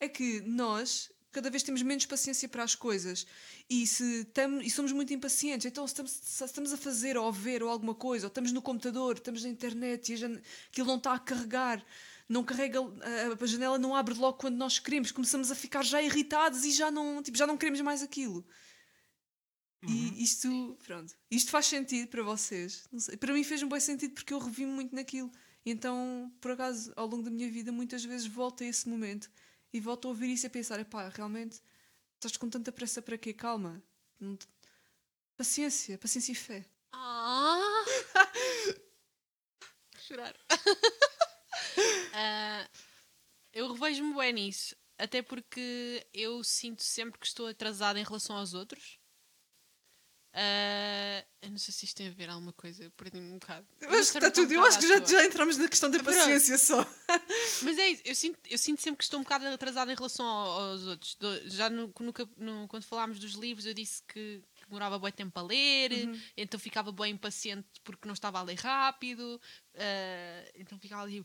É 0.00 0.08
que 0.08 0.40
nós, 0.42 1.10
cada 1.30 1.50
vez 1.50 1.62
temos 1.62 1.82
menos 1.82 2.06
paciência 2.06 2.48
para 2.48 2.62
as 2.62 2.74
coisas. 2.74 3.26
E, 3.68 3.86
se 3.86 4.24
tam, 4.26 4.60
e 4.60 4.70
somos 4.70 4.92
muito 4.92 5.12
impacientes. 5.12 5.66
Então, 5.66 5.86
se 5.86 5.92
estamos, 5.92 6.40
estamos 6.42 6.72
a 6.72 6.76
fazer 6.76 7.16
ou 7.16 7.28
a 7.28 7.30
ver 7.30 7.62
ou 7.62 7.68
alguma 7.70 7.94
coisa, 7.94 8.26
ou 8.26 8.28
estamos 8.28 8.52
no 8.52 8.62
computador, 8.62 9.16
estamos 9.16 9.44
na 9.44 9.50
internet 9.50 10.12
e 10.12 10.16
jan- 10.16 10.40
aquilo 10.70 10.86
não 10.88 10.96
está 10.96 11.14
a 11.14 11.18
carregar, 11.18 11.84
não 12.28 12.44
carrega, 12.44 12.80
a, 12.80 13.42
a 13.42 13.46
janela 13.46 13.78
não 13.78 13.94
abre 13.94 14.14
logo 14.14 14.38
quando 14.38 14.56
nós 14.56 14.78
queremos, 14.78 15.12
começamos 15.12 15.50
a 15.50 15.54
ficar 15.54 15.82
já 15.84 16.02
irritados 16.02 16.64
e 16.64 16.70
já 16.70 16.90
não, 16.90 17.22
tipo, 17.22 17.36
já 17.36 17.46
não 17.46 17.56
queremos 17.56 17.80
mais 17.80 18.02
aquilo. 18.02 18.44
E 19.84 20.22
isto, 20.22 20.78
pronto, 20.84 21.12
isto 21.28 21.50
faz 21.50 21.66
sentido 21.66 22.08
para 22.08 22.22
vocês. 22.22 22.86
Não 22.92 23.00
sei, 23.00 23.16
para 23.16 23.32
mim 23.34 23.42
fez 23.42 23.62
um 23.62 23.68
bom 23.68 23.80
sentido 23.80 24.14
porque 24.14 24.32
eu 24.32 24.38
revi 24.38 24.64
muito 24.64 24.94
naquilo. 24.94 25.30
E 25.64 25.70
então, 25.70 26.32
por 26.40 26.52
acaso, 26.52 26.92
ao 26.94 27.06
longo 27.06 27.24
da 27.24 27.30
minha 27.30 27.50
vida, 27.50 27.72
muitas 27.72 28.04
vezes 28.04 28.26
volto 28.26 28.62
a 28.62 28.66
esse 28.66 28.88
momento 28.88 29.28
e 29.72 29.80
volto 29.80 30.06
a 30.06 30.10
ouvir 30.10 30.32
isso 30.32 30.46
e 30.46 30.48
a 30.48 30.50
pensar: 30.50 30.78
epá, 30.78 31.08
realmente 31.08 31.60
estás 32.14 32.36
com 32.36 32.48
tanta 32.48 32.70
pressa 32.70 33.02
para 33.02 33.18
quê? 33.18 33.32
Calma. 33.32 33.82
Paciência, 35.36 35.98
paciência 35.98 36.30
e 36.30 36.36
fé. 36.36 36.64
Ah! 36.92 37.84
Chorar. 39.98 40.34
Ah, 42.12 42.68
eu 43.52 43.72
revejo-me 43.72 44.14
bem 44.14 44.32
nisso. 44.32 44.76
Até 44.98 45.22
porque 45.22 46.06
eu 46.12 46.42
sinto 46.44 46.82
sempre 46.82 47.18
que 47.18 47.26
estou 47.26 47.46
atrasada 47.46 47.98
em 47.98 48.04
relação 48.04 48.36
aos 48.36 48.54
outros. 48.54 48.98
Ah, 50.34 51.22
eu 51.42 51.50
não 51.50 51.58
sei 51.58 51.74
se 51.74 51.84
isto 51.84 51.96
tem 51.98 52.08
a 52.08 52.10
ver 52.10 52.30
alguma 52.30 52.54
coisa, 52.54 52.84
eu 52.84 52.90
perdi-me 52.92 53.32
um 53.32 53.38
bocado. 53.38 53.66
Eu 53.82 53.90
acho 53.90 54.12
que 54.12 54.16
está 54.18 54.30
tudo. 54.30 54.50
Eu 54.50 54.64
acho 54.64 54.78
que 54.78 54.88
já, 54.88 55.04
já 55.04 55.26
entramos 55.26 55.58
na 55.58 55.68
questão 55.68 55.90
da 55.90 55.98
Pronto. 55.98 56.16
paciência 56.16 56.56
só. 56.56 56.86
Mas 57.62 57.76
é 57.78 57.88
isso, 57.90 58.02
eu 58.06 58.14
sinto, 58.14 58.38
eu 58.48 58.56
sinto 58.56 58.80
sempre 58.80 58.98
que 58.98 59.04
estou 59.04 59.20
um 59.20 59.24
bocado 59.24 59.46
atrasada 59.48 59.92
em 59.92 59.94
relação 59.94 60.24
ao- 60.24 60.70
aos 60.70 60.86
outros. 60.86 61.18
Já 61.46 61.68
no, 61.68 61.92
no 62.00 62.14
no- 62.38 62.68
quando 62.68 62.84
falámos 62.84 63.18
dos 63.18 63.32
livros, 63.34 63.66
eu 63.66 63.74
disse 63.74 64.02
que, 64.04 64.42
que 64.54 64.64
demorava 64.64 64.98
bem 64.98 65.12
tempo 65.12 65.38
a 65.38 65.42
ler, 65.42 66.08
então 66.34 66.58
ficava 66.58 66.90
bem 66.92 67.12
impaciente 67.12 67.68
porque 67.84 68.06
não 68.08 68.14
estava 68.14 68.38
a 68.38 68.42
ler 68.42 68.56
rápido, 68.58 69.38
ah, 69.74 70.50
então 70.54 70.78
ficava 70.78 71.02
ali, 71.02 71.22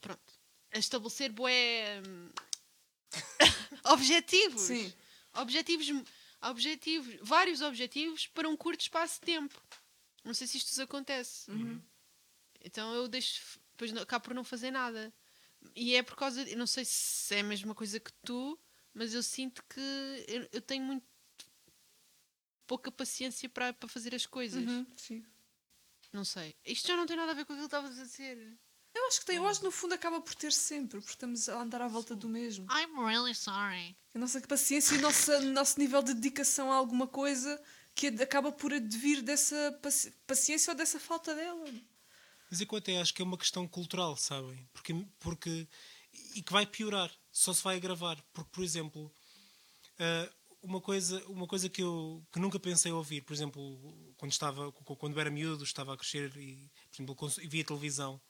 pronto, 0.00 0.32
a 0.72 0.78
estabelecer 0.78 1.32
bué 1.32 2.02
hum, 2.06 2.30
objetivos. 3.84 4.62
Sim. 4.62 4.92
Objetivos, 5.34 5.86
objetivos, 6.42 7.18
vários 7.22 7.60
objetivos 7.60 8.26
para 8.26 8.48
um 8.48 8.56
curto 8.56 8.80
espaço 8.80 9.20
de 9.20 9.26
tempo. 9.26 9.60
Não 10.24 10.34
sei 10.34 10.46
se 10.46 10.58
isto 10.58 10.68
vos 10.68 10.78
acontece. 10.80 11.50
Então 12.62 12.92
eu 12.94 13.08
deixo, 13.08 13.58
depois 13.72 13.96
acabo 13.96 14.24
por 14.24 14.34
não 14.34 14.44
fazer 14.44 14.70
nada. 14.70 15.12
E 15.74 15.94
é 15.94 16.02
por 16.02 16.16
causa, 16.16 16.42
eu 16.48 16.56
não 16.56 16.66
sei 16.66 16.84
se 16.84 17.34
é 17.34 17.40
a 17.40 17.44
mesma 17.44 17.74
coisa 17.74 18.00
que 18.00 18.12
tu, 18.24 18.58
mas 18.94 19.14
eu 19.14 19.22
sinto 19.22 19.62
que 19.68 20.24
eu, 20.28 20.48
eu 20.52 20.60
tenho 20.60 20.84
muito 20.84 21.04
pouca 22.66 22.90
paciência 22.90 23.48
para, 23.48 23.72
para 23.72 23.88
fazer 23.88 24.14
as 24.14 24.26
coisas. 24.26 24.64
Uhum, 24.64 24.86
sim. 24.96 25.24
Não 26.12 26.24
sei. 26.24 26.54
Isto 26.64 26.88
já 26.88 26.96
não 26.96 27.06
tem 27.06 27.16
nada 27.16 27.32
a 27.32 27.34
ver 27.34 27.44
com 27.44 27.52
aquilo 27.52 27.68
que 27.68 27.74
estavas 27.74 27.98
a 27.98 28.02
dizer. 28.02 28.58
Eu 28.94 29.06
acho 29.06 29.20
que 29.20 29.26
tem, 29.26 29.36
eu 29.36 29.46
acho 29.46 29.60
que 29.60 29.66
no 29.66 29.70
fundo 29.72 29.94
acaba 29.94 30.20
por 30.20 30.34
ter 30.34 30.52
sempre, 30.52 30.98
porque 31.00 31.12
estamos 31.12 31.48
a 31.48 31.60
andar 31.62 31.80
à 31.82 31.88
volta 31.88 32.14
do 32.16 32.28
mesmo. 32.28 32.66
I'm 32.72 33.04
really 33.06 33.34
sorry. 33.34 33.96
A 34.14 34.18
nossa 34.18 34.40
paciência 34.40 34.94
e 34.94 34.98
o 34.98 35.00
nosso, 35.00 35.40
nosso 35.52 35.78
nível 35.78 36.02
de 36.02 36.14
dedicação 36.14 36.72
a 36.72 36.76
alguma 36.76 37.06
coisa 37.06 37.60
que 37.94 38.08
acaba 38.08 38.50
por 38.50 38.72
advir 38.72 39.22
dessa 39.22 39.78
paci- 39.82 40.12
paciência 40.26 40.72
ou 40.72 40.76
dessa 40.76 40.98
falta 40.98 41.34
dela. 41.34 41.64
Mas 42.50 42.60
eu 42.60 42.66
até 42.76 43.00
acho 43.00 43.14
que 43.14 43.22
é 43.22 43.24
uma 43.24 43.38
questão 43.38 43.66
cultural, 43.68 44.16
sabem? 44.16 44.68
Porque, 44.72 44.92
porque, 45.20 45.68
e 46.34 46.42
que 46.42 46.52
vai 46.52 46.66
piorar, 46.66 47.10
só 47.30 47.52
se 47.52 47.62
vai 47.62 47.76
agravar. 47.76 48.20
Porque, 48.32 48.50
por 48.50 48.64
exemplo, 48.64 49.12
ah, 50.00 50.28
uma 50.62 50.80
coisa, 50.80 51.24
uma 51.26 51.46
coisa 51.46 51.68
que 51.68 51.82
eu 51.82 52.24
que 52.32 52.40
nunca 52.40 52.58
pensei 52.58 52.90
ouvir, 52.90 53.22
por 53.22 53.32
exemplo, 53.32 54.12
quando, 54.16 54.32
estava, 54.32 54.72
quando 54.72 55.18
era 55.20 55.30
miúdo, 55.30 55.62
estava 55.62 55.94
a 55.94 55.96
crescer 55.96 56.36
e, 56.36 56.70
por 56.90 56.96
exemplo, 57.02 57.32
e 57.40 57.46
via 57.48 57.64
televisão, 57.64 58.20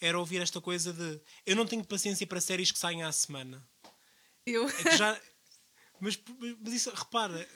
era 0.00 0.18
ouvir 0.18 0.40
esta 0.40 0.60
coisa 0.60 0.92
de 0.92 1.20
eu 1.44 1.54
não 1.56 1.66
tenho 1.66 1.84
paciência 1.84 2.26
para 2.26 2.40
séries 2.40 2.70
que 2.72 2.78
saem 2.78 3.02
à 3.02 3.12
semana. 3.12 3.66
Eu. 4.46 4.68
É 4.68 4.82
que 4.82 4.96
já. 4.96 5.20
mas, 6.00 6.18
mas 6.60 6.72
isso, 6.72 6.90
repara, 6.94 7.46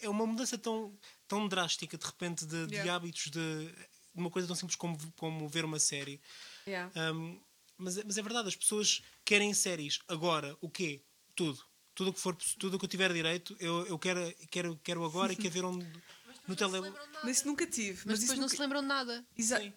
é 0.00 0.08
uma 0.08 0.26
mudança 0.26 0.56
tão, 0.56 0.98
tão 1.28 1.46
drástica 1.46 1.98
de 1.98 2.04
repente 2.06 2.46
de, 2.46 2.66
de 2.66 2.74
Yeah. 2.74 2.94
hábitos 2.94 3.24
de, 3.24 3.66
de 3.66 3.74
uma 4.14 4.30
coisa 4.30 4.48
tão 4.48 4.56
simples 4.56 4.76
como, 4.76 4.96
como 5.16 5.48
ver 5.48 5.64
uma 5.64 5.78
série. 5.78 6.20
Yeah. 6.66 6.90
Um, 7.12 7.40
mas, 7.76 7.98
é- 7.98 8.04
mas 8.04 8.16
é 8.18 8.22
verdade, 8.22 8.48
as 8.48 8.56
pessoas 8.56 9.02
querem 9.24 9.52
séries 9.54 9.98
agora, 10.08 10.56
o 10.60 10.70
quê? 10.70 11.02
Tudo. 11.34 11.62
Tudo 11.94 12.10
o 12.10 12.14
que 12.14 12.20
for, 12.20 12.34
tudo 12.58 12.78
que 12.78 12.84
eu 12.84 12.88
tiver 12.88 13.12
direito, 13.12 13.54
eu, 13.60 13.86
eu 13.86 13.98
quero, 13.98 14.34
quero, 14.50 14.80
quero 14.82 15.04
agora 15.04 15.32
e 15.32 15.36
quero 15.36 15.50
ver 15.52 15.64
onde, 15.66 15.86
no 16.48 16.56
telemóvel. 16.56 16.94
Mas 17.22 17.38
isso 17.38 17.46
nunca 17.46 17.66
tive. 17.66 17.98
Mas, 17.98 18.04
Mas, 18.06 18.18
isso 18.20 18.22
depois 18.28 18.38
não 18.38 18.44
nunca... 18.46 18.56
se 18.56 18.62
lembram 18.62 18.80
de 18.80 18.86
nada. 18.88 19.26
Exa- 19.36 19.60
Sim. 19.60 19.72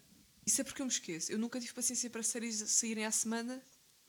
Isso 0.45 0.62
é 0.62 0.63
porque 0.63 0.82
eu 0.82 0.86
me 0.86 0.91
esqueço. 0.91 1.32
Eu 1.32 1.39
nunca 1.39 1.60
tive 1.60 1.73
paciência 1.73 2.10
para 2.10 2.21
séries 2.23 2.56
saírem 2.67 3.06
à 3.06 3.12
semana, 3.12 3.62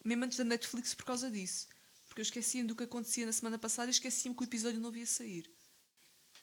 mesmo 0.05 0.25
antes 0.25 0.39
da 0.39 0.45
Netflix, 0.45 0.95
por 0.95 1.05
causa 1.05 1.31
disso. 1.31 1.67
Porque 2.09 2.21
eu 2.21 2.25
esquecia 2.25 2.65
do 2.65 2.75
que 2.77 2.85
acontecia 2.85 3.27
na 3.27 3.33
semana 3.33 3.59
passada 3.59 3.89
e 3.89 3.91
esquecia-me 3.91 4.37
que 4.37 4.43
o 4.43 4.45
episódio 4.45 4.81
não 4.81 4.95
ia 4.97 5.07
sair. 5.07 5.51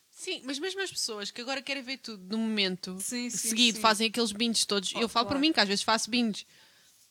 Sim, 0.10 0.42
mas 0.46 0.60
mesmo 0.60 0.82
as 0.82 0.92
pessoas 0.92 1.32
que 1.32 1.42
agora 1.42 1.62
querem 1.62 1.82
ver 1.82 1.98
tudo 1.98 2.24
no 2.26 2.38
momento 2.38 2.98
Sim, 3.00 3.30
sim, 3.30 3.50
seguido, 3.50 3.78
sim. 3.78 3.82
fazem 3.82 4.08
aqueles 4.08 4.32
binges 4.32 4.66
todos. 4.66 4.94
Oh, 4.94 5.00
eu 5.00 5.10
falo 5.10 5.26
por 5.26 5.32
claro. 5.32 5.42
mim, 5.42 5.54
que 5.54 5.60
às 5.60 5.68
vezes 5.68 5.84
faço 5.84 6.10
binges. 6.10 6.46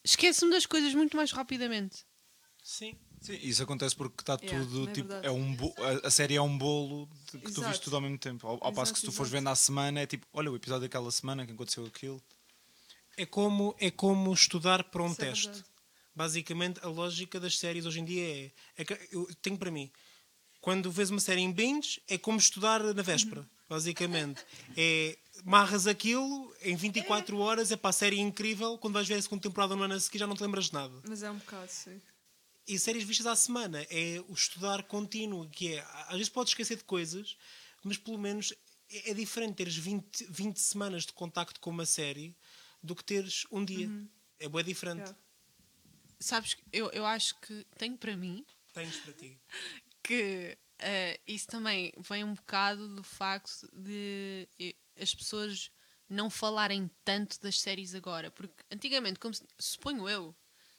Esqueço-me 0.04 0.50
das 0.52 0.66
coisas 0.66 0.94
muito 0.94 1.16
mais 1.16 1.32
rapidamente. 1.32 2.04
Sim. 2.62 2.94
Sim, 3.20 3.38
isso 3.42 3.62
acontece 3.62 3.94
porque 3.94 4.22
está 4.22 4.38
Yeah, 4.42 4.64
tudo 4.64 4.88
é 4.88 4.92
tipo. 4.92 5.08
verdade. 5.08 5.26
É 5.26 5.30
um 5.30 5.54
a, 6.02 6.06
a 6.06 6.10
série 6.10 6.36
é 6.36 6.42
um 6.42 6.56
bolo 6.56 7.06
de- 7.30 7.38
que 7.38 7.52
tu 7.52 7.60
Exato. 7.60 7.68
viste 7.68 7.82
tudo 7.84 7.96
ao 7.96 8.02
mesmo 8.02 8.16
tempo. 8.18 8.46
Ao, 8.46 8.54
ao 8.54 8.72
passo 8.72 8.92
Exato, 8.92 8.94
que 8.94 9.00
se 9.00 9.06
tu 9.06 9.12
fores 9.12 9.30
vendo 9.30 9.48
à 9.48 9.54
semana 9.54 10.00
é 10.00 10.06
tipo, 10.06 10.26
olha 10.32 10.50
o 10.50 10.56
episódio 10.56 10.82
daquela 10.82 11.10
semana 11.10 11.44
que 11.46 11.52
aconteceu 11.52 11.84
aquilo. 11.84 12.22
É 13.20 13.26
como, 13.26 13.76
é 13.78 13.90
como 13.90 14.32
estudar 14.32 14.82
para 14.84 15.02
um 15.02 15.12
Isso 15.12 15.20
é 15.20 15.26
teste. 15.26 15.46
verdade. 15.48 15.64
Basicamente, 16.14 16.80
a 16.82 16.88
lógica 16.88 17.38
das 17.38 17.58
séries 17.58 17.84
hoje 17.84 18.00
em 18.00 18.04
dia 18.06 18.26
é. 18.26 18.52
é 18.78 18.84
que 18.84 18.98
eu 19.12 19.28
tenho 19.42 19.58
para 19.58 19.70
mim. 19.70 19.92
Quando 20.58 20.90
vês 20.90 21.10
uma 21.10 21.20
série 21.20 21.42
em 21.42 21.52
binge, 21.52 22.00
é 22.08 22.16
como 22.16 22.38
estudar 22.38 22.82
na 22.82 23.02
véspera. 23.02 23.46
Basicamente. 23.68 24.42
É. 24.74 25.18
Marras 25.44 25.86
aquilo, 25.86 26.50
em 26.62 26.74
24 26.74 27.36
horas, 27.38 27.70
é 27.70 27.76
para 27.76 27.90
a 27.90 27.92
série 27.92 28.18
incrível. 28.18 28.78
Quando 28.78 28.94
vais 28.94 29.06
ver 29.06 29.16
a 29.16 29.22
segunda 29.22 29.42
temporada 29.42 29.76
no 29.76 29.82
ano 29.82 29.94
a 29.94 30.00
seguir, 30.00 30.18
já 30.18 30.26
não 30.26 30.34
te 30.34 30.42
lembras 30.42 30.66
de 30.66 30.72
nada. 30.72 30.94
Mas 31.06 31.22
é 31.22 31.30
um 31.30 31.36
bocado, 31.36 31.70
sim. 31.70 32.00
E 32.66 32.78
séries 32.78 33.04
vistas 33.04 33.26
à 33.26 33.36
semana 33.36 33.86
é 33.90 34.24
o 34.28 34.32
estudar 34.32 34.82
contínuo, 34.84 35.46
que 35.50 35.74
é. 35.74 35.86
Às 36.08 36.16
vezes 36.16 36.28
podes 36.30 36.52
esquecer 36.52 36.78
de 36.78 36.84
coisas, 36.84 37.36
mas 37.84 37.98
pelo 37.98 38.16
menos 38.16 38.54
é, 38.90 39.10
é 39.10 39.14
diferente 39.14 39.56
teres 39.56 39.76
20, 39.76 40.26
20 40.30 40.56
semanas 40.58 41.04
de 41.04 41.12
contacto 41.12 41.60
com 41.60 41.68
uma 41.68 41.84
série 41.84 42.34
do 42.82 42.94
que 42.94 43.04
teres 43.04 43.44
um 43.50 43.64
dia. 43.64 43.88
É 44.38 44.48
bem 44.48 44.64
diferente. 44.64 45.00
Yeah. 45.00 45.18
Sabes, 46.18 46.56
eu, 46.72 46.90
eu 46.90 47.04
acho 47.06 47.34
que 47.40 47.64
tenho 47.78 47.96
para 47.96 48.16
mim 48.16 48.44
Tens 48.72 48.96
para 48.98 49.12
ti. 49.14 49.38
que 50.02 50.56
eh, 50.78 51.20
isso 51.26 51.46
também 51.46 51.92
vem 51.98 52.24
um 52.24 52.34
bocado 52.34 52.94
do 52.94 53.02
facto 53.02 53.68
de 53.72 54.48
as 55.00 55.14
pessoas 55.14 55.70
não 56.08 56.28
falarem 56.28 56.90
tanto 57.04 57.40
das 57.40 57.60
séries 57.60 57.94
agora. 57.94 58.30
Porque 58.30 58.62
antigamente, 58.70 59.18
como 59.18 59.32
se- 59.34 59.46
suponho 59.58 60.08
eu, 60.08 60.34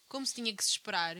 como 0.07 0.25
se 0.25 0.35
tinha 0.35 0.55
que 0.55 0.63
se 0.63 0.71
esperar, 0.71 1.15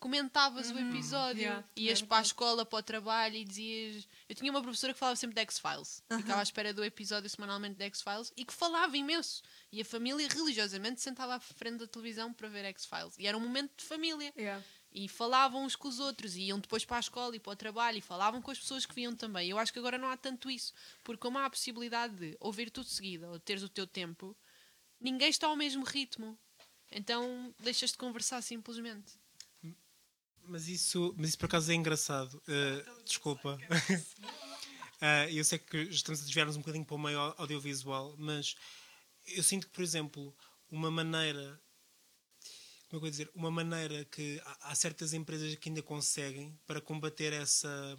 comentavas 0.00 0.70
o 0.70 0.78
episódio, 0.78 1.42
yeah, 1.42 1.64
ias 1.76 2.00
para 2.00 2.18
a 2.18 2.22
escola, 2.22 2.64
para 2.64 2.78
o 2.78 2.82
trabalho 2.82 3.36
e 3.36 3.44
dizias. 3.44 4.08
Eu 4.28 4.34
tinha 4.34 4.50
uma 4.50 4.62
professora 4.62 4.94
que 4.94 4.98
falava 4.98 5.14
sempre 5.14 5.34
de 5.34 5.42
X-Files, 5.42 6.02
ficava 6.16 6.40
à 6.40 6.42
espera 6.42 6.72
do 6.72 6.82
episódio 6.82 7.28
semanalmente 7.28 7.76
de 7.76 7.84
X-Files 7.84 8.32
e 8.36 8.44
que 8.44 8.52
falava 8.52 8.96
imenso. 8.96 9.42
E 9.70 9.80
a 9.80 9.84
família 9.84 10.26
religiosamente 10.26 11.00
sentava 11.02 11.34
à 11.34 11.40
frente 11.40 11.76
da 11.76 11.86
televisão 11.86 12.32
para 12.32 12.48
ver 12.48 12.64
X-Files. 12.64 13.14
E 13.18 13.26
era 13.26 13.36
um 13.36 13.40
momento 13.40 13.72
de 13.76 13.84
família 13.84 14.32
Yeah. 14.36 14.64
e 14.90 15.06
falavam 15.06 15.64
uns 15.64 15.76
com 15.76 15.86
os 15.86 16.00
outros, 16.00 16.34
e 16.34 16.42
iam 16.44 16.58
depois 16.58 16.84
para 16.84 16.96
a 16.96 17.00
escola 17.00 17.36
e 17.36 17.38
para 17.38 17.52
o 17.52 17.56
trabalho 17.56 17.98
e 17.98 18.00
falavam 18.00 18.40
com 18.40 18.50
as 18.50 18.58
pessoas 18.58 18.86
que 18.86 18.94
viam 18.94 19.14
também. 19.14 19.50
Eu 19.50 19.58
acho 19.58 19.72
que 19.72 19.78
agora 19.78 19.98
não 19.98 20.08
há 20.08 20.16
tanto 20.16 20.50
isso, 20.50 20.72
porque 21.04 21.20
como 21.20 21.38
há 21.38 21.44
a 21.44 21.50
possibilidade 21.50 22.14
de 22.14 22.36
ouvir 22.40 22.70
tudo 22.70 22.88
seguido 22.88 23.26
ou 23.26 23.38
teres 23.38 23.62
o 23.62 23.68
teu 23.68 23.86
tempo, 23.86 24.34
ninguém 24.98 25.28
está 25.28 25.46
ao 25.46 25.56
mesmo 25.56 25.84
ritmo. 25.84 26.38
Então 26.90 27.54
deixas 27.60 27.92
de 27.92 27.98
conversar 27.98 28.40
simplesmente. 28.42 29.19
Mas 30.50 30.66
isso, 30.66 31.14
mas 31.16 31.28
isso 31.28 31.38
por 31.38 31.46
acaso 31.46 31.70
é 31.70 31.74
engraçado. 31.76 32.42
Uh, 32.48 33.04
desculpa. 33.04 33.56
Uh, 35.00 35.30
eu 35.30 35.44
sei 35.44 35.60
que 35.60 35.76
estamos 35.82 36.20
a 36.20 36.24
desviar-nos 36.24 36.56
um 36.56 36.58
bocadinho 36.58 36.84
para 36.84 36.96
o 36.96 36.98
meio 36.98 37.20
audiovisual, 37.38 38.16
mas 38.18 38.56
eu 39.28 39.44
sinto 39.44 39.68
que, 39.68 39.72
por 39.72 39.84
exemplo, 39.84 40.34
uma 40.68 40.90
maneira. 40.90 41.60
Como 42.88 42.98
é 42.98 43.00
que 43.00 43.06
eu 43.06 43.10
dizer? 43.10 43.30
Uma 43.32 43.52
maneira 43.52 44.04
que 44.06 44.42
há, 44.44 44.72
há 44.72 44.74
certas 44.74 45.12
empresas 45.12 45.54
que 45.54 45.68
ainda 45.68 45.82
conseguem 45.82 46.58
para 46.66 46.80
combater 46.80 47.32
essa 47.32 47.96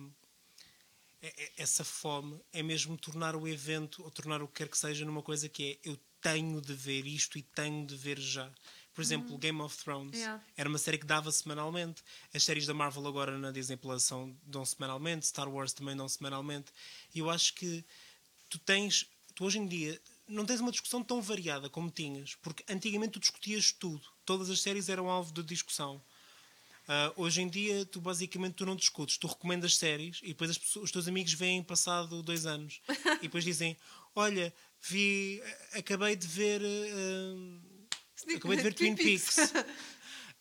essa 1.56 1.84
fome 1.84 2.42
é 2.52 2.64
mesmo 2.64 2.98
tornar 2.98 3.36
o 3.36 3.48
evento 3.48 4.04
ou 4.04 4.10
tornar 4.10 4.42
o 4.42 4.48
que 4.48 4.56
quer 4.56 4.68
que 4.68 4.78
seja 4.78 5.06
numa 5.06 5.22
coisa 5.22 5.48
que 5.48 5.80
é 5.84 5.90
eu 5.90 5.98
tenho 6.20 6.60
de 6.60 6.74
ver 6.74 7.06
isto 7.06 7.38
e 7.38 7.44
tenho 7.44 7.86
de 7.86 7.96
ver 7.96 8.20
já. 8.20 8.52
Por 8.94 9.02
exemplo, 9.02 9.38
Game 9.38 9.62
of 9.62 9.78
Thrones 9.78 10.18
Yeah. 10.18 10.44
era 10.58 10.68
uma 10.68 10.78
série 10.78 10.98
que 10.98 11.06
dava 11.06 11.32
semanalmente. 11.32 12.04
As 12.34 12.44
séries 12.44 12.66
da 12.66 12.74
Marvel 12.74 13.08
agora 13.08 13.38
na 13.38 13.52
Disney 13.52 13.78
Plus 13.78 14.04
são, 14.04 14.36
dão 14.44 14.66
semanalmente. 14.66 15.26
Star 15.28 15.48
Wars 15.50 15.72
também 15.74 15.96
dão 15.96 16.08
semanalmente. 16.10 16.72
E 17.16 17.20
eu 17.20 17.30
acho 17.30 17.54
que 17.56 17.86
tu 18.50 18.60
tens, 18.60 19.08
tu 19.34 19.46
hoje 19.46 19.60
em 19.60 19.66
dia, 19.66 20.00
não 20.28 20.46
tens 20.46 20.60
uma 20.60 20.72
discussão 20.72 21.02
tão 21.04 21.22
variada 21.22 21.70
como 21.70 21.90
tinhas. 21.90 22.36
Porque 22.36 22.66
antigamente 22.70 23.14
tu 23.14 23.20
discutias 23.22 23.72
tudo. 23.72 24.02
Todas 24.26 24.50
as 24.50 24.60
séries 24.62 24.90
eram 24.90 25.10
alvo 25.10 25.32
de 25.34 25.42
discussão. 25.44 26.02
Ah, 26.88 27.14
hoje 27.16 27.42
em 27.42 27.48
dia, 27.48 27.86
tu 27.86 28.02
basicamente 28.02 28.56
tu 28.56 28.66
não 28.66 28.76
discutes, 28.76 29.18
tu 29.18 29.28
recomendas 29.28 29.78
séries 29.78 30.20
e 30.24 30.30
depois 30.30 30.50
as 30.52 30.58
pessoas- 30.58 30.86
os 30.86 30.92
teus 30.92 31.08
amigos 31.08 31.32
vêm 31.34 31.64
passado 31.64 32.22
dois 32.22 32.46
anos 32.46 32.82
e 33.20 33.24
depois 33.24 33.44
dizem: 33.46 33.78
Olha, 34.16 34.54
vi, 34.82 35.42
acabei 35.74 36.16
de 36.18 36.28
ver. 36.28 36.62
ah, 36.62 37.71
acabei 38.36 38.58
de 38.58 38.64
ver 38.64 38.74
Twin 38.74 38.96
Peaks. 38.96 39.38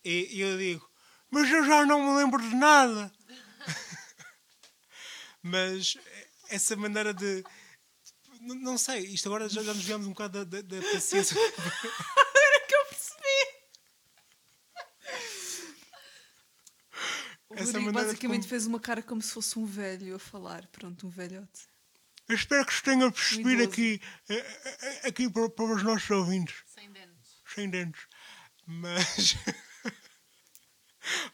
E, 0.02 0.36
e 0.38 0.40
eu 0.40 0.56
digo: 0.56 0.90
Mas 1.30 1.50
eu 1.50 1.62
já 1.62 1.84
não 1.84 2.02
me 2.02 2.18
lembro 2.22 2.40
de 2.40 2.54
nada. 2.56 3.12
mas 5.42 5.94
essa 6.48 6.74
maneira 6.74 7.12
de. 7.12 7.44
Não, 8.40 8.54
não 8.54 8.78
sei, 8.78 9.00
isto 9.00 9.28
agora 9.28 9.46
já, 9.46 9.62
já 9.62 9.74
nos 9.74 9.84
viemos 9.84 10.06
um 10.06 10.10
bocado 10.10 10.42
da, 10.46 10.62
da, 10.62 10.80
da 10.80 10.82
paciência. 10.90 11.36
que 12.66 12.74
eu 12.74 12.84
percebi. 12.86 13.60
O 17.50 17.54
Essa 17.54 17.64
Rodrigo 17.72 17.92
basicamente 17.92 18.42
como- 18.42 18.48
fez 18.48 18.66
uma 18.66 18.80
cara 18.80 19.02
como 19.02 19.20
se 19.20 19.32
fosse 19.32 19.58
um 19.58 19.66
velho 19.66 20.14
a 20.14 20.18
falar. 20.18 20.66
Pronto, 20.68 21.06
um 21.06 21.10
velhote. 21.10 21.68
Eu 22.28 22.36
espero 22.36 22.64
que 22.64 22.72
se 22.72 22.82
tenha 22.82 23.10
percebido 23.10 23.64
aqui, 23.64 24.00
eh, 24.28 24.34
eh, 24.34 25.08
aqui 25.08 25.28
para, 25.28 25.50
para 25.50 25.74
os 25.74 25.82
nossos 25.82 26.08
ouvintes. 26.10 26.62
Sem 26.66 26.90
dentes. 26.92 27.09
Sem 27.54 27.70
dentes. 27.70 28.02
Mas. 28.66 29.36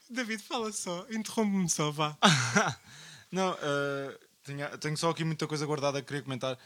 David, 0.09 0.41
fala 0.41 0.71
só, 0.71 1.05
interrompe-me 1.09 1.69
só, 1.69 1.91
vá. 1.91 2.17
Não, 3.31 3.53
eh, 3.61 4.19
tinha- 4.43 4.77
tenho 4.77 4.95
só 4.97 5.09
aqui 5.09 5.23
muita 5.25 5.45
coisa 5.47 5.65
guardada 5.65 6.01
que 6.01 6.07
queria 6.07 6.23
comentar. 6.23 6.57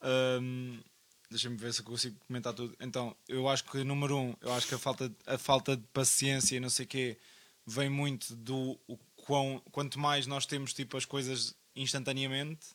Ahm, 0.00 0.80
Deixa-me 1.28 1.56
ver 1.56 1.74
se 1.74 1.80
eu 1.80 1.84
consigo 1.84 2.16
comentar 2.28 2.54
tudo. 2.54 2.76
Então, 2.78 3.14
eu 3.28 3.48
acho 3.48 3.64
que, 3.64 3.82
número 3.82 4.16
um, 4.16 4.36
eu 4.40 4.52
acho 4.54 4.68
que 4.68 4.76
a 4.76 4.78
falta, 4.78 5.12
a 5.26 5.36
falta 5.36 5.76
de 5.76 5.82
paciência 5.92 6.54
e 6.56 6.60
não 6.60 6.70
sei 6.70 6.84
o 6.84 6.88
quê 6.88 7.18
vem 7.66 7.90
muito 7.90 8.36
do 8.36 8.78
quão, 9.16 9.60
quanto 9.72 9.98
mais 9.98 10.24
nós 10.28 10.46
temos 10.46 10.72
tipo 10.72 10.96
as 10.96 11.04
coisas 11.04 11.52
instantaneamente, 11.74 12.68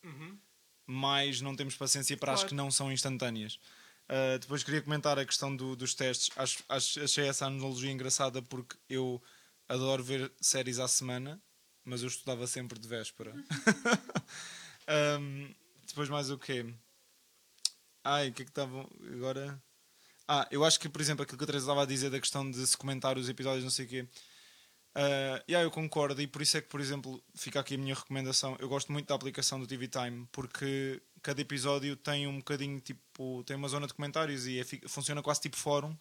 mais 0.86 1.40
não 1.40 1.56
temos 1.56 1.78
paciência 1.78 2.18
para 2.18 2.34
as 2.34 2.40
Claro. 2.42 2.50
que 2.50 2.56
não 2.56 2.70
são 2.70 2.92
instantâneas. 2.92 3.58
Uh, 4.12 4.38
depois 4.40 4.62
queria 4.62 4.82
comentar 4.82 5.18
a 5.18 5.26
questão 5.26 5.56
do- 5.56 5.74
dos 5.76 5.94
testes. 5.96 6.30
Acho, 6.36 6.64
acho- 6.68 7.02
achei 7.02 7.28
essa 7.30 7.46
analogia 7.46 7.90
engraçada 7.92 8.42
porque 8.42 8.76
eu 8.90 9.22
adoro 9.70 10.04
ver 10.04 10.30
séries 10.42 10.80
à 10.80 10.88
semana, 10.88 11.42
mas 11.86 12.02
eu 12.02 12.10
estudava 12.10 12.46
sempre 12.46 12.78
de 12.78 12.88
véspera. 12.88 13.34
Um, 15.20 15.54
depois 15.88 16.10
mais 16.10 16.30
o 16.30 16.38
quê? 16.38 16.66
Ai, 18.04 18.30
o 18.30 18.34
que 18.34 18.42
é 18.42 18.46
que 18.46 18.52
estavam 18.52 18.90
agora? 19.14 19.62
Ah, 20.28 20.48
eu 20.52 20.66
acho 20.66 20.80
que, 20.80 20.90
por 20.90 21.00
exemplo, 21.00 21.24
aquilo 21.24 21.38
que 21.38 21.44
a 21.44 21.48
Teresa 21.48 21.66
estava 21.66 21.84
a 21.84 21.86
dizer 21.86 22.10
da 22.10 22.20
questão 22.20 22.50
de 22.50 22.66
se 22.66 22.76
comentar 22.76 23.18
os 23.18 23.30
episódios, 23.30 23.64
não 23.64 23.70
sei 23.72 23.86
o 23.86 23.90
quê. 23.90 24.02
Uh, 24.98 25.40
yeah, 25.48 25.64
eu 25.64 25.72
concordo, 25.72 26.22
e 26.22 26.28
por 26.28 26.42
isso 26.42 26.58
é 26.58 26.62
que, 26.62 26.68
por 26.68 26.82
exemplo, 26.82 27.24
fica 27.36 27.60
aqui 27.60 27.76
a 27.76 27.78
minha 27.78 27.96
recomendação. 27.96 28.58
Eu 28.60 28.68
gosto 28.68 28.92
muito 28.92 29.08
da 29.08 29.16
aplicação 29.16 29.60
do 29.60 29.68
TV 29.68 29.88
Time 29.88 30.28
porque 30.32 31.02
cada 31.22 31.42
episódio 31.42 31.96
tem 31.96 32.28
um 32.28 32.38
bocadinho 32.38 32.80
tipo, 32.80 33.44
tem 33.46 33.56
uma 33.56 33.68
zona 33.68 33.88
de 33.88 33.94
comentários 33.94 34.48
e 34.48 34.60
é 34.60 34.64
funciona 34.88 35.22
quase 35.22 35.42
tipo 35.42 35.58
fórum. 35.58 35.96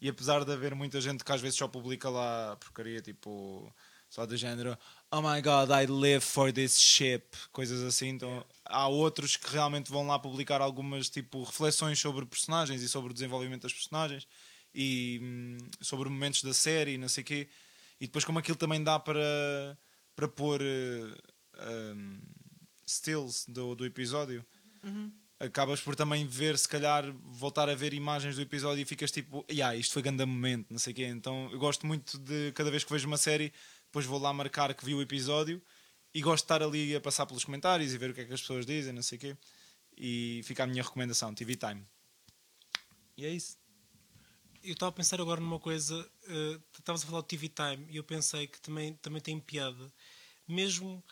E 0.00 0.08
apesar 0.08 0.44
de 0.44 0.52
haver 0.52 0.74
muita 0.74 1.00
gente 1.00 1.24
que 1.24 1.32
às 1.32 1.40
vezes 1.40 1.56
só 1.56 1.68
publica 1.68 2.08
lá 2.08 2.56
porcaria 2.56 3.00
tipo 3.00 3.72
só 4.08 4.26
do 4.26 4.36
género 4.36 4.76
Oh 5.10 5.22
my 5.22 5.40
god, 5.40 5.70
I 5.70 5.86
live 5.86 6.24
for 6.24 6.52
this 6.52 6.78
ship, 6.78 7.36
coisas 7.52 7.82
assim. 7.82 8.08
Então 8.08 8.44
há 8.64 8.88
outros 8.88 9.36
que 9.36 9.50
realmente 9.50 9.90
vão 9.90 10.06
lá 10.06 10.18
publicar 10.18 10.60
algumas 10.60 11.08
tipo 11.08 11.42
reflexões 11.42 11.98
sobre 11.98 12.26
personagens 12.26 12.82
e 12.82 12.88
sobre 12.88 13.10
o 13.10 13.14
desenvolvimento 13.14 13.62
das 13.62 13.72
personagens 13.72 14.26
e 14.74 15.20
hum, 15.22 15.58
sobre 15.80 16.08
momentos 16.08 16.42
da 16.42 16.52
série 16.52 16.94
e 16.94 16.98
não 16.98 17.08
sei 17.08 17.22
o 17.22 17.26
quê. 17.26 17.48
E 18.00 18.06
depois 18.06 18.24
como 18.24 18.38
aquilo 18.38 18.56
também 18.56 18.82
dá 18.82 18.98
para, 18.98 19.78
para 20.16 20.28
pôr 20.28 20.60
eh, 20.60 21.94
um, 21.94 22.20
stills 22.86 23.46
do, 23.48 23.74
do 23.74 23.86
episódio, 23.86 24.44
acabas 25.38 25.80
por 25.80 25.94
também 25.94 26.26
ver, 26.26 26.58
se 26.58 26.68
calhar, 26.68 27.10
voltar 27.24 27.68
a 27.68 27.74
ver 27.74 27.92
imagens 27.92 28.36
do 28.36 28.42
episódio 28.42 28.82
e 28.82 28.84
ficas 28.84 29.10
tipo, 29.10 29.44
yeah, 29.50 29.76
isto 29.76 29.92
foi 29.92 30.02
grande 30.02 30.24
momento, 30.24 30.70
não 30.70 30.78
sei 30.78 30.92
o 30.92 30.96
quê. 30.96 31.04
Então 31.04 31.50
eu 31.52 31.58
gosto 31.58 31.86
muito 31.86 32.18
de, 32.18 32.52
cada 32.52 32.70
vez 32.70 32.84
que 32.84 32.92
vejo 32.92 33.06
uma 33.06 33.16
série, 33.16 33.52
depois 33.86 34.06
vou 34.06 34.18
lá 34.18 34.32
marcar 34.32 34.74
que 34.74 34.84
vi 34.84 34.94
o 34.94 35.02
episódio 35.02 35.62
e 36.12 36.20
gosto 36.20 36.44
de 36.44 36.44
estar 36.44 36.62
ali 36.62 36.94
a 36.94 37.00
passar 37.00 37.26
pelos 37.26 37.44
comentários 37.44 37.92
e 37.92 37.98
ver 37.98 38.10
o 38.10 38.14
que 38.14 38.20
é 38.22 38.24
que 38.24 38.32
as 38.32 38.40
pessoas 38.40 38.64
dizem, 38.64 38.92
não 38.92 39.02
sei 39.02 39.18
o 39.18 39.20
quê. 39.20 39.36
E 39.96 40.40
fica 40.44 40.64
a 40.64 40.66
minha 40.66 40.82
recomendação, 40.82 41.34
TV 41.34 41.56
Time. 41.56 41.84
E 43.16 43.24
é 43.24 43.30
isso. 43.30 43.58
Eu 44.62 44.72
estava 44.72 44.90
a 44.90 44.92
pensar 44.92 45.20
agora 45.20 45.40
numa 45.40 45.60
coisa, 45.60 46.08
eh, 46.26 46.58
estavas 46.78 47.02
a 47.02 47.06
falar 47.06 47.20
do 47.20 47.26
TV 47.26 47.48
Time 47.48 47.86
e 47.90 47.96
eu 47.96 48.04
pensei 48.04 48.46
que 48.46 48.60
também, 48.60 48.94
também 48.94 49.20
tem 49.20 49.38
piada, 49.38 49.92
mesmo 50.48 51.04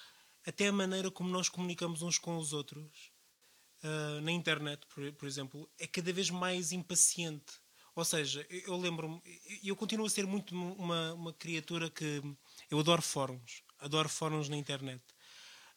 até 0.46 0.68
a 0.68 0.72
maneira 0.72 1.10
como 1.10 1.28
nós 1.28 1.48
comunicamos 1.48 2.00
uns 2.02 2.18
com 2.18 2.38
os 2.38 2.52
outros 2.52 3.11
eh, 3.82 4.20
na 4.20 4.30
internet, 4.32 4.86
por, 4.86 5.12
por 5.14 5.26
exemplo, 5.26 5.70
é 5.78 5.86
cada 5.86 6.12
vez 6.12 6.30
mais 6.30 6.72
impaciente. 6.72 7.60
Ou 7.94 8.04
seja, 8.04 8.46
eu, 8.48 8.76
lembro-me, 8.76 9.20
eu 9.62 9.76
continuo 9.76 10.06
a 10.06 10.10
ser 10.10 10.26
muito 10.26 10.54
uma, 10.54 11.12
uma 11.14 11.32
criatura 11.32 11.90
que 11.90 12.22
eu 12.70 12.78
adoro 12.78 13.02
fóruns, 13.02 13.62
adoro 13.78 14.08
fóruns 14.08 14.48
na 14.48 14.56
internet. 14.56 15.02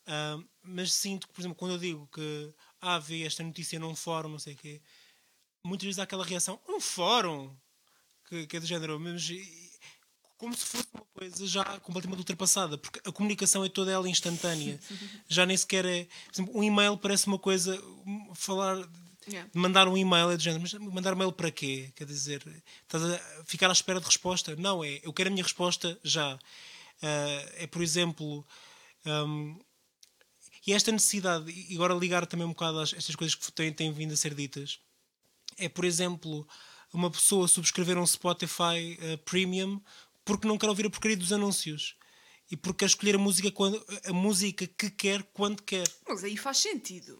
Ah, 0.06 0.38
mas 0.62 0.94
sinto 0.94 1.28
que, 1.28 1.34
por 1.34 1.42
exemplo, 1.42 1.58
quando 1.58 1.74
eu 1.74 1.78
digo 1.80 2.08
que 2.08 2.54
ah, 2.82 3.00
vi 3.00 3.24
esta 3.24 3.44
notícia 3.44 3.80
num 3.80 3.96
fórum, 3.96 4.30
não 4.30 4.40
sei 4.40 4.54
o 4.54 4.58
quê, 4.58 4.82
muitas 5.64 5.86
vezes 5.86 6.00
há 6.00 6.04
aquela 6.04 6.26
reação, 6.26 6.62
um 6.70 6.80
fórum, 6.80 7.58
que, 8.30 8.48
que 8.48 8.58
é 8.58 8.60
do 8.60 8.66
género, 8.66 9.00
mas 9.00 9.30
como 10.38 10.56
se 10.56 10.66
fosse 10.66 10.88
uma 10.94 11.06
coisa 11.14 11.48
já 11.48 11.64
completamente 11.80 12.20
ultrapassada, 12.20 12.78
porque 12.78 13.00
a 13.08 13.12
comunicação 13.12 13.64
é 13.64 13.70
toda 13.70 13.92
ela 13.92 14.08
instantânea. 14.10 14.80
já 15.28 15.46
nem 15.46 15.56
sequer 15.56 15.86
é. 15.86 16.08
Por 16.26 16.34
exemplo, 16.34 16.60
um 16.60 16.64
e-mail 16.64 16.98
parece 16.98 17.28
uma 17.28 17.40
coisa. 17.40 17.82
um, 18.06 18.34
Falar. 18.36 18.88
Yeah. 19.28 19.50
Mandar 19.56 19.88
um 19.88 19.98
e-mail 19.98 20.30
é 20.30 20.38
do 20.38 20.44
género, 20.44 20.62
mas 20.62 20.74
mandar 20.74 21.14
um 21.14 21.16
e-mail 21.16 21.32
para 21.32 21.50
quê? 21.50 21.92
Quer 21.96 22.06
dizer, 22.06 22.44
estás 22.84 23.04
a 23.04 23.44
ficar 23.46 23.70
à 23.70 23.74
espera 23.74 24.00
de 24.00 24.06
resposta? 24.06 24.56
Não, 24.56 24.84
é. 24.84 25.00
Eu 25.02 25.12
quero 25.12 25.30
a 25.30 25.32
minha 25.32 25.42
resposta 25.42 26.00
já. 26.04 26.38
Ah, 27.02 27.46
é, 27.56 27.66
por 27.66 27.82
exemplo. 27.82 28.46
hum, 29.06 29.60
e 30.66 30.74
esta 30.74 30.92
necessidade, 30.92 31.52
e 31.52 31.76
agora 31.76 31.94
ligar 31.94 32.26
também 32.26 32.46
um 32.46 32.50
bocado 32.50 32.80
a 32.80 32.84
estas 32.84 33.16
coisas 33.16 33.36
que 33.36 33.52
têm, 33.52 33.72
têm 33.72 33.92
vindo 33.92 34.14
a 34.14 34.18
ser 34.18 34.34
ditas, 34.34 34.80
é, 35.58 35.70
por 35.70 35.86
exemplo, 35.86 36.48
uma 36.92 37.12
pessoa 37.12 37.48
subscrever 37.48 37.98
um 38.00 38.06
Spotify 38.06 38.98
eh, 39.00 39.18
Premium 39.18 39.80
porque 40.26 40.48
não 40.48 40.58
quer 40.58 40.68
ouvir 40.68 40.86
a 40.88 40.90
porcaria 40.90 41.16
dos 41.16 41.32
anúncios 41.32 41.96
e 42.52 42.58
porque 42.58 42.80
quer 42.80 42.86
escolher 42.88 43.16
a 43.16 43.20
música, 43.20 43.50
quando, 43.52 43.84
a 44.06 44.12
música 44.14 44.68
que 44.68 44.90
quer 44.90 45.24
quando 45.34 45.62
quer. 45.64 45.88
Mas 46.08 46.24
aí 46.24 46.36
faz 46.36 46.58
sentido. 46.58 47.20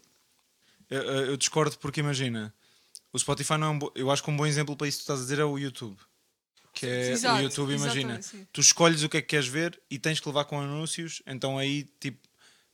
Eu, 0.90 1.02
eu- 1.02 1.36
discordo 1.36 1.76
porque 1.78 2.00
imagina, 2.00 2.54
o 3.12 3.18
Spotify 3.18 3.56
não 3.56 3.66
é 3.66 3.70
um 3.70 3.78
bo... 3.78 3.92
Eu 3.94 4.10
acho 4.10 4.22
que 4.22 4.30
um 4.30 4.36
bom 4.36 4.46
exemplo 4.46 4.76
para 4.76 4.86
isso 4.88 4.98
que 4.98 5.04
tu 5.04 5.06
estás 5.12 5.20
a 5.20 5.22
dizer 5.22 5.38
é 5.38 5.44
o 5.44 5.58
YouTube. 5.58 5.96
Que 6.72 6.86
é 6.86 7.10
Exato, 7.12 7.38
o 7.40 7.42
YouTube, 7.42 7.72
imagina. 7.74 8.20
sim. 8.20 8.46
Tu 8.52 8.60
escolhes 8.60 9.02
o 9.02 9.08
que 9.08 9.16
é 9.16 9.22
que 9.22 9.28
queres 9.28 9.46
ver 9.48 9.80
e 9.90 9.98
tens 9.98 10.20
que 10.20 10.28
levar 10.28 10.44
com 10.44 10.60
anúncios, 10.60 11.22
então 11.26 11.56
aí 11.58 11.84
tipo. 11.98 12.26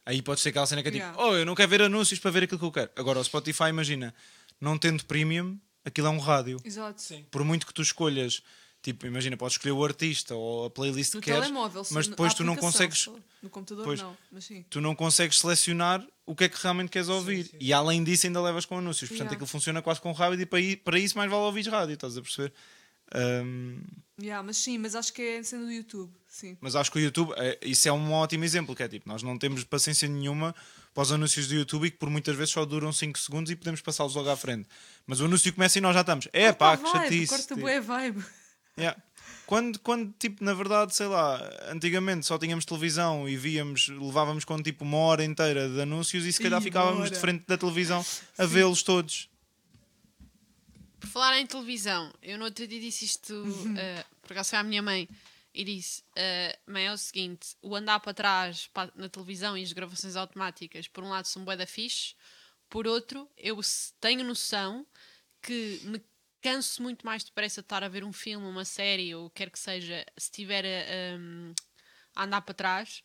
Aí 0.04 0.20
pode 0.20 0.40
ser 0.40 0.48
aquela 0.48 0.66
cena 0.66 0.82
que 0.82 0.88
é 0.88 0.90
tipo, 0.90 1.04
Yeah. 1.04 1.22
oh, 1.24 1.36
eu 1.36 1.46
não 1.46 1.54
quero 1.54 1.68
ver 1.68 1.82
anúncios 1.82 2.18
para 2.18 2.32
ver 2.32 2.42
aquilo 2.42 2.58
que 2.58 2.64
eu 2.64 2.72
quero. 2.72 2.90
Agora, 2.96 3.20
o 3.20 3.24
Spotify, 3.24 3.68
imagina, 3.68 4.12
não 4.60 4.76
tendo 4.76 5.04
premium, 5.04 5.56
aquilo 5.84 6.08
é 6.08 6.10
um 6.10 6.18
rádio. 6.18 6.60
Exato. 6.64 7.00
Sim. 7.00 7.24
Por 7.30 7.44
muito 7.44 7.64
que 7.64 7.72
tu 7.72 7.80
escolhas 7.82 8.42
Tipo, 8.82 9.06
imagina, 9.06 9.36
podes 9.36 9.54
escolher 9.54 9.72
o 9.72 9.84
artista 9.84 10.34
ou 10.34 10.64
a 10.66 10.70
playlist 10.70 11.14
No 11.14 11.20
que 11.20 11.26
queres, 11.30 11.42
telemóvel, 11.44 11.84
sim, 11.84 11.94
mas 11.94 12.08
depois 12.08 12.34
tu 12.34 12.42
não 12.42 12.56
consegues. 12.56 13.08
No 13.40 13.48
computador 13.48 13.84
Pois. 13.84 14.00
não, 14.00 14.16
mas 14.32 14.44
sim. 14.44 14.64
tu 14.68 14.80
não 14.80 14.94
consegues 14.94 15.38
selecionar 15.38 16.04
o 16.26 16.34
que 16.34 16.44
é 16.44 16.48
que 16.48 16.60
realmente 16.60 16.90
queres 16.90 17.08
ouvir. 17.08 17.48
E 17.60 17.72
além 17.72 18.02
disso, 18.02 18.26
ainda 18.26 18.40
levas 18.42 18.64
com 18.64 18.76
anúncios. 18.78 19.08
Portanto, 19.08 19.26
Yeah. 19.26 19.34
aquilo 19.36 19.46
funciona 19.46 19.80
quase 19.82 20.00
com 20.00 20.10
rádio 20.12 20.42
e 20.58 20.76
para, 20.76 20.98
isso 20.98 21.16
mais 21.16 21.30
vale 21.30 21.42
ouvir 21.44 21.68
rádio, 21.68 21.94
estás 21.94 22.16
a 22.16 22.20
perceber? 22.22 22.52
Ahm, 23.14 23.80
Yeah, 24.20 24.42
mas 24.42 24.56
sim, 24.58 24.78
mas 24.78 24.94
acho 24.94 25.12
que 25.12 25.20
é 25.22 25.42
sendo 25.42 25.64
do 25.64 25.72
YouTube, 25.72 26.12
sim. 26.28 26.56
mas 26.60 26.76
acho 26.76 26.92
que 26.92 26.98
o 26.98 27.00
YouTube, 27.00 27.32
é- 27.36 27.58
isso 27.62 27.88
é 27.88 27.92
um 27.92 28.12
ótimo 28.12 28.44
exemplo, 28.44 28.74
que 28.76 28.82
é 28.82 28.88
tipo, 28.88 29.08
nós 29.08 29.22
não 29.22 29.36
temos 29.36 29.64
paciência 29.64 30.06
nenhuma 30.06 30.54
para 30.94 31.02
os 31.02 31.10
anúncios 31.10 31.48
do 31.48 31.54
YouTube 31.54 31.86
e 31.86 31.90
que 31.90 31.96
por 31.96 32.08
muitas 32.08 32.36
vezes 32.36 32.52
só 32.52 32.64
duram 32.64 32.92
5 32.92 33.18
segundos 33.18 33.50
e 33.50 33.56
podemos 33.56 33.80
passá-los 33.80 34.14
logo 34.14 34.28
à 34.30 34.36
frente. 34.36 34.68
Mas 35.06 35.20
o 35.20 35.24
anúncio 35.24 35.52
começa 35.52 35.78
e 35.78 35.80
nós 35.80 35.94
já 35.94 36.02
estamos. 36.02 36.28
É 36.32 36.52
pá, 36.52 36.76
que 36.76 36.88
chatice. 36.88 37.26
Corta 37.28 37.54
tipo. 37.54 37.82
vibe. 37.82 38.24
Yeah. 38.78 39.00
Quando, 39.46 39.78
quando, 39.80 40.12
tipo, 40.18 40.42
na 40.42 40.54
verdade, 40.54 40.94
sei 40.94 41.06
lá, 41.06 41.38
antigamente 41.68 42.24
só 42.24 42.38
tínhamos 42.38 42.64
televisão 42.64 43.28
e 43.28 43.36
víamos, 43.36 43.88
levávamos 43.88 44.44
com 44.44 44.60
tipo 44.62 44.82
uma 44.84 44.96
hora 44.98 45.24
inteira 45.24 45.68
de 45.68 45.80
anúncios 45.82 46.24
e 46.24 46.32
se 46.32 46.42
calhar 46.42 46.60
ficávamos 46.62 47.00
bora. 47.00 47.10
de 47.10 47.18
frente 47.20 47.44
da 47.46 47.58
televisão 47.58 48.04
a 48.38 48.46
vê-los 48.46 48.82
todos. 48.82 49.28
Por 50.98 51.08
falar 51.08 51.38
em 51.38 51.46
televisão, 51.46 52.12
eu 52.22 52.38
no 52.38 52.44
outro 52.44 52.66
dia 52.66 52.80
disse 52.80 53.04
isto, 53.04 53.44
eh, 53.76 54.04
por 54.22 54.32
acaso 54.32 54.50
foi 54.50 54.58
à 54.58 54.62
minha 54.62 54.80
mãe, 54.82 55.08
e 55.54 55.64
disse: 55.64 56.02
eh, 56.16 56.58
Mãe, 56.66 56.86
é 56.86 56.92
o 56.92 56.96
seguinte, 56.96 57.48
o 57.60 57.74
andar 57.76 58.00
para 58.00 58.14
trás 58.14 58.68
pa- 58.72 58.90
na 58.94 59.08
televisão 59.08 59.56
e 59.58 59.62
as 59.62 59.72
gravações 59.72 60.16
automáticas, 60.16 60.88
por 60.88 61.04
um 61.04 61.10
lado, 61.10 61.26
são 61.26 61.44
bué 61.44 61.56
da 61.56 61.66
fixe, 61.66 62.14
por 62.70 62.86
outro, 62.86 63.28
eu 63.36 63.60
tenho 64.00 64.24
noção 64.24 64.86
que 65.42 65.80
me 65.84 66.00
canso 66.42 66.82
muito 66.82 67.06
mais 67.06 67.24
depressa 67.24 67.62
de 67.62 67.66
estar 67.66 67.84
a 67.84 67.88
ver 67.88 68.04
um 68.04 68.12
filme, 68.12 68.46
uma 68.46 68.64
série, 68.64 69.14
ou 69.14 69.30
quer 69.30 69.50
que 69.50 69.58
seja, 69.58 70.04
se 70.18 70.26
estiver 70.26 70.64
a, 70.66 71.18
um, 71.18 71.54
a 72.16 72.24
andar 72.24 72.42
para 72.42 72.54
trás. 72.54 73.02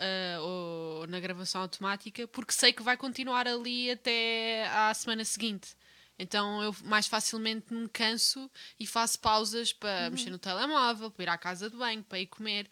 eh, 0.00 0.38
ou 0.40 1.06
na 1.08 1.20
gravação 1.20 1.62
automática, 1.62 2.26
porque 2.28 2.52
sei 2.52 2.72
que 2.72 2.82
vai 2.82 2.96
continuar 2.96 3.46
ali 3.48 3.90
até 3.92 4.66
à 4.68 4.94
semana 4.94 5.24
seguinte. 5.24 5.76
Então 6.22 6.62
eu 6.62 6.76
mais 6.84 7.06
facilmente 7.06 7.72
me 7.72 7.88
canso 7.88 8.50
e 8.78 8.86
faço 8.86 9.18
pausas 9.20 9.72
para 9.72 10.10
mexer 10.10 10.28
no 10.30 10.38
telemóvel, 10.38 11.10
para 11.10 11.22
ir 11.24 11.28
à 11.30 11.38
casa 11.38 11.70
de 11.70 11.76
banho, 11.76 12.04
para 12.04 12.20
ir 12.20 12.26
comer. 12.26 12.68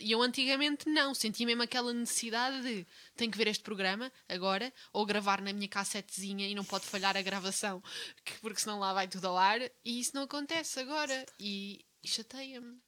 E 0.00 0.12
eu 0.12 0.22
antigamente 0.22 0.88
não, 0.88 1.12
senti 1.12 1.44
mesmo 1.44 1.62
aquela 1.62 1.92
necessidade 1.92 2.62
de 2.62 2.86
tenho 3.16 3.30
que 3.32 3.36
ver 3.38 3.48
este 3.48 3.62
programa 3.64 4.10
agora 4.28 4.72
ou 4.92 5.04
gravar 5.04 5.40
na 5.40 5.52
minha 5.52 5.68
cassetezinha 5.68 6.46
e 6.48 6.54
não 6.54 6.64
pode 6.64 6.86
falhar 6.86 7.16
a 7.16 7.22
gravação, 7.22 7.82
que- 8.24 8.38
porque 8.40 8.60
senão 8.60 8.78
lá 8.78 8.92
vai 8.94 9.08
tudo 9.08 9.26
ao 9.26 9.36
ar. 9.36 9.60
E 9.84 9.98
isso 10.00 10.12
não 10.14 10.22
acontece 10.22 10.78
agora. 10.78 11.26
E, 11.40 11.84
e 12.04 12.08
chateia-me. 12.08 12.78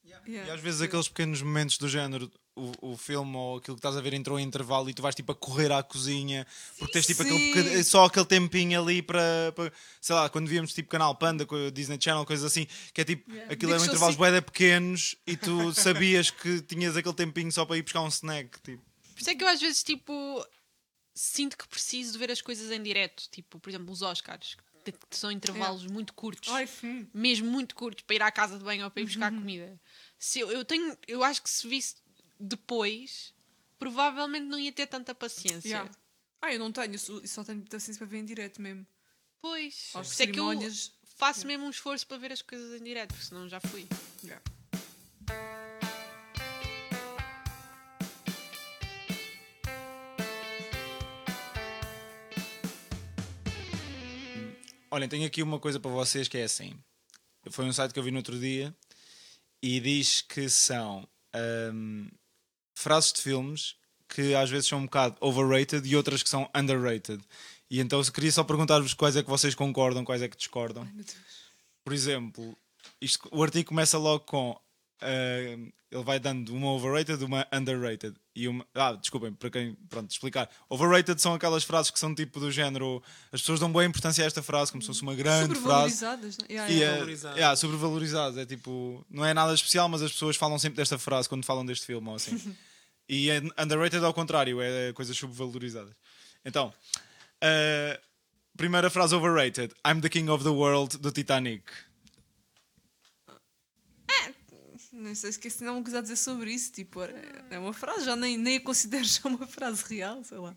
E 0.47 0.51
às 0.51 0.61
vezes 0.61 0.81
aqueles 0.81 1.09
pequenos 1.09 1.43
momentos 1.43 1.77
do 1.79 1.89
género, 1.89 2.31
o, 2.57 2.93
o 2.93 2.97
filme 2.97 3.37
ou 3.37 3.57
aquilo 3.59 3.77
que 3.77 3.81
estás 3.81 3.97
a 3.97 4.01
ver 4.01 4.15
entrou 4.15 4.39
em 4.39 4.45
intervalo 4.45 4.89
e 4.89 4.95
tu 4.95 5.03
vais 5.03 5.15
tipo 5.15 5.33
a 5.33 5.35
correr 5.35 5.73
à 5.73 5.83
cozinha 5.83 6.47
porque 6.79 6.93
tens 6.93 7.07
tipo 7.07 7.23
aquele 7.23 7.49
bocad- 7.49 7.83
só 7.85 8.05
aquele 8.05 8.27
tempinho 8.27 8.81
ali 8.81 9.03
para, 9.03 9.53
para- 9.57 9.73
sei 10.01 10.15
lá, 10.15 10.29
quando 10.29 10.47
víamos 10.49 10.73
tipo 10.73 10.89
canal 10.89 11.15
Panda, 11.17 11.47
Disney 11.73 11.99
Channel, 12.01 12.25
coisas 12.25 12.45
assim, 12.45 12.67
que 12.93 13.01
é 13.01 13.05
tipo, 13.05 13.31
aquilo 13.33 13.57
Digo 13.57 13.73
eram 13.75 13.85
intervalos 13.85 14.17
de 14.17 14.41
pequenos 14.43 15.17
e 15.27 15.37
tu 15.37 15.73
sabias 15.75 16.31
que 16.31 16.63
tinhas 16.63 16.97
aquele 16.97 17.15
tempinho 17.15 17.51
só 17.51 17.65
para 17.67 17.77
ir 17.77 17.83
buscar 17.83 18.03
um 18.03 18.09
snack. 18.09 18.61
Tipo. 18.61 18.83
Por 19.15 19.21
isso 19.21 19.31
é 19.31 19.35
que 19.35 19.43
eu 19.45 19.49
às 19.49 19.61
vezes, 19.61 19.83
tipo, 19.83 20.13
sinto 21.15 21.57
que 21.57 21.67
preciso 21.69 22.13
de 22.13 22.19
ver 22.19 22.31
as 22.31 22.41
coisas 22.41 22.71
em 22.71 22.83
direto. 22.83 23.29
Tipo, 23.31 23.59
por 23.59 23.71
exemplo, 23.71 23.93
os 23.93 24.03
Oscars, 24.03 24.57
que 24.85 25.17
são 25.17 25.31
intervalos 25.31 25.87
muito 25.87 26.13
curtos. 26.13 26.51
Ai. 26.53 26.69
Mesmo 27.13 27.51
muito 27.51 27.75
curtos, 27.75 28.05
para 28.07 28.17
ir 28.17 28.23
à 28.23 28.31
casa 28.31 28.59
de 28.59 28.65
banho 28.65 28.85
ou 28.85 28.91
para 28.91 29.03
ir 29.03 29.07
buscar 29.07 29.31
comida. 29.33 29.81
Se 30.19 30.41
eu, 30.41 30.51
eu 30.51 30.65
tenho, 30.65 30.97
eu 31.09 31.23
acho 31.25 31.43
que 31.43 31.49
se 31.51 31.67
visse 31.69 31.95
depois, 32.39 33.33
provavelmente 33.79 34.47
não 34.47 34.59
ia 34.59 34.73
ter 34.73 34.87
tanta 34.87 35.15
paciência. 35.15 35.69
Yeah. 35.69 35.91
Ah, 36.41 36.53
eu 36.53 36.59
não 36.59 36.71
tenho, 36.73 36.95
eu 36.95 36.99
só- 36.99 37.13
eu 37.19 37.27
só 37.29 37.45
tenho 37.45 37.63
paciência 37.63 37.99
para 37.99 38.07
ver 38.07 38.19
em 38.19 38.25
direto 38.25 38.61
mesmo. 38.61 38.87
Pois, 39.41 39.91
por 39.93 39.99
Aos 39.99 40.13
isso 40.13 40.23
é 40.23 40.27
que 40.27 40.39
eu 40.39 40.59
faço 41.17 41.47
mesmo 41.47 41.65
um 41.67 41.71
esforço 41.71 42.07
para 42.07 42.17
ver 42.19 42.33
as 42.33 42.43
coisas 42.43 42.81
em 42.81 42.85
direto, 42.85 43.13
porque 43.13 43.27
senão 43.27 43.49
já 43.49 43.61
fui. 43.61 43.87
Yeah. 44.23 44.43
Olhem, 54.91 55.09
tenho 55.09 55.27
aqui 55.27 55.43
uma 55.43 55.59
coisa 55.59 55.81
para 55.81 55.91
vocês 55.91 56.29
que 56.29 56.39
é 56.39 56.45
assim. 56.45 56.73
Foi 57.51 57.65
um 57.65 57.73
site 57.73 57.93
que 57.93 57.99
eu 57.99 58.03
vi 58.03 58.11
no 58.11 58.19
outro 58.19 58.39
dia 58.39 58.75
e 59.63 59.81
diz 59.81 60.23
que 60.23 60.49
são 60.49 61.07
ahm, 61.35 62.09
frases 62.75 63.13
de 63.13 63.21
filmes 63.23 63.75
que 64.09 64.35
às 64.35 64.51
vezes 64.51 64.69
são 64.69 64.79
um 64.81 64.85
bocado 64.85 65.17
overrated 65.21 65.89
e 65.89 65.97
outras 65.97 66.23
que 66.23 66.29
são 66.29 66.49
underrated. 66.55 67.21
E 67.71 67.81
então 67.81 68.01
eu 68.01 68.13
queria 68.13 68.31
só 68.31 68.45
perguntar-vos 68.45 68.95
quais 68.95 69.17
é 69.17 69.23
que 69.23 69.31
vocês 69.31 69.55
concordam, 69.55 70.05
quais 70.05 70.23
é 70.23 70.29
que 70.29 70.37
discordam. 70.37 70.83
Ai. 70.97 71.05
Por 71.85 71.93
exemplo, 71.93 72.57
isto- 73.01 73.29
o 73.33 73.43
artigo 73.43 73.69
começa 73.69 73.99
logo 73.99 74.25
com. 74.25 74.59
Ah, 75.05 75.73
ele 75.91 76.03
vai 76.03 76.19
dando 76.19 76.53
uma 76.53 76.73
overrated 76.73 77.23
uma 77.23 77.47
underrated. 77.53 78.17
E 78.35 78.49
uma, 78.49 78.67
ah, 78.75 78.95
desculpem, 78.95 79.33
para 79.33 79.49
quem. 79.51 79.75
Pronto, 79.89 80.11
explicar. 80.11 80.51
Overrated 80.69 81.21
são 81.21 81.35
aquelas 81.35 81.63
frases 81.63 81.91
que 81.91 81.99
são 81.99 82.13
tipo 82.15 82.41
do 82.41 82.51
género. 82.51 83.01
As 83.31 83.41
pessoas 83.41 83.61
dão 83.61 83.71
boa 83.71 83.85
importância 83.85 84.25
a 84.25 84.27
esta 84.27 84.43
frase, 84.43 84.73
como 84.73 84.83
se 84.83 84.89
fosse 84.89 85.03
uma 85.03 85.15
grande 85.15 85.55
frase. 85.55 85.97
Sobrevalorizadas. 85.97 86.39
né? 86.39 86.47
Yeah, 86.51 86.73
E 86.73 86.79
yeah. 86.79 87.31
é, 87.31 87.35
yeah, 87.35 87.57
sobrevalorizado. 87.57 88.41
É 88.41 88.47
tipo. 88.47 89.07
Não 89.09 89.25
é 89.25 89.33
nada 89.33 89.55
especial, 89.55 89.89
mas 89.89 90.03
as 90.03 90.11
pessoas 90.11 90.37
falam 90.37 90.59
sempre 90.59 90.79
desta 90.79 90.99
frase 90.99 91.29
quando 91.29 91.45
falam 91.45 91.65
deste 91.65 91.87
filme 91.87 92.09
ou 92.09 92.17
assim. 92.17 92.57
e 93.09 93.31
é 93.31 93.41
underrated 93.57 94.05
ao 94.05 94.13
contrário, 94.15 94.61
é 94.61 94.93
coisas 94.95 95.17
subvalorizadas. 95.17 95.95
Então. 96.45 96.73
ah, 97.41 98.01
primeira 98.57 98.91
frase 98.91 99.15
overrated: 99.15 99.73
I'm 99.87 100.01
the 100.01 100.09
king 100.09 100.29
of 100.29 100.43
the 100.43 100.51
world 100.51 100.99
do 100.99 101.13
Titanic. 101.13 101.63
Não 104.95 105.15
sei 105.15 105.33
se 105.33 105.65
não 105.65 105.83
quiser 105.83 106.03
dizer 106.03 106.17
sobre 106.17 106.53
isso. 106.53 106.73
Tipo, 106.73 107.03
é 107.03 107.45
é 107.51 107.59
uma 107.59 107.73
frase, 107.73 108.05
já 108.05 108.15
nem, 108.17 108.37
nem 108.37 108.57
a 108.57 108.61
considero 108.61 109.05
já 109.05 109.21
uma 109.25 109.47
frase 109.47 109.85
real, 109.89 110.23
sei 110.25 110.39
lá. 110.39 110.57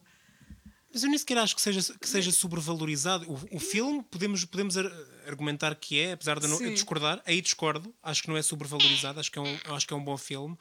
Mas 0.94 1.04
eu 1.04 1.10
nem 1.10 1.18
sequer 1.18 1.38
acho 1.40 1.54
que 1.56 1.62
seja, 1.62 1.94
que 2.00 2.08
seja 2.10 2.32
sobrevalorizado. 2.32 3.30
O, 3.30 3.58
o 3.58 3.60
filme, 3.60 4.02
podemos, 4.10 4.46
podemos 4.46 4.78
ar- 4.78 4.92
argumentar 5.28 5.76
que 5.76 6.00
é, 6.00 6.14
apesar 6.14 6.40
de 6.40 6.48
não, 6.48 6.60
eu 6.62 6.74
discordar. 6.74 7.22
Aí 7.26 7.42
discordo. 7.42 7.94
Acho 8.02 8.24
que 8.24 8.30
não 8.30 8.38
é 8.38 8.42
sobrevalorizado. 8.42 9.20
Acho 9.20 9.32
que 9.32 9.38
é 9.38 9.42
um, 9.42 9.58
acho 9.76 9.86
que 9.88 9.94
é 9.94 9.98
um 9.98 10.04
bom 10.04 10.18
filme. 10.18 10.58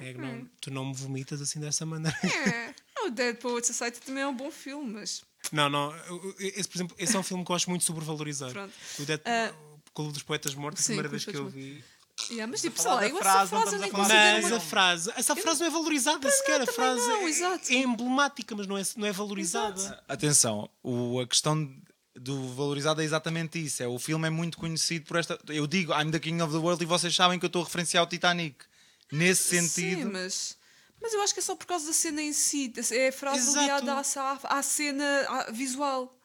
É 0.00 0.12
que 0.12 0.18
não, 0.18 0.48
tu 0.60 0.70
não 0.70 0.84
me 0.86 0.94
vomitas 0.94 1.40
assim 1.40 1.58
dessa 1.60 1.84
maneira. 1.86 2.16
É. 2.24 2.74
O 3.06 3.10
Dead 3.10 3.36
Poets 3.36 3.68
Society 3.68 4.00
também 4.00 4.22
é 4.22 4.26
um 4.26 4.34
bom 4.34 4.50
filme, 4.50 4.94
mas 4.94 5.22
Não, 5.52 5.68
não. 5.68 5.94
Esse, 6.40 6.66
por 6.66 6.76
exemplo, 6.78 6.96
esse 6.98 7.14
é 7.14 7.18
um 7.18 7.22
filme 7.22 7.44
que 7.44 7.52
eu 7.52 7.54
acho 7.56 7.68
muito 7.70 7.84
sobrevalorizado. 7.84 8.52
Pronto. 8.52 8.72
O 8.98 9.04
Dead, 9.04 9.20
Ah, 9.24 9.52
o 9.86 9.90
Clube 9.92 10.12
dos 10.12 10.22
Poetas 10.24 10.54
Mortos, 10.56 10.82
a 10.82 10.86
primeira 10.86 11.08
vez 11.08 11.24
que 11.24 11.36
eu 11.36 11.46
vi. 11.48 11.84
Yeah, 12.30 12.46
mas 12.50 12.62
tipo, 12.62 12.80
sei 12.80 12.90
lá, 12.90 13.06
eu 13.06 13.18
frase, 13.18 13.54
essa 13.54 13.64
frase 13.64 13.78
nem 13.78 13.92
Mas 13.92 14.52
a 14.52 14.60
frase, 14.60 15.12
essa 15.16 15.36
frase 15.36 15.60
não 15.60 15.66
é 15.66 15.70
valorizada 15.70 16.30
sequer. 16.30 16.62
A 16.62 16.66
frase 16.66 17.06
não, 17.06 17.18
é- 17.18 17.24
exato. 17.30 17.72
é 17.72 17.74
emblemática, 17.74 18.56
mas 18.56 18.66
não 18.66 18.76
é, 18.78 18.82
não 18.96 19.06
é 19.06 19.12
valorizada. 19.12 20.02
Atenção, 20.08 20.68
o, 20.82 21.20
a 21.20 21.26
questão 21.26 21.70
do 22.14 22.54
valorizado 22.54 23.02
é 23.02 23.04
exatamente 23.04 23.62
isso. 23.62 23.82
É, 23.82 23.86
o 23.86 23.98
filme 23.98 24.26
é 24.26 24.30
muito 24.30 24.56
conhecido 24.56 25.04
por 25.06 25.18
esta. 25.18 25.38
Eu 25.48 25.66
digo 25.66 25.92
I'm 25.92 26.10
the 26.10 26.18
king 26.18 26.40
of 26.40 26.52
the 26.52 26.58
world 26.58 26.82
e 26.82 26.86
vocês 26.86 27.14
sabem 27.14 27.38
que 27.38 27.44
eu 27.44 27.48
estou 27.48 27.62
a 27.62 27.64
referenciar 27.66 28.02
o 28.02 28.06
Titanic. 28.06 28.64
Nesse 29.12 29.50
sentido. 29.50 30.02
Sim, 30.02 30.04
mas... 30.06 30.56
Mas 31.00 31.12
eu 31.12 31.20
acho 31.22 31.34
que 31.34 31.40
é 31.40 31.42
só 31.42 31.54
por 31.54 31.66
causa 31.66 31.86
da 31.86 31.92
cena 31.92 32.22
em 32.22 32.32
si. 32.32 32.72
É 32.90 33.08
a 33.08 33.12
frase 33.12 33.50
Exato. 33.50 33.58
aliada 33.58 33.92
à, 33.92 34.58
à 34.58 34.62
cena 34.62 35.46
visual. 35.52 36.15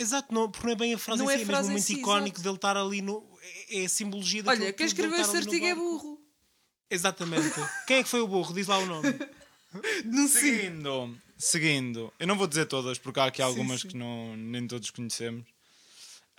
Exato, 0.00 0.32
não, 0.32 0.50
porque 0.50 0.64
não 0.66 0.72
é 0.72 0.76
bem 0.76 0.94
a 0.94 0.98
frase 0.98 1.22
Não 1.22 1.30
em 1.30 1.34
é 1.34 1.38
si, 1.38 1.42
é 1.42 1.46
frase 1.46 1.68
mesmo 1.70 1.70
em 1.70 1.80
muito 1.80 1.86
si, 1.86 2.00
icónico 2.00 2.36
exato. 2.36 2.42
dele 2.42 2.54
estar 2.56 2.76
ali 2.76 3.02
no. 3.02 3.38
É, 3.42 3.82
é 3.82 3.84
a 3.84 3.88
simbologia 3.88 4.42
daquilo 4.42 4.64
Olha, 4.64 4.72
quem 4.72 4.86
escreveu 4.86 5.20
esse 5.20 5.36
artigo 5.36 5.66
é 5.66 5.74
burro. 5.74 6.20
Exatamente. 6.90 7.54
Quem 7.86 7.98
é 7.98 8.02
que 8.02 8.08
foi 8.08 8.20
o 8.22 8.26
burro? 8.28 8.54
Diz 8.54 8.66
lá 8.66 8.78
o 8.78 8.86
nome. 8.86 9.08
Seguindo, 10.30 11.20
seguindo, 11.36 12.10
eu 12.18 12.26
não 12.26 12.38
vou 12.38 12.46
dizer 12.46 12.64
todas 12.64 12.96
porque 12.98 13.20
há 13.20 13.26
aqui 13.26 13.42
algumas 13.42 13.82
sim. 13.82 13.88
que 13.88 13.96
não, 13.96 14.34
nem 14.36 14.66
todos 14.66 14.88
conhecemos. 14.90 15.46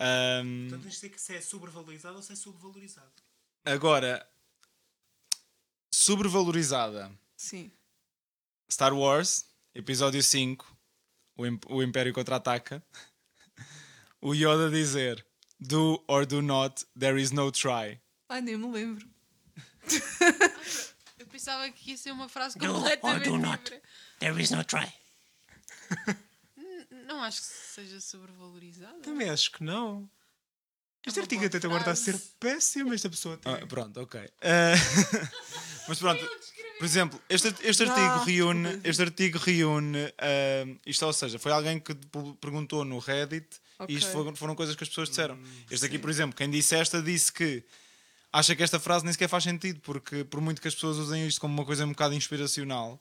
Ahm, 0.00 0.62
Portanto, 0.68 0.82
tens 0.82 0.94
de 0.94 1.00
dizer 1.00 1.08
que 1.10 1.20
se 1.20 1.34
é 1.36 1.40
sobrevalorizado 1.40 2.16
ou 2.16 2.22
se 2.22 2.32
é 2.32 2.34
subvalorizado. 2.36 3.12
agora, 3.64 4.28
sobrevalorizada: 5.92 7.12
Sim. 7.36 7.70
Star 8.70 8.92
Wars, 8.92 9.46
episódio 9.74 10.22
5, 10.22 10.76
o, 11.36 11.46
Im- 11.46 11.60
o 11.68 11.82
Império 11.82 12.12
contra-ataca. 12.12 12.82
O 14.20 14.34
Yoda 14.34 14.70
dizer: 14.70 15.24
Do 15.58 16.02
or 16.06 16.26
do 16.26 16.40
not, 16.42 16.84
there 16.98 17.20
is 17.20 17.30
no 17.32 17.50
try. 17.50 18.00
Ai, 18.28 18.40
nem 18.40 18.56
me 18.56 18.70
lembro. 18.70 19.08
Eu 21.18 21.26
pensava 21.26 21.68
que 21.70 21.90
ia 21.90 21.96
ser 21.96 22.12
uma 22.12 22.28
frase 22.28 22.58
Do 22.58 22.66
or 22.66 22.74
completamente 22.74 23.24
do 23.28 23.38
not. 23.38 23.62
diferente. 23.62 23.82
There 24.20 24.42
is 24.42 24.50
no 24.50 24.64
try. 24.64 24.92
Não 27.06 27.22
acho 27.22 27.40
que 27.40 27.46
seja 27.46 28.00
sobrevalorizada. 28.00 29.00
Também 29.00 29.28
acho 29.28 29.50
que 29.52 29.64
não. 29.64 30.08
Este 31.06 31.18
uma 31.18 31.24
artigo 31.24 31.40
boa 31.40 31.48
até 31.56 31.66
agora 31.66 31.80
está 31.80 31.90
a 31.92 31.96
ser 31.96 32.12
frase. 32.12 32.30
péssimo. 32.38 32.92
Esta 32.94 33.08
pessoa 33.10 33.36
tem. 33.38 33.52
Ah, 33.52 33.66
pronto, 33.66 34.00
ok. 34.00 34.20
Ah, 34.42 34.74
mas 35.88 35.98
pronto, 35.98 36.22
por 36.78 36.84
exemplo, 36.84 37.20
este, 37.28 37.48
este 37.62 37.82
artigo 37.84 38.06
Ah, 38.06 38.24
reúne, 38.24 38.80
este 38.84 39.02
artigo 39.02 39.38
reúne 39.38 40.12
ah, 40.18 40.78
isto, 40.86 41.04
ou 41.06 41.12
seja, 41.12 41.38
foi 41.38 41.52
alguém 41.52 41.80
que 41.80 41.94
pu- 41.94 42.34
perguntou 42.36 42.84
no 42.84 42.98
Reddit 42.98 43.59
Ok. 43.80 43.94
e 43.94 43.98
isto 43.98 44.10
foram, 44.12 44.36
foram 44.36 44.54
coisas 44.54 44.76
que 44.76 44.82
as 44.84 44.88
pessoas 44.88 45.08
disseram. 45.08 45.38
Este 45.70 45.86
aqui, 45.86 45.98
por 45.98 46.08
exemplo, 46.10 46.36
quem 46.36 46.48
disse 46.50 46.74
esta 46.74 47.02
disse 47.02 47.32
que 47.32 47.62
acha 48.32 48.54
que 48.54 48.62
esta 48.62 48.78
frase 48.78 49.04
nem 49.04 49.12
sequer 49.12 49.28
faz 49.28 49.42
sentido, 49.44 49.80
porque 49.80 50.22
por 50.24 50.40
muito 50.40 50.60
que 50.62 50.68
as 50.68 50.74
pessoas 50.74 50.96
usem 50.98 51.26
isto 51.26 51.40
como 51.40 51.52
uma 51.54 51.64
coisa 51.64 51.84
um 51.84 51.88
bocado 51.90 52.14
inspiracional, 52.14 53.00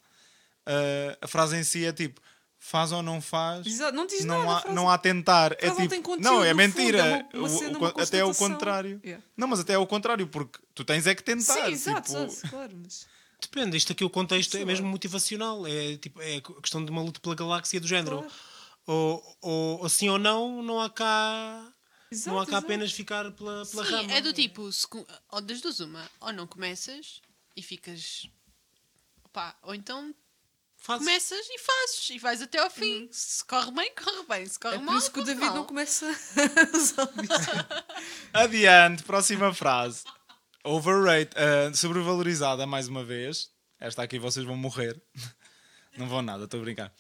ah, 0.66 1.18
a 1.22 1.28
frase 1.28 1.56
em 1.58 1.64
si 1.64 1.86
é 1.86 1.92
tipo. 1.94 2.22
Faz 2.62 2.92
ou 2.92 3.02
não 3.02 3.22
faz, 3.22 3.66
Exato, 3.66 3.96
não 3.96 4.06
diz 4.06 4.26
não, 4.26 4.44
nada, 4.46 4.68
há, 4.70 4.74
não 4.74 4.90
há 4.90 4.98
tentar. 4.98 5.54
É 5.60 5.68
não 5.68 5.78
tipo, 5.78 5.88
tem 5.88 6.02
conteúdo, 6.02 6.26
não, 6.26 6.44
é 6.44 6.54
mentira. 6.54 7.02
fundo, 7.04 7.08
é 7.08 7.38
uma- 7.38 7.48
uma 7.48 7.48
O- 7.48 7.58
cena, 7.58 7.78
o- 7.78 7.82
uma 7.82 7.88
até 8.04 8.18
é 8.18 8.26
o 8.26 8.36
contrário. 8.36 9.00
Yeah. 9.02 9.24
Não, 9.38 9.48
mas 9.48 9.62
até 9.62 9.74
é 9.76 9.78
o 9.78 9.88
contrário, 9.88 10.28
porque 10.28 10.60
tu 10.76 10.84
tens 10.84 11.08
é 11.08 11.16
que 11.16 11.24
tentar. 11.24 11.54
Sim, 11.54 11.72
exato, 11.72 12.12
tipo, 12.12 12.22
exato, 12.26 12.50
claro. 12.50 12.78
Mas... 12.84 13.08
Depende, 13.42 13.78
isto 13.78 13.94
aqui 13.94 14.04
o 14.04 14.10
contexto 14.10 14.52
Sei 14.52 14.64
é 14.64 14.66
mesmo 14.66 14.86
motivacional, 14.90 15.66
é, 15.66 15.96
tipo, 15.96 16.22
é 16.22 16.36
a 16.36 16.42
questão 16.62 16.84
de 16.84 16.92
uma 16.92 17.02
luta 17.02 17.22
pela 17.22 17.34
galáxia 17.34 17.80
do 17.80 17.88
género. 17.88 18.18
Claro. 18.18 18.34
Ou, 18.92 19.38
ou, 19.42 19.80
ou 19.82 19.90
sim 19.90 20.10
ou 20.10 20.18
não, 20.18 20.64
não 20.64 20.82
há 20.82 20.90
cá. 20.90 21.72
Exato, 22.12 22.30
não 22.34 22.42
há 22.42 22.46
cá 22.46 22.54
exato. 22.54 22.66
apenas 22.66 22.92
ficar 22.92 23.32
pela, 23.34 23.64
pela 23.68 23.86
Sim, 23.86 23.92
rama. 23.92 24.14
é 24.14 24.22
do 24.22 24.34
tipo, 24.34 24.72
se, 24.72 24.88
ou 25.32 25.42
das 25.42 25.62
duas 25.62 25.80
uma, 25.80 26.10
ou 26.20 26.34
não 26.34 26.48
começas 26.48 27.22
e 27.56 27.62
ficas. 27.62 28.28
Pá, 29.32 29.56
ou 29.62 29.76
então 29.76 30.14
Fazes. 30.76 31.06
começas 31.06 31.48
e 31.50 31.60
fazes, 31.60 32.10
e 32.10 32.18
vais 32.18 32.42
até 32.42 32.58
ao 32.58 32.72
fim. 32.72 33.08
Se 33.12 33.46
corre 33.46 33.70
bem, 33.72 33.94
corre 33.94 34.24
bem. 34.28 34.46
Se 34.48 34.60
corre 34.60 34.76
É 34.76 34.80
por 34.80 34.86
mal, 34.86 34.98
isso 34.98 35.12
que 35.12 35.20
o 35.20 35.24
David 35.24 35.46
mal. 35.46 35.56
não 35.58 35.66
começa 35.66 36.08
a. 38.34 38.42
Adiante, 38.44 39.04
próxima 39.04 39.54
frase. 39.54 40.04
Overrated, 40.64 41.36
ah, 41.38 41.72
sobrevalorizada 41.76 42.66
mais 42.66 42.88
uma 42.88 43.04
vez. 43.04 43.52
Esta 43.80 44.02
aqui 44.04 44.18
vocês 44.18 44.46
vão 44.46 44.58
morrer. 44.58 45.00
Não 45.98 46.08
vão 46.08 46.22
nada, 46.22 46.46
estou 46.46 46.60
a 46.60 46.64
brincar. 46.64 46.94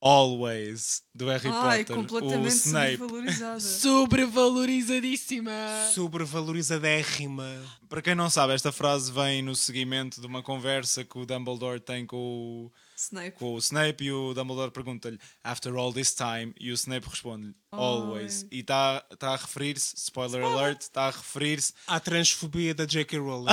Always, 0.00 1.02
do 1.14 1.26
Harry 1.26 1.48
Ai, 1.48 1.84
Potter. 1.84 1.98
O 1.98 2.00
completamente 2.00 2.54
Snape. 2.54 2.96
sobrevalorizada. 2.96 3.60
Sobrevalorizadíssima. 3.60 5.52
Sobrevalorizadérrima. 5.92 7.62
Para 7.86 8.00
quem 8.00 8.14
não 8.14 8.30
sabe, 8.30 8.54
esta 8.54 8.72
frase 8.72 9.12
vem 9.12 9.42
no 9.42 9.54
seguimento 9.54 10.18
de 10.20 10.26
uma 10.26 10.42
conversa 10.42 11.04
que 11.04 11.18
o 11.18 11.26
Dumbledore 11.26 11.80
tem 11.80 12.06
com 12.06 12.16
o, 12.16 12.72
Snape. 13.00 13.32
com 13.32 13.54
o 13.54 13.58
Snape 13.58 14.04
e 14.04 14.12
o 14.12 14.34
Dumbledore 14.34 14.70
pergunta-lhe 14.70 15.18
After 15.42 15.74
all 15.74 15.92
this 15.92 16.14
time 16.14 16.54
e 16.58 16.70
o 16.70 16.74
Snape 16.74 17.08
responde-lhe 17.08 17.54
Always. 17.70 18.46
E 18.50 18.60
está 18.60 19.00
tá 19.18 19.30
a 19.30 19.36
referir-se, 19.36 19.94
spoiler 19.96 20.42
alert, 20.42 20.82
está 20.82 21.06
a 21.06 21.10
referir-se 21.10 21.72
Há 21.86 21.98
transfobia 22.00 22.74
da 22.74 22.84
J.K. 22.84 23.18
Rowling. 23.18 23.52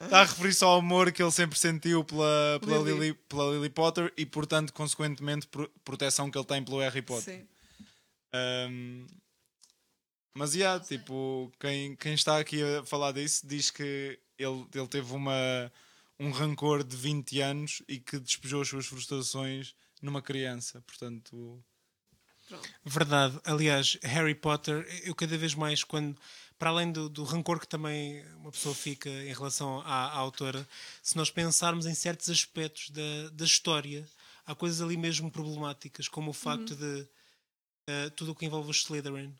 Está 0.00 0.20
a 0.22 0.24
referir-se 0.24 0.64
ao 0.64 0.78
amor 0.78 1.12
que 1.12 1.22
ele 1.22 1.30
sempre 1.30 1.58
sentiu 1.58 2.04
pela, 2.04 2.58
pela, 2.60 2.78
Lily. 2.78 2.92
Lily. 2.92 3.14
pela 3.28 3.52
Lily 3.52 3.70
Potter 3.70 4.12
e, 4.16 4.24
portanto, 4.24 4.72
consequentemente, 4.72 5.46
pro- 5.46 5.70
proteção 5.84 6.30
que 6.30 6.38
ele 6.38 6.46
tem 6.46 6.64
pelo 6.64 6.78
Harry 6.80 7.02
Potter. 7.02 7.34
Sim. 7.34 7.46
Um, 8.34 9.06
mas, 10.34 10.54
yeah, 10.54 10.82
tipo, 10.82 11.50
quem, 11.58 11.96
quem 11.96 12.14
está 12.14 12.38
aqui 12.38 12.62
a 12.62 12.84
falar 12.84 13.12
disso 13.12 13.46
diz 13.46 13.70
que 13.70 14.18
ele, 14.38 14.64
ele 14.74 14.86
teve 14.88 15.12
uma, 15.12 15.70
um 16.20 16.30
rancor 16.30 16.84
de 16.84 16.94
20 16.94 17.40
anos 17.40 17.82
e 17.88 17.98
que 17.98 18.20
despejou 18.20 18.60
as 18.60 18.68
suas 18.68 18.86
frustrações 18.86 19.74
numa 20.02 20.20
criança. 20.20 20.82
Portanto, 20.82 21.64
Verdade. 22.84 23.38
Aliás, 23.44 23.96
Harry 24.02 24.34
Potter, 24.34 24.84
eu 25.04 25.14
cada 25.14 25.38
vez 25.38 25.54
mais, 25.54 25.84
quando 25.84 26.16
para 26.58 26.70
além 26.70 26.92
do, 26.92 27.08
do 27.08 27.24
rancor 27.24 27.58
que 27.58 27.66
também 27.66 28.22
uma 28.36 28.50
pessoa 28.50 28.74
fica 28.74 29.08
em 29.08 29.32
relação 29.32 29.80
à, 29.80 30.08
à 30.08 30.16
autora, 30.18 30.68
se 31.02 31.16
nós 31.16 31.30
pensarmos 31.30 31.86
em 31.86 31.94
certos 31.94 32.28
aspectos 32.28 32.90
da, 32.90 33.30
da 33.32 33.44
história, 33.44 34.06
há 34.44 34.54
coisas 34.54 34.82
ali 34.82 34.96
mesmo 34.96 35.30
problemáticas, 35.30 36.08
como 36.08 36.30
o 36.30 36.34
facto 36.34 36.74
de 36.74 37.08
eh, 37.86 38.10
tudo 38.10 38.32
o 38.32 38.34
que 38.34 38.44
envolve 38.44 38.70
os 38.70 38.78
Slytherin. 38.78 39.34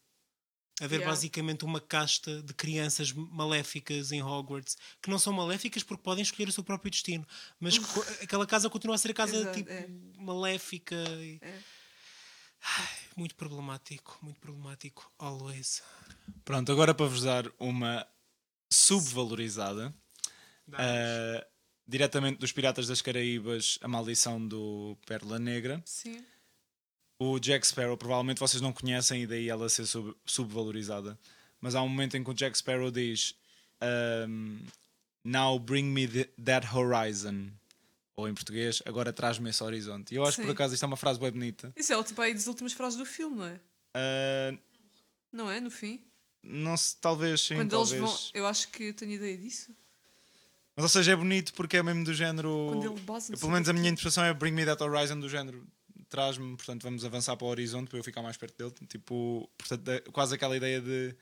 Haver 0.81 1.01
Yeah. 1.01 1.11
basicamente 1.11 1.65
uma 1.65 1.81
casta 1.81 2.43
de 2.43 2.55
crianças 2.55 3.13
maléficas 3.13 4.13
em 4.13 4.23
Hogwarts 4.23 4.77
que 5.03 5.11
não 5.11 5.19
são 5.19 5.33
maléficas 5.33 5.83
porque 5.83 6.03
podem 6.03 6.23
escolher 6.23 6.49
o 6.49 6.53
seu 6.53 6.65
próprio 6.65 6.91
destino, 6.91 7.27
mas 7.61 7.75
aquela 8.23 8.47
casa 8.47 8.71
continua 8.71 8.95
a 8.97 8.99
ser 8.99 9.11
a 9.11 9.15
casa 9.15 9.37
Exato, 9.37 9.55
tipo 9.59 9.71
é. 9.71 9.87
maléfica. 10.17 10.97
e- 11.21 11.39
É. 11.43 11.59
Ai, 12.63 12.89
muito 13.17 13.35
problemático, 13.37 14.19
muito 14.23 14.39
problemático, 14.41 15.11
always. 15.19 15.83
pronto, 16.45 16.71
agora 16.73 16.93
para 16.95 17.07
vos 17.07 17.23
dar 17.23 17.45
uma 17.59 18.07
subvalorizada. 18.73 19.95
Uh, 20.69 21.45
diretamente 21.87 22.39
dos 22.39 22.53
Piratas 22.53 22.87
das 22.87 23.03
Caraíbas, 23.03 23.79
a 23.83 23.89
maldição 23.89 24.47
do 24.47 24.97
Pérola 25.07 25.39
Negra. 25.39 25.83
Sim. 25.85 26.25
O 27.23 27.39
Jack 27.39 27.67
Sparrow, 27.67 27.99
provavelmente 27.99 28.41
vocês 28.41 28.63
não 28.63 28.73
conhecem 28.73 29.23
e 29.23 29.27
daí 29.27 29.49
ela 29.51 29.69
ser 29.69 29.85
sub- 29.85 30.17
subvalorizada. 30.25 31.19
Mas 31.61 31.75
há 31.75 31.83
um 31.83 31.89
momento 31.89 32.17
em 32.17 32.25
que 32.25 32.31
o 32.31 32.35
Jack 32.35 32.57
Sparrow 32.57 32.91
diz 32.91 33.35
um, 34.27 34.59
Now 35.23 35.59
bring 35.59 35.85
me 35.85 36.09
the- 36.09 36.31
that 36.43 36.67
horizon. 36.75 37.51
Ou 38.17 38.27
em 38.29 38.35
português, 38.35 38.83
agora 38.87 39.13
traz-me 39.13 39.51
esse 39.51 39.63
horizonte. 39.63 40.13
E 40.13 40.17
eu 40.17 40.23
acho 40.25 40.37
que 40.37 40.43
Sim. 40.43 40.47
por 40.49 40.53
acaso 40.53 40.73
isto 40.75 40.83
é 40.83 40.87
uma 40.87 40.97
frase 40.97 41.21
bem 41.21 41.31
bonita. 41.31 41.73
Isso 41.77 41.93
é 41.93 41.97
o 41.97 42.03
tipo 42.03 42.21
aí 42.23 42.33
das 42.33 42.47
últimas 42.47 42.73
frases 42.73 42.99
do 42.99 43.05
filme, 43.05 43.37
não 43.37 43.45
é? 43.47 43.61
Uh, 44.55 44.59
Não 45.33 45.51
é? 45.51 45.61
No 45.61 45.71
fim? 45.71 46.03
não 46.43 46.75
se, 46.77 46.97
talvez 46.97 47.43
sim, 47.43 47.57
Quando 47.57 47.71
talvez. 47.71 47.93
eles 48.01 48.11
vão. 48.11 48.19
Eu 48.33 48.47
acho 48.47 48.69
que 48.69 48.85
eu 48.85 48.95
tenho 48.95 49.13
ideia 49.13 49.37
disso. 49.37 49.75
Mas 50.75 50.85
ou 50.85 50.89
seja, 50.89 51.13
é 51.13 51.17
bonito 51.17 51.53
porque 51.53 51.77
é 51.77 51.83
mesmo 51.83 52.03
do 52.03 52.15
género. 52.15 52.69
Quando 52.73 52.93
ele 52.93 53.01
basa 53.01 53.35
Eu, 53.35 53.39
pelo 53.39 53.53
menos 53.53 53.69
a 53.69 53.73
minha 53.75 53.89
interpretação 53.91 54.25
é 54.25 54.33
Bring 54.33 54.53
Me 54.53 54.65
That 54.65 54.83
Horizon 54.83 55.21
do 55.21 55.29
género. 55.29 55.67
Traz-me, 56.11 56.57
portanto, 56.57 56.83
vamos 56.83 57.05
avançar 57.05 57.37
para 57.37 57.47
o 57.47 57.49
horizonte 57.51 57.89
para 57.89 57.99
eu 57.99 58.05
ficar 58.05 58.21
mais 58.21 58.37
perto 58.37 58.59
dele. 58.59 58.87
Tipo, 58.89 59.49
portanto, 59.57 59.89
é 59.89 60.01
quase 60.13 60.35
aquela 60.35 60.57
ideia 60.57 60.81
de. 60.81 61.15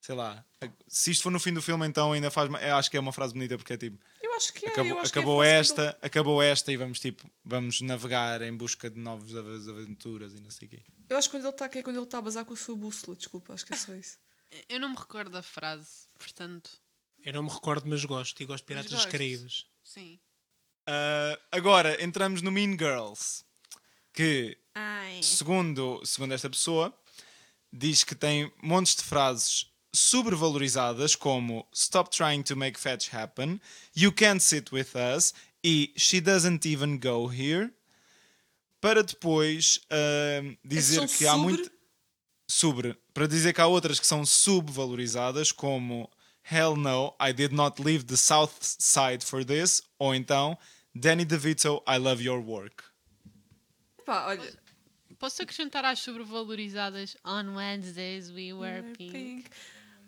Sei 0.00 0.14
lá. 0.14 0.44
Se 0.86 1.10
isto 1.10 1.22
for 1.22 1.30
no 1.30 1.40
fim 1.40 1.52
do 1.54 1.62
filme, 1.62 1.86
então 1.86 2.12
ainda 2.12 2.30
faz. 2.30 2.50
Eu 2.62 2.76
acho 2.76 2.90
que 2.90 2.96
é 2.96 3.00
uma 3.00 3.12
frase 3.12 3.32
bonita 3.32 3.56
porque 3.56 3.72
é 3.72 3.76
tipo. 3.76 3.98
Eu 4.22 4.34
acho 4.34 4.52
que 4.52 4.66
é. 4.66 4.68
acabou 4.68 4.90
eu 4.92 4.98
acho 5.00 5.12
que 5.12 5.18
é 5.18 5.22
acabou 5.22 5.38
fácil 5.38 5.52
de- 5.52 5.60
esta, 5.60 5.98
acabou 6.02 6.42
esta 6.42 6.72
e 6.72 6.76
vamos 6.76 7.00
tipo. 7.00 7.30
Vamos 7.44 7.80
navegar 7.80 8.42
em 8.42 8.54
busca 8.56 8.90
de 8.90 8.98
novas 9.00 9.34
av- 9.34 9.68
aventuras 9.70 10.32
e 10.34 10.40
não 10.40 10.50
sei 10.50 10.66
o 10.68 10.70
quê. 10.72 10.82
Eu 11.08 11.16
acho 11.16 11.28
que 11.30 11.36
quando 11.36 11.44
ele 11.44 11.50
está, 11.52 11.68
que 11.68 11.78
é 11.78 11.82
quando 11.82 11.96
ele 11.96 12.04
está 12.04 12.18
a 12.18 12.22
bazar 12.22 12.44
com 12.44 12.52
a 12.52 12.56
sua 12.56 12.76
bússola. 12.76 13.16
Desculpa, 13.16 13.54
acho 13.54 13.64
que 13.64 13.72
é 13.72 13.76
só 13.76 13.94
isso. 13.94 14.18
Eu 14.68 14.78
não 14.80 14.90
me 14.90 14.96
recordo 14.96 15.30
da 15.30 15.42
frase, 15.42 16.06
portanto, 16.18 16.70
Eu 17.24 17.32
não 17.32 17.42
me 17.44 17.50
recordo, 17.50 17.88
mas 17.88 18.04
gosto. 18.04 18.40
E 18.40 18.46
gosto 18.46 18.62
de 18.64 18.66
Piratas 18.68 18.90
gostas? 18.92 19.10
Caraíbas. 19.12 19.66
sim. 19.82 20.18
Ah, 20.88 21.38
agora 21.50 22.00
entramos 22.02 22.42
no 22.42 22.52
Mean 22.52 22.72
Girls. 22.78 23.44
Que 24.16 24.56
Ai. 24.74 25.22
segundo, 25.22 26.00
segundo 26.02 26.32
esta 26.32 26.48
pessoa, 26.48 26.90
diz 27.70 28.02
que 28.02 28.14
tem 28.14 28.50
montes 28.62 28.96
de 28.96 29.02
frases 29.02 29.66
sobrevalorizadas 29.94 31.14
como 31.14 31.68
Stop 31.74 32.10
trying 32.10 32.42
to 32.42 32.56
make 32.56 32.80
fetch 32.80 33.12
happen, 33.14 33.60
You 33.94 34.10
can't 34.10 34.42
sit 34.42 34.72
with 34.72 34.94
us 34.96 35.34
e 35.62 35.92
She 35.98 36.20
doesn't 36.22 36.66
even 36.66 36.98
go 36.98 37.28
here. 37.30 37.70
Para 38.80 39.02
depois 39.02 39.80
ahm, 39.90 40.56
dizer 40.64 41.06
que 41.08 41.26
há 41.26 41.32
sobre? 41.32 41.42
muito. 41.42 41.70
Sobre. 42.48 42.96
Para 43.12 43.26
dizer 43.28 43.52
que 43.52 43.60
há 43.60 43.66
outras 43.66 44.00
que 44.00 44.06
são 44.06 44.24
subvalorizadas, 44.24 45.52
como 45.52 46.10
Hell 46.50 46.74
no, 46.76 47.14
I 47.20 47.34
did 47.34 47.52
not 47.52 47.82
leave 47.82 48.04
the 48.04 48.16
South 48.16 48.52
Side 48.62 49.22
for 49.26 49.44
this. 49.44 49.82
Ou 49.98 50.14
então 50.14 50.56
Danny 50.94 51.26
DeVito, 51.26 51.82
I 51.86 51.98
love 51.98 52.22
your 52.22 52.40
work. 52.40 52.82
Pá, 54.06 54.28
olha. 54.28 54.58
Posso 55.18 55.42
acrescentar 55.42 55.84
às 55.84 55.98
sobrevalorizadas 55.98 57.16
On 57.24 57.56
Wednesdays 57.56 58.30
we 58.30 58.52
wear 58.52 58.84
pink. 58.96 59.10
Pink. 59.10 59.50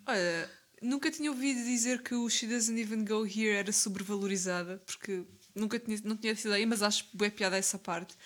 Olha, 0.06 0.50
nunca 0.80 1.10
tinha 1.10 1.30
ouvido 1.30 1.64
dizer 1.64 2.02
que 2.02 2.14
o 2.14 2.30
She 2.30 2.46
Doesn't 2.46 2.80
Even 2.80 3.04
Go 3.04 3.26
Here 3.26 3.56
era 3.56 3.72
sobrevalorizada, 3.72 4.80
porque 4.86 5.24
nunca 5.54 5.80
tinha, 5.80 5.98
não 6.04 6.16
tinha 6.16 6.32
essa 6.32 6.46
ideia, 6.46 6.66
mas 6.66 6.82
acho 6.82 7.06
bem 7.12 7.30
piada 7.30 7.56
essa 7.56 7.78
parte. 7.78 8.16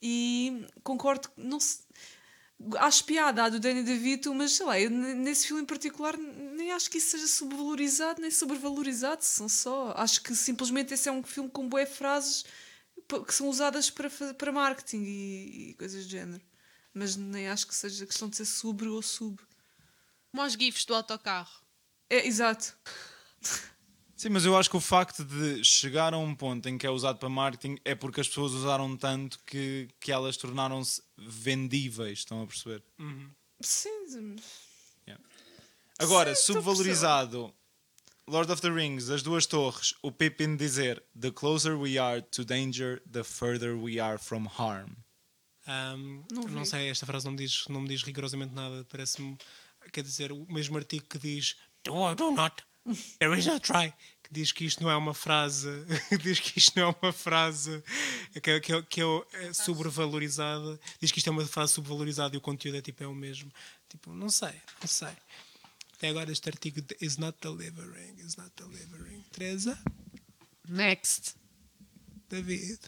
E 0.00 0.64
concordo, 0.84 1.28
não 1.36 1.58
se. 1.58 1.80
Acho 2.78 3.04
piada 3.04 3.44
a 3.44 3.48
do 3.48 3.58
Danny 3.58 3.82
DeVito, 3.82 4.32
mas 4.34 4.52
sei 4.52 4.64
lá, 4.64 4.80
eu 4.80 4.88
nesse 4.90 5.48
filme 5.48 5.62
em 5.62 5.66
particular 5.66 6.16
nem 6.16 6.72
acho 6.72 6.90
que 6.90 6.98
isso 6.98 7.10
seja 7.10 7.26
subvalorizado 7.26 8.20
nem 8.20 8.30
sobrevalorizado, 8.30 9.22
são 9.24 9.48
só. 9.48 9.92
Acho 9.96 10.22
que 10.22 10.34
simplesmente 10.34 10.94
esse 10.94 11.08
é 11.08 11.12
um 11.12 11.22
filme 11.22 11.50
com 11.50 11.68
boas 11.68 11.88
frases 11.88 12.44
que 13.26 13.34
são 13.34 13.48
usadas 13.48 13.90
para, 13.90 14.10
para 14.34 14.52
marketing 14.52 15.02
e, 15.04 15.70
e 15.70 15.74
coisas 15.74 16.04
do 16.04 16.10
género. 16.10 16.42
Mas 16.92 17.16
nem 17.16 17.48
acho 17.48 17.66
que 17.66 17.74
seja 17.74 18.06
questão 18.06 18.28
de 18.28 18.36
ser 18.36 18.46
sobre 18.46 18.88
ou 18.88 19.02
sub. 19.02 19.38
Como 20.30 20.42
aos 20.42 20.54
GIFs 20.54 20.84
do 20.84 20.94
autocarro. 20.94 21.62
É, 22.08 22.26
exato. 22.26 22.76
Sim, 24.16 24.30
mas 24.30 24.46
eu 24.46 24.56
acho 24.56 24.70
que 24.70 24.76
o 24.76 24.80
facto 24.80 25.22
de 25.24 25.62
chegar 25.62 26.14
a 26.14 26.18
um 26.18 26.34
ponto 26.34 26.66
em 26.68 26.78
que 26.78 26.86
é 26.86 26.90
usado 26.90 27.18
para 27.18 27.28
marketing 27.28 27.76
é 27.84 27.94
porque 27.94 28.20
as 28.20 28.28
pessoas 28.28 28.52
usaram 28.52 28.96
tanto 28.96 29.38
que, 29.44 29.88
que 30.00 30.10
elas 30.10 30.38
tornaram-se 30.38 31.02
vendíveis, 31.18 32.20
estão 32.20 32.42
a 32.42 32.46
perceber? 32.46 32.82
Sim, 33.60 34.06
Agora, 35.98 36.34
subvalorizado. 36.34 37.54
Lord 38.28 38.50
of 38.50 38.60
the 38.60 38.70
Rings, 38.70 39.08
As 39.08 39.22
Duas 39.22 39.46
Torres, 39.46 39.94
o 40.02 40.10
Pippin 40.10 40.56
dizer 40.56 41.02
The 41.18 41.30
closer 41.30 41.76
we 41.76 41.96
are 41.98 42.20
to 42.22 42.44
danger, 42.44 43.00
the 43.10 43.22
further 43.22 43.76
we 43.76 44.00
are 44.00 44.18
from 44.18 44.46
harm. 44.48 44.96
Ahm, 45.66 46.24
Não 46.32 46.42
não, 46.48 46.64
sei, 46.64 46.88
esta 46.90 47.06
frase 47.06 47.24
não 47.24 47.32
me 47.32 47.38
diz, 47.38 47.64
não 47.68 47.80
me 47.80 47.88
diz 47.88 48.02
rigorosamente 48.02 48.52
nada. 48.54 48.84
Parece-me, 48.90 49.36
quer 49.92 50.02
dizer, 50.02 50.32
o 50.32 50.44
mesmo 50.52 50.76
artigo 50.76 51.04
que 51.08 51.18
diz 51.18 51.56
Do 51.84 51.94
or 51.94 52.14
do 52.16 52.32
not, 52.32 52.64
there 53.20 53.36
is 53.38 53.46
no 53.46 53.60
try. 53.60 53.92
Que 54.24 54.32
diz 54.32 54.50
que 54.50 54.64
isto 54.64 54.82
não 54.82 54.90
é 54.90 54.96
uma 54.96 55.14
frase, 55.14 55.68
diz 56.20 56.40
que 56.40 56.58
isto 56.58 56.76
não 56.78 56.88
é 56.90 56.96
uma 57.00 57.12
frase 57.12 57.80
que, 58.42 58.50
é- 58.50 58.58
que, 58.60 58.82
que 58.82 59.00
é, 59.00 59.04
é 59.34 59.52
sobrevalorizada. 59.52 60.80
Diz 61.00 61.12
que 61.12 61.18
isto 61.18 61.28
é 61.28 61.30
uma 61.30 61.46
frase 61.46 61.74
sobrevalorizada 61.74 62.34
e 62.34 62.38
o 62.38 62.40
conteúdo 62.40 62.76
é 62.78 62.82
tipo 62.82 63.04
é 63.04 63.06
o 63.06 63.14
mesmo. 63.14 63.52
Tipo, 63.88 64.12
não 64.12 64.28
sei, 64.28 64.54
não 64.80 64.88
sei. 64.88 65.12
Até 65.96 66.08
agora 66.08 66.30
este 66.30 66.48
artigo 66.48 66.80
de 66.82 66.96
is 67.00 67.16
not 67.16 67.38
delivering, 67.40 68.18
is 68.20 68.36
not 68.36 68.50
delivering. 68.56 69.22
Teresa, 69.32 69.78
Next. 70.68 71.34
David. 72.28 72.80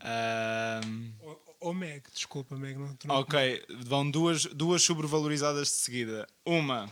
Ahm, 0.00 1.12
Ou, 1.20 1.56
ou 1.60 1.74
Meg, 1.74 2.04
desculpa, 2.14 2.56
Meg. 2.56 2.76
Não, 2.78 2.96
não- 3.04 3.16
ok, 3.16 3.64
vão 3.84 4.10
duas, 4.10 4.44
duas 4.46 4.82
sobrevalorizadas 4.82 5.68
de 5.68 5.74
seguida. 5.74 6.26
Uma, 6.44 6.90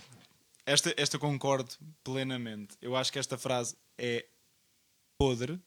esta, 0.67 0.93
esta 0.97 1.19
concordo 1.19 1.71
plenamente. 2.03 2.77
Eu 2.83 2.97
acho 2.97 3.13
que 3.13 3.19
esta 3.19 3.39
frase 3.39 3.77
é 3.97 4.27
podre. 5.19 5.61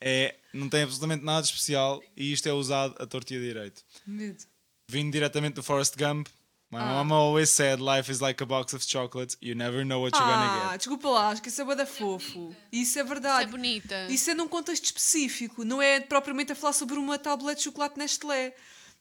É, 0.00 0.36
não 0.52 0.68
tem 0.68 0.82
absolutamente 0.82 1.24
nada 1.24 1.42
de 1.42 1.48
especial 1.48 2.02
e 2.16 2.32
isto 2.32 2.48
é 2.48 2.52
usado 2.52 2.94
a 2.98 3.06
torto 3.06 3.32
e 3.32 3.36
a 3.36 3.40
direito. 3.40 3.84
Medo. 4.06 4.44
Vindo 4.88 5.12
diretamente 5.12 5.54
do 5.54 5.62
Forrest 5.62 5.94
Gump. 5.96 6.28
My 6.70 6.78
Ah. 6.78 6.84
mama 7.02 7.16
always 7.16 7.50
said 7.50 7.80
life 7.80 8.08
is 8.12 8.20
like 8.20 8.40
a 8.40 8.46
box 8.46 8.72
of 8.74 8.84
chocolates. 8.86 9.36
You 9.42 9.56
never 9.56 9.84
know 9.84 10.00
what 10.02 10.16
you're 10.16 10.24
gonna 10.24 10.66
Ah, 10.66 10.68
get. 10.70 10.78
desculpa 10.78 11.08
lá, 11.08 11.28
acho 11.30 11.42
que 11.42 11.48
isso 11.48 11.60
é 11.60 11.64
bué 11.64 11.84
fofo. 11.84 12.54
Isso 12.70 12.96
é 12.98 13.02
Isso 13.02 13.08
verdade. 13.08 13.44
é 13.44 13.46
bonita. 13.48 14.06
Isso 14.08 14.30
é 14.30 14.34
num 14.34 14.46
contexto 14.46 14.84
específico, 14.84 15.64
não 15.64 15.82
é 15.82 15.98
propriamente 15.98 16.52
a 16.52 16.54
falar 16.54 16.72
sobre 16.72 16.96
uma 16.96 17.18
tablete 17.18 17.58
de 17.58 17.64
chocolate 17.64 17.98
Nestlé. 17.98 18.54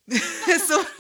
É 0.48 0.58
sobre, 0.58 0.92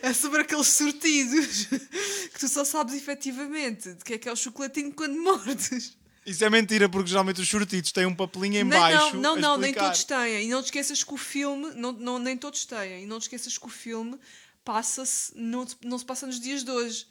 é 0.00 0.12
sobre 0.14 0.40
aqueles 0.40 0.68
sortidos 0.68 1.66
que 1.66 2.38
tu 2.40 2.48
só 2.48 2.64
sabes 2.64 2.94
efetivamente 2.94 3.92
de 3.92 4.02
que 4.02 4.14
é 4.14 4.18
que 4.18 4.26
é 4.28 4.32
o 4.32 4.36
chocolatinho 4.36 4.94
quando 4.94 5.18
mordes. 5.20 5.94
Isso 6.24 6.42
é 6.44 6.48
mentira, 6.48 6.88
porque 6.88 7.08
geralmente 7.10 7.40
os 7.42 7.46
shortitos 7.46 7.92
têm 7.92 8.06
um 8.06 8.14
papelinho 8.14 8.56
em 8.62 8.64
Não, 8.64 8.70
baixo. 8.80 9.14
não, 9.16 9.34
não, 9.34 9.36
não, 9.36 9.56
nem 9.58 9.74
todos 9.74 10.02
têm. 10.04 10.44
E 10.44 10.48
não 10.48 10.62
te 10.62 10.66
esqueças 10.66 11.04
que 11.04 11.12
o 11.14 11.16
filme, 11.18 11.72
não, 11.76 11.92
não, 11.92 12.18
nem 12.18 12.36
todos 12.36 12.64
têm. 12.64 13.04
E 13.04 13.06
não 13.06 13.18
te 13.20 13.24
esqueças 13.24 13.58
que 13.58 13.66
o 13.66 13.68
filme 13.68 14.18
passa-se, 14.66 15.32
não, 15.38 15.64
não 15.84 15.96
se 15.96 16.04
passa 16.04 16.26
nos 16.26 16.40
dias 16.40 16.64
de 16.64 16.70
hoje. 16.70 17.06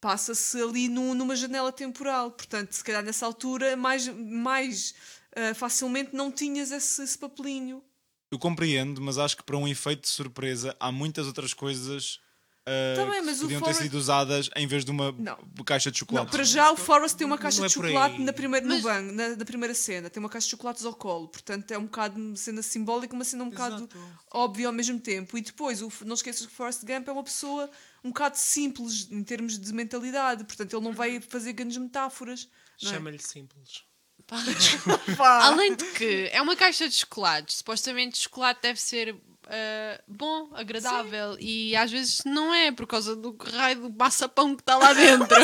Passa-se 0.00 0.60
ali 0.62 0.88
num- 0.88 1.12
numa 1.14 1.34
janela 1.34 1.72
temporal. 1.72 2.30
Portanto, 2.30 2.72
se 2.72 2.84
calhar 2.84 3.02
nessa 3.02 3.26
altura, 3.26 3.76
mais, 3.76 4.06
mais 4.08 4.94
ah, 5.36 5.52
facilmente 5.54 6.14
não 6.14 6.30
tinhas 6.30 6.70
esse, 6.70 7.02
esse 7.02 7.18
papelinho. 7.18 7.82
Eu 8.30 8.38
compreendo, 8.38 9.00
mas 9.00 9.18
acho 9.18 9.36
que 9.36 9.42
para 9.42 9.56
um 9.56 9.66
efeito 9.66 10.02
de 10.02 10.08
surpresa 10.08 10.74
há 10.78 10.90
muitas 10.92 11.26
outras 11.26 11.52
coisas 11.52 12.20
ah, 12.66 12.94
que 12.96 13.20
mas 13.22 13.38
o 13.38 13.42
podiam 13.42 13.60
ter 13.60 13.64
Forrest- 13.66 13.82
sido 13.82 13.94
usadas 13.98 14.50
em 14.56 14.66
vez 14.66 14.84
de 14.84 14.90
uma 14.90 15.12
Não. 15.12 15.36
caixa 15.66 15.90
de 15.90 15.96
Não, 15.96 16.00
chocolate. 16.00 16.30
para 16.30 16.44
já 16.44 16.70
o 16.70 16.76
Forrest 16.76 17.16
tem 17.16 17.26
uma 17.26 17.36
caixa 17.38 17.58
Não 17.58 17.64
é 17.64 17.68
de 17.68 17.74
chocolate 17.74 18.20
na 18.22 18.32
primeira, 18.32 18.66
no 18.66 18.74
Mas- 18.74 18.82
banco, 18.82 19.12
na, 19.12 19.28
na 19.36 19.44
primeira 19.44 19.74
cena. 19.74 20.08
Tem 20.08 20.20
uma 20.22 20.28
caixa 20.28 20.46
de 20.46 20.50
chocolates 20.52 20.84
ao 20.84 20.94
colo. 20.94 21.28
Portanto, 21.28 21.70
é 21.72 21.78
um 21.78 21.84
bocado 21.84 22.18
uma 22.18 22.36
cena 22.36 22.62
simbólica, 22.62 23.14
uma 23.14 23.24
cena 23.24 23.44
um 23.44 23.50
bocado 23.50 23.76
Exato. 23.76 23.98
óbvia 24.32 24.66
ao 24.68 24.72
mesmo 24.72 24.98
tempo. 24.98 25.36
E 25.36 25.40
depois, 25.42 25.82
o, 25.82 25.92
não 26.04 26.14
esqueças 26.14 26.46
que 26.46 26.52
o 26.52 26.56
Forrest 26.56 26.80
Gump 26.84 27.06
é 27.08 27.12
uma 27.12 27.24
pessoa 27.24 27.70
um 28.02 28.08
bocado 28.08 28.36
simples 28.38 29.08
em 29.10 29.22
termos 29.22 29.58
de 29.58 29.72
mentalidade. 29.72 30.44
Portanto, 30.44 30.74
ele 30.76 30.84
não 30.84 30.92
vai 30.92 31.20
fazer 31.20 31.52
grandes 31.52 31.76
metáforas. 31.76 32.48
é? 32.82 32.86
Chama-lhe 32.86 33.18
simples. 33.18 33.82
Pá. 35.18 35.44
Além 35.44 35.76
de 35.76 35.84
que 35.92 36.30
é 36.32 36.40
uma 36.40 36.56
caixa 36.56 36.88
de 36.88 36.94
chocolates. 36.94 37.56
Supostamente 37.56 38.18
chocolate 38.18 38.60
deve 38.62 38.80
ser 38.80 39.14
ah, 39.48 40.00
bom, 40.08 40.50
agradável. 40.54 41.36
E 41.40 41.74
às 41.76 41.90
vezes 41.90 42.22
não 42.24 42.52
é 42.54 42.70
por 42.72 42.86
causa 42.86 43.14
do 43.16 43.36
raio 43.40 43.80
do 43.82 43.90
maçapão 43.90 44.54
que 44.54 44.62
está 44.62 44.76
lá 44.76 44.92
dentro. 44.94 45.36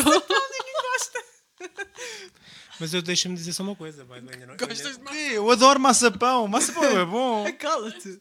Mas 2.78 2.94
eu 2.94 3.02
deixa-me 3.02 3.34
dizer 3.34 3.52
só 3.52 3.62
uma 3.62 3.76
coisa. 3.76 4.04
Não- 4.04 4.56
Gostas 4.56 4.96
de 4.96 5.04
quê? 5.04 5.30
Eu 5.34 5.50
adoro 5.50 5.78
maçapão. 5.78 6.48
Maçapão 6.48 6.84
é 6.84 7.04
bom. 7.04 7.44
Cala-te. 7.58 8.20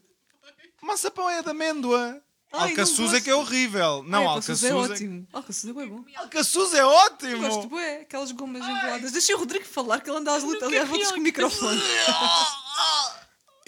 maçapão 0.81 1.29
é 1.29 1.41
de 1.41 1.49
amêndoa. 1.49 2.21
Ai, 2.51 2.71
Alcaçuz 2.71 3.13
é 3.13 3.21
que 3.21 3.29
é 3.29 3.35
horrível. 3.35 4.01
Não, 4.07 4.21
Ai, 4.21 4.25
alcaçuz 4.25 4.63
é 4.63 4.69
é... 4.69 4.73
ótimo. 4.73 5.27
Alcaçuz 5.31 5.69
é 5.69 5.73
bem 5.73 5.87
bom. 5.87 6.03
Alcaçuz 6.17 6.73
é 6.73 6.81
Eu 6.81 6.87
ótimo. 6.87 7.47
gosto 7.47 7.67
bué, 7.69 8.01
aquelas 8.01 8.31
gomas 8.31 8.63
enroladas. 8.67 9.11
Deixa 9.11 9.35
o 9.35 9.39
Rodrigo 9.39 9.65
falar, 9.65 10.01
que 10.01 10.09
ele 10.09 10.17
anda 10.17 10.35
às 10.35 10.41
lutas, 10.43 10.63
ali 10.63 10.79
às 10.79 10.89
voltas 10.89 11.11
com 11.11 11.19
o 11.19 11.21
microfone. 11.21 11.79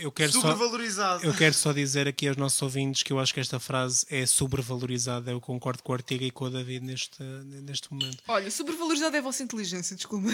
Eu 0.01 0.11
quero, 0.11 0.31
só, 0.31 0.41
Sobrevalorizado. 0.41 1.23
eu 1.23 1.33
quero 1.33 1.53
só 1.53 1.71
dizer 1.71 2.07
aqui 2.07 2.27
aos 2.27 2.35
nossos 2.35 2.59
ouvintes 2.61 3.03
que 3.03 3.13
eu 3.13 3.19
acho 3.19 3.31
que 3.33 3.39
esta 3.39 3.59
frase 3.59 4.03
é 4.09 4.25
sobrevalorizada. 4.25 5.29
Eu 5.29 5.39
concordo 5.39 5.83
com 5.83 5.91
o 5.91 5.95
Artiga 5.95 6.25
e 6.25 6.31
com 6.31 6.45
o 6.45 6.49
David 6.49 6.83
neste, 6.85 7.21
neste 7.23 7.91
momento. 7.93 8.17
Olha, 8.27 8.49
sobrevalorizada 8.49 9.15
é 9.17 9.19
a 9.19 9.23
vossa 9.23 9.43
inteligência, 9.43 9.95
desculpa. 9.95 10.27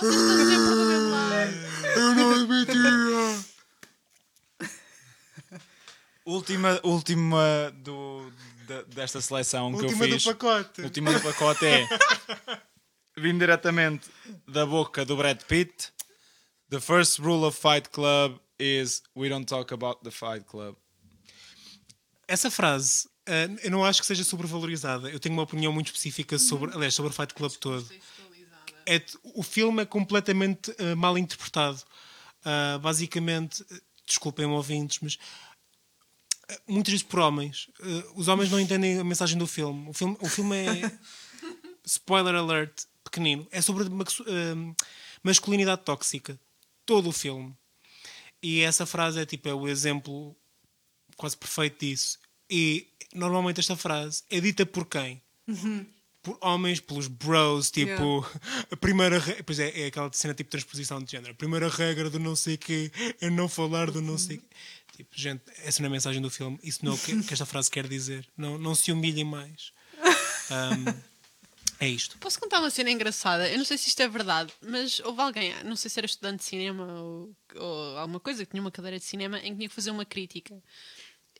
Vocês 0.00 0.14
estão 0.14 0.74
do. 0.74 1.98
Eu 2.00 2.14
não 2.14 2.32
admitia. 2.32 3.44
última, 6.24 6.80
última 6.82 7.72
do, 7.76 8.30
da- 8.66 8.82
desta 8.82 9.20
seleção 9.20 9.76
que 9.76 9.84
eu 9.84 9.90
fiz. 9.90 10.24
pacote. 10.24 10.82
Última 10.82 11.12
do 11.12 11.20
pacote 11.20 11.64
é 11.66 11.88
vindo 13.16 13.38
diretamente 13.38 14.08
da 14.46 14.66
boca 14.66 15.04
do 15.04 15.16
Brad 15.16 15.40
Pitt. 15.44 15.92
The 16.70 16.80
first 16.80 17.18
rule 17.18 17.44
of 17.46 17.58
Fight 17.58 17.88
Club 17.90 18.38
is 18.58 19.02
we 19.14 19.28
don't 19.28 19.46
talk 19.46 19.72
about 19.72 20.02
the 20.02 20.10
Fight 20.10 20.44
Club. 20.44 20.76
Essa 22.26 22.50
frase, 22.50 23.08
eh, 23.26 23.48
eu 23.62 23.70
não 23.70 23.84
acho 23.84 24.00
que 24.00 24.06
seja 24.06 24.24
sobrevalorizada. 24.24 25.10
Eu 25.10 25.18
tenho 25.18 25.34
uma 25.34 25.42
opinião 25.42 25.72
muito 25.72 25.86
específica 25.86 26.38
sobre, 26.38 26.74
aliás, 26.74 26.94
sobre 26.94 27.10
o 27.10 27.14
Fight 27.14 27.32
Club 27.32 27.52
todo. 27.52 27.88
É, 28.86 29.02
o 29.22 29.42
filme 29.42 29.82
é 29.82 29.86
completamente 29.86 30.74
eh, 30.78 30.94
mal 30.94 31.16
interpretado. 31.16 31.82
Ah, 32.44 32.78
basicamente, 32.80 33.64
desculpem-me 34.06 34.52
ouvintes, 34.52 35.00
mas 35.02 35.18
muitas 36.66 36.92
vezes 36.92 37.06
por 37.06 37.20
homens. 37.20 37.68
Os 38.14 38.28
homens 38.28 38.50
não 38.50 38.58
entendem 38.58 38.98
a 38.98 39.04
mensagem 39.04 39.36
do 39.36 39.46
filme. 39.46 39.88
O 39.88 39.92
filme, 39.92 40.16
o 40.20 40.28
filme 40.28 40.56
é 40.56 40.98
spoiler 41.84 42.34
alert, 42.34 42.84
pequenino. 43.04 43.46
É 43.50 43.60
sobre 43.60 43.84
masculinidade 45.22 45.82
tóxica. 45.82 46.38
Todo 46.86 47.10
o 47.10 47.12
filme. 47.12 47.54
E 48.42 48.60
essa 48.60 48.86
frase 48.86 49.20
é 49.20 49.26
tipo 49.26 49.48
é 49.48 49.54
o 49.54 49.66
exemplo 49.68 50.36
quase 51.16 51.36
perfeito 51.36 51.80
disso. 51.84 52.18
E 52.50 52.86
normalmente 53.14 53.60
esta 53.60 53.76
frase 53.76 54.22
é 54.30 54.40
dita 54.40 54.64
por 54.64 54.86
quem? 54.86 55.20
Por 56.22 56.38
homens, 56.40 56.80
pelos 56.80 57.06
bros, 57.06 57.70
tipo, 57.70 58.26
a 58.70 58.76
primeira 58.76 59.20
pois 59.44 59.58
é, 59.58 59.82
é 59.82 59.86
aquela 59.86 60.10
cena 60.12 60.34
tipo 60.34 60.50
transposição 60.50 61.02
de 61.02 61.10
género. 61.10 61.32
A 61.32 61.36
primeira 61.36 61.68
regra 61.68 62.10
do 62.10 62.18
não 62.18 62.36
sei 62.36 62.56
quê 62.56 62.90
é 63.20 63.30
não 63.30 63.48
falar 63.48 63.90
do 63.90 64.00
não 64.00 64.18
sei 64.18 64.38
quê. 64.38 64.46
Tipo, 64.96 65.10
gente, 65.14 65.42
essa 65.64 65.80
não 65.80 65.86
é 65.86 65.90
a 65.90 65.92
mensagem 65.92 66.20
do 66.20 66.28
filme. 66.28 66.58
Isso 66.62 66.84
não 66.84 66.92
é 66.92 66.94
o 66.96 66.98
que, 66.98 67.22
que 67.22 67.32
esta 67.32 67.46
frase 67.46 67.70
quer 67.70 67.86
dizer. 67.86 68.26
Não, 68.36 68.58
não 68.58 68.74
se 68.74 68.90
humilhem 68.90 69.24
mais. 69.24 69.72
Ahm, 70.50 70.84
é 71.80 71.88
isto. 71.88 72.18
Posso 72.18 72.40
contar 72.40 72.58
uma 72.58 72.70
cena 72.70 72.90
engraçada? 72.90 73.48
Eu 73.48 73.58
não 73.58 73.64
sei 73.64 73.78
se 73.78 73.88
isto 73.88 74.00
é 74.00 74.08
verdade, 74.08 74.52
mas 74.60 75.00
houve 75.00 75.20
alguém, 75.20 75.54
não 75.64 75.76
sei 75.76 75.90
se 75.90 76.00
era 76.00 76.06
estudante 76.06 76.38
de 76.38 76.44
cinema 76.44 76.84
ou, 77.00 77.36
ou 77.54 77.98
alguma 77.98 78.18
coisa, 78.18 78.44
que 78.44 78.50
tinha 78.50 78.60
uma 78.60 78.70
cadeira 78.70 78.98
de 78.98 79.04
cinema 79.04 79.38
em 79.38 79.52
que 79.52 79.56
tinha 79.56 79.68
que 79.68 79.74
fazer 79.74 79.90
uma 79.90 80.04
crítica. 80.04 80.60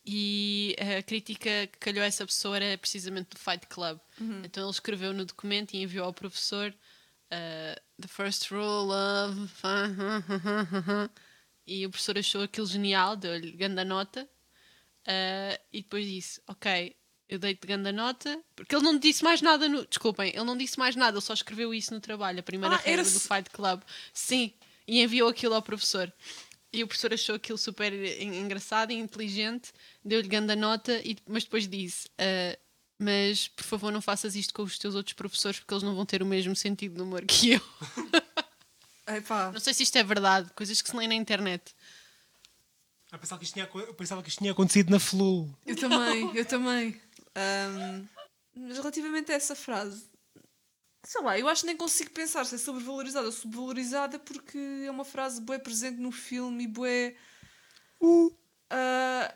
E 0.06 0.74
a 0.78 1.02
crítica 1.02 1.66
que 1.66 1.78
calhou 1.78 2.02
a 2.02 2.06
essa 2.06 2.24
pessoa 2.24 2.56
era 2.56 2.78
precisamente 2.78 3.30
do 3.30 3.38
Fight 3.38 3.66
Club. 3.66 3.98
Então 4.44 4.62
ele 4.62 4.70
escreveu 4.70 5.12
no 5.12 5.24
documento 5.24 5.74
e 5.74 5.82
enviou 5.82 6.06
ao 6.06 6.14
professor 6.14 6.74
uh, 7.32 7.80
The 8.00 8.08
first 8.08 8.50
rule 8.50 8.90
of. 8.92 9.50
e 11.66 11.84
o 11.84 11.90
professor 11.90 12.16
achou 12.16 12.42
aquilo 12.42 12.66
genial, 12.66 13.16
deu-lhe 13.16 13.52
grande 13.52 13.84
nota. 13.84 14.28
Uh, 15.02 15.58
e 15.72 15.82
depois 15.82 16.06
disse: 16.06 16.40
Ok, 16.46 16.96
eu 17.28 17.38
dei-te 17.38 17.66
grande 17.66 17.92
nota. 17.92 18.40
Porque 18.56 18.74
ele 18.74 18.84
não 18.84 18.98
disse 18.98 19.22
mais 19.22 19.40
nada 19.42 19.68
no. 19.68 19.84
Desculpem, 19.86 20.30
ele 20.34 20.44
não 20.44 20.56
disse 20.56 20.78
mais 20.78 20.96
nada, 20.96 21.16
ele 21.16 21.24
só 21.24 21.34
escreveu 21.34 21.74
isso 21.74 21.92
no 21.92 22.00
trabalho, 22.00 22.40
a 22.40 22.42
primeira 22.42 22.74
Ah, 22.76 22.78
regra 22.78 23.04
do 23.04 23.20
Fight 23.20 23.50
Club. 23.50 23.82
Sim, 24.12 24.52
e 24.86 25.02
enviou 25.02 25.28
aquilo 25.28 25.54
ao 25.54 25.62
professor. 25.62 26.12
E 26.72 26.82
o 26.84 26.86
professor 26.86 27.14
achou 27.14 27.34
aquilo 27.36 27.56
super 27.58 27.92
en- 27.92 28.40
engraçado 28.40 28.90
e 28.90 28.94
inteligente, 28.94 29.72
deu-lhe 30.04 30.28
grande 30.28 30.54
nota, 30.54 31.00
e, 31.04 31.16
mas 31.26 31.44
depois 31.44 31.66
disse: 31.68 32.08
"Ah, 32.18 32.58
Mas 33.00 33.46
por 33.48 33.62
favor, 33.64 33.92
não 33.92 34.02
faças 34.02 34.34
isto 34.34 34.52
com 34.52 34.62
os 34.64 34.76
teus 34.76 34.94
outros 34.96 35.14
professores, 35.14 35.60
porque 35.60 35.72
eles 35.72 35.82
não 35.84 35.94
vão 35.94 36.04
ter 36.04 36.20
o 36.22 36.26
mesmo 36.26 36.56
sentido 36.56 36.96
de 36.96 37.00
humor 37.02 37.24
que 37.24 37.52
eu. 37.52 37.60
Epá, 39.06 39.50
Não 39.52 39.60
sei 39.60 39.72
se 39.72 39.82
isto 39.84 39.96
é 39.96 40.02
verdade, 40.02 40.50
coisas 40.54 40.82
que 40.82 40.90
se 40.90 40.96
leem 40.96 41.08
na 41.08 41.14
internet. 41.14 41.74
Ah, 43.10 43.16
pensava, 43.16 43.38
que 43.38 43.44
isto 43.46 43.54
tinha, 43.54 43.66
eu 43.72 43.94
pensava 43.94 44.22
que 44.22 44.28
isto 44.28 44.38
tinha 44.40 44.52
acontecido 44.52 44.90
na 44.90 44.98
Flu. 45.00 45.48
eu 45.64 45.74
também, 45.76 46.36
eu 46.36 46.44
também. 46.44 47.00
Ahm, 47.34 48.06
mas 48.54 48.78
relativamente 48.78 49.30
a 49.32 49.34
essa 49.34 49.54
frase, 49.54 50.08
sei 51.04 51.22
lá, 51.22 51.38
eu 51.38 51.48
acho 51.48 51.62
que 51.62 51.66
nem 51.68 51.76
consigo 51.76 52.10
pensar 52.10 52.44
se 52.44 52.54
é 52.54 52.58
sobrevalorizada 52.58 53.26
ou 53.26 53.32
subvalorizada 53.32 54.18
porque 54.18 54.58
é 54.84 54.90
uma 54.90 55.04
frase 55.04 55.40
bué 55.40 55.58
presente 55.58 55.98
no 56.00 56.12
filme 56.12 56.64
e 56.64 56.66
bué. 56.66 57.16
ah, 58.70 59.34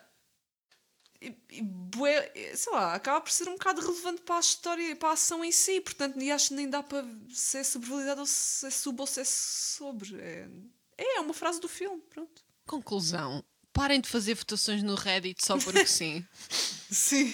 e, 1.21 1.37
e 1.51 1.61
bué, 1.61 2.31
sei 2.55 2.73
lá, 2.73 2.93
acaba 2.93 3.21
por 3.21 3.31
ser 3.31 3.47
um 3.47 3.53
bocado 3.53 3.79
relevante 3.79 4.21
para 4.23 4.35
a 4.35 4.39
história, 4.41 4.95
para 4.95 5.09
a 5.09 5.13
ação 5.13 5.43
em 5.43 5.51
si, 5.53 5.79
portanto, 5.79 6.21
e 6.21 6.29
acho 6.29 6.49
que 6.49 6.55
nem 6.55 6.69
dá 6.69 6.83
para 6.83 7.05
se 7.29 7.57
é 7.57 7.63
sobrevalorizada 7.63 8.21
ou 8.21 8.27
se 8.27 8.67
é 8.67 8.69
sub 8.69 8.99
ou 8.99 9.07
se 9.07 9.21
é 9.21 9.23
sobre. 9.23 10.19
É, 10.19 10.47
é 10.97 11.19
uma 11.21 11.33
frase 11.33 11.61
do 11.61 11.69
filme, 11.69 12.01
pronto. 12.09 12.43
Conclusão. 12.67 13.43
Parem 13.71 14.01
de 14.01 14.09
fazer 14.09 14.35
votações 14.35 14.83
no 14.83 14.95
Reddit 14.95 15.43
só 15.43 15.57
porque 15.57 15.85
sim. 15.87 16.25
Sim. 16.91 17.33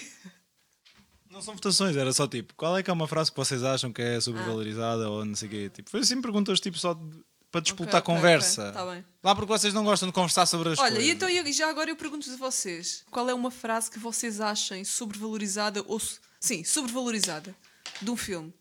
Não 1.30 1.40
são 1.40 1.54
votações, 1.54 1.96
era 1.96 2.12
só 2.12 2.26
tipo, 2.26 2.52
qual 2.54 2.76
é 2.76 2.82
que 2.82 2.90
é 2.90 2.92
uma 2.92 3.06
frase 3.06 3.30
que 3.30 3.36
vocês 3.36 3.62
acham 3.62 3.92
que 3.92 4.02
é 4.02 4.20
sobrevalorizada 4.20 5.08
ou 5.08 5.24
não 5.24 5.34
sei 5.36 5.46
o 5.48 5.50
quê? 5.50 5.70
Tipo, 5.72 5.88
foi 5.90 6.00
assim 6.00 6.20
perguntas 6.20 6.58
tipo 6.60 6.76
só 6.76 6.92
de- 6.94 7.24
para 7.52 7.60
disputar 7.60 8.00
ok, 8.00 8.14
conversa. 8.14 8.62
ok, 8.70 8.72
tá 8.74 8.86
bem. 8.92 9.04
Lá 9.22 9.34
porque 9.34 9.48
vocês 9.52 9.72
não 9.72 9.84
gostam 9.84 10.08
de 10.08 10.12
conversar 10.12 10.46
sobre 10.46 10.70
as 10.72 10.78
Olha, 10.78 10.90
coisas. 10.92 11.06
e 11.08 11.10
então 11.12 11.28
eu- 11.28 11.46
e 11.46 11.52
já 11.52 11.68
agora 11.70 11.88
eu 11.90 11.96
pergunto-vos 11.96 12.34
a 12.34 12.36
vocês: 12.36 13.04
qual 13.10 13.28
é 13.28 13.34
uma 13.34 13.50
frase 13.50 13.90
que 13.90 13.98
vocês 13.98 14.40
achem 14.40 14.84
sobrevalorizada 14.84 15.84
ou. 15.86 16.00
Sim, 16.40 16.64
sobrevalorizada 16.64 17.54
de 18.02 18.10
um 18.10 18.16
filme? 18.16 18.52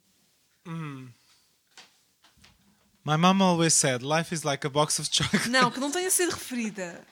My 3.06 3.18
mom 3.18 3.42
always 3.42 3.74
said, 3.74 4.04
life 4.04 4.34
is 4.34 4.44
like 4.44 4.66
a 4.68 4.70
box 4.70 5.00
of 5.00 5.10
chocolates. 5.12 5.48
Não, 5.50 5.72
que 5.72 5.80
não 5.80 5.90
tenha 5.92 6.12
sido 6.12 6.32
referida. 6.32 7.04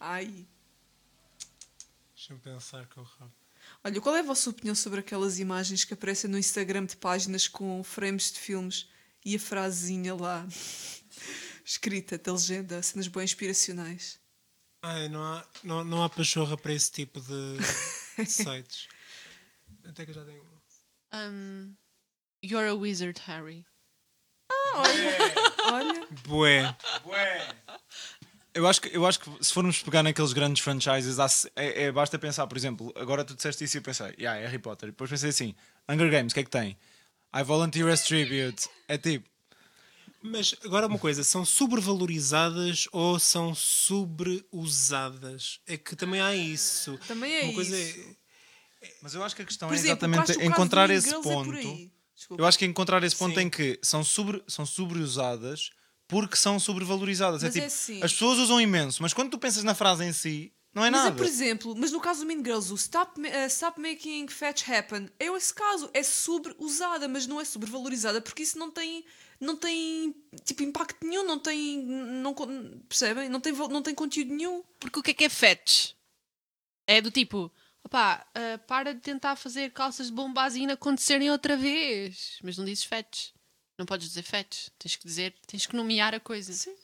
Ai. 0.00 0.46
Deixa-me 2.14 2.38
pensar 2.40 2.86
que 2.86 2.96
eu 2.96 3.02
rabo. 3.02 3.32
Olha, 3.84 4.00
qual 4.00 4.16
é 4.16 4.20
a 4.20 4.22
vossa 4.22 4.50
opinião 4.50 4.74
sobre 4.74 5.00
aquelas 5.00 5.38
imagens 5.38 5.84
que 5.84 5.94
aparecem 5.94 6.30
no 6.30 6.38
Instagram 6.38 6.86
de 6.86 6.96
páginas 6.96 7.46
com 7.46 7.82
frames 7.84 8.32
de 8.32 8.40
filmes 8.40 8.88
e 9.24 9.36
a 9.36 9.38
frasezinha 9.38 10.14
lá 10.14 10.46
escrita 11.64 12.18
da 12.18 12.32
legenda, 12.32 12.82
cenas 12.82 13.08
bem 13.08 13.24
inspiracionais? 13.24 14.18
Ai, 14.82 15.08
não 15.08 15.22
há, 15.22 15.48
não, 15.64 15.84
não 15.84 16.02
há 16.02 16.08
pachorra 16.08 16.56
para 16.56 16.72
esse 16.72 16.90
tipo 16.90 17.20
de, 17.20 17.56
de 18.22 18.30
sites. 18.30 18.88
Até 19.84 20.04
que 20.04 20.10
eu 20.10 20.14
já 20.14 20.24
tenho. 20.24 20.44
Um, 21.12 21.74
you're 22.42 22.68
a 22.68 22.74
wizard, 22.74 23.20
Harry. 23.26 23.64
Olha, 25.72 26.06
Bué. 26.26 26.76
Eu 28.56 28.66
acho, 28.66 28.80
que, 28.80 28.96
eu 28.96 29.06
acho 29.06 29.20
que 29.20 29.30
se 29.44 29.52
formos 29.52 29.82
pegar 29.82 30.02
naqueles 30.02 30.32
grandes 30.32 30.62
franchises, 30.62 31.18
há 31.18 31.26
é, 31.54 31.82
é- 31.84 31.92
basta 31.92 32.18
pensar, 32.18 32.46
por 32.46 32.56
exemplo, 32.56 32.90
agora 32.96 33.22
tu 33.22 33.34
disseste 33.34 33.64
isso 33.64 33.76
e 33.76 33.80
eu 33.80 33.82
pensei, 33.82 34.14
yeah, 34.18 34.40
é 34.40 34.46
Harry 34.46 34.58
Potter. 34.58 34.88
E 34.88 34.92
depois 34.92 35.10
pensei 35.10 35.28
assim, 35.28 35.54
Hunger 35.86 36.10
Games, 36.10 36.32
o 36.32 36.34
que 36.34 36.40
é 36.40 36.44
que 36.44 36.48
tem? 36.48 36.78
I 37.34 37.42
volunteer 37.42 37.86
as 37.88 38.02
tribute. 38.02 38.66
É 38.88 38.96
tipo, 38.96 39.28
Mas 40.22 40.54
agora 40.64 40.86
uma 40.86 40.98
coisa, 40.98 41.22
são 41.22 41.44
sobrevalorizadas 41.44 42.88
ou 42.92 43.18
são 43.18 43.54
sobreusadas? 43.54 45.60
É 45.66 45.76
que 45.76 45.94
também 45.94 46.22
há 46.22 46.34
isso. 46.34 46.98
também 47.06 47.36
é 47.36 47.42
uma 47.44 47.52
coisa 47.52 47.78
isso. 47.78 48.16
mas 49.02 49.14
eu 49.14 49.22
acho 49.22 49.36
que 49.36 49.42
a 49.42 49.44
questão 49.44 49.70
é 49.70 49.74
exemplo, 49.74 49.90
exatamente 49.90 50.32
o 50.32 50.34
caso 50.34 50.42
encontrar 50.42 50.88
esse 50.88 51.14
é 51.14 51.20
ponto. 51.20 51.52
Desculpa. 52.14 52.42
Eu 52.42 52.46
acho 52.46 52.58
que 52.58 52.64
é 52.64 52.68
encontrar 52.68 53.04
esse 53.04 53.16
ponto 53.16 53.34
Sim. 53.38 53.42
em 53.42 53.50
que 53.50 53.78
são, 53.82 54.02
sobre, 54.02 54.42
são 54.48 54.64
sobreusadas 54.64 55.68
porque 56.08 56.36
são 56.36 56.58
sobrevalorizadas. 56.58 57.42
Mas 57.42 57.56
é 57.56 57.58
é 57.58 57.62
tipo, 57.62 57.66
assim. 57.66 58.02
as 58.02 58.12
pessoas 58.12 58.38
usam 58.38 58.60
imenso, 58.60 59.02
mas 59.02 59.12
quando 59.12 59.30
tu 59.30 59.38
pensas 59.38 59.64
na 59.64 59.74
frase 59.74 60.04
em 60.04 60.12
si, 60.12 60.52
não 60.76 60.84
é 60.84 60.90
Mas 60.90 61.00
nada. 61.04 61.14
é, 61.14 61.16
por 61.16 61.24
exemplo, 61.24 61.74
mas 61.74 61.90
no 61.90 61.98
caso 61.98 62.20
do 62.20 62.26
Mean 62.26 62.44
Girls, 62.44 62.70
o 62.70 62.76
Stop, 62.76 63.18
eh, 63.24 63.46
stop 63.46 63.80
Making 63.80 64.28
Fetch 64.28 64.68
Happen 64.68 65.08
é 65.18 65.24
esse 65.34 65.54
caso, 65.54 65.88
é 65.94 66.02
sobreusada, 66.02 67.08
mas 67.08 67.26
não 67.26 67.40
é 67.40 67.46
sobrevalorizada 67.46 68.20
porque 68.20 68.42
isso 68.42 68.58
não 68.58 68.70
tem, 68.70 69.02
não 69.40 69.56
tem 69.56 70.14
tipo, 70.44 70.62
impacto 70.62 71.06
nenhum, 71.06 71.24
não 71.24 71.38
tem. 71.38 71.82
Não, 71.82 72.34
percebem? 72.86 73.26
Não 73.30 73.40
tem, 73.40 73.54
não 73.54 73.80
tem 73.80 73.94
conteúdo 73.94 74.34
nenhum. 74.34 74.62
Porque 74.78 75.00
o 75.00 75.02
que 75.02 75.12
é 75.12 75.14
que 75.14 75.24
é 75.24 75.30
fetch? 75.30 75.92
É 76.86 77.00
do 77.00 77.10
tipo, 77.10 77.50
opá, 77.82 78.26
ah, 78.34 78.58
para 78.66 78.92
de 78.92 79.00
tentar 79.00 79.34
fazer 79.36 79.72
calças 79.72 80.08
de 80.08 80.12
bombazina 80.12 80.74
acontecerem 80.74 81.30
outra 81.30 81.56
vez. 81.56 82.38
Mas 82.42 82.58
não 82.58 82.66
dizes 82.66 82.84
fetch. 82.84 83.30
Não 83.78 83.84
podes 83.86 84.08
dizer 84.08 84.22
fetch. 84.22 84.68
Tens 84.78 84.96
que 84.96 85.06
dizer, 85.06 85.34
tens 85.46 85.66
que 85.66 85.76
nomear 85.76 86.14
a 86.14 86.20
coisa. 86.20 86.52
Sim. 86.52 86.74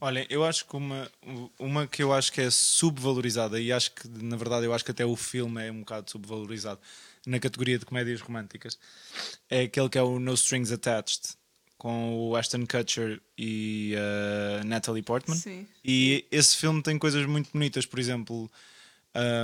Olha, 0.00 0.26
eu 0.28 0.44
acho 0.44 0.66
que 0.66 0.76
uma, 0.76 1.10
uma 1.58 1.86
que 1.86 2.02
eu 2.02 2.12
acho 2.12 2.32
que 2.32 2.40
é 2.40 2.50
subvalorizada, 2.50 3.60
e 3.60 3.70
acho 3.72 3.92
que, 3.92 4.08
na 4.08 4.36
verdade, 4.36 4.66
eu 4.66 4.74
acho 4.74 4.84
que 4.84 4.90
até 4.90 5.06
o 5.06 5.14
filme 5.14 5.64
é 5.64 5.70
um 5.70 5.80
bocado 5.80 6.10
subvalorizado 6.10 6.80
na 7.24 7.38
categoria 7.38 7.78
de 7.78 7.84
comédias 7.86 8.20
românticas, 8.20 8.76
é 9.48 9.60
aquele 9.62 9.88
que 9.88 9.96
é 9.96 10.02
o 10.02 10.18
No 10.18 10.34
Strings 10.34 10.72
Attached, 10.72 11.36
com 11.78 12.16
o 12.16 12.34
Ashton 12.36 12.66
Kutcher 12.66 13.20
e 13.38 13.94
a 14.60 14.64
Natalie 14.64 15.02
Portman. 15.04 15.36
Sim. 15.36 15.68
E 15.84 16.26
esse 16.32 16.56
filme 16.56 16.82
tem 16.82 16.98
coisas 16.98 17.24
muito 17.26 17.50
bonitas, 17.52 17.86
por 17.86 18.00
exemplo, 18.00 18.50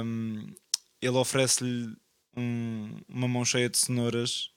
um, 0.04 0.44
ele 1.00 1.16
oferece-lhe 1.16 1.94
um- 2.36 2.96
uma 3.08 3.28
mão 3.28 3.44
cheia 3.44 3.68
de 3.68 3.78
cenouras 3.78 4.50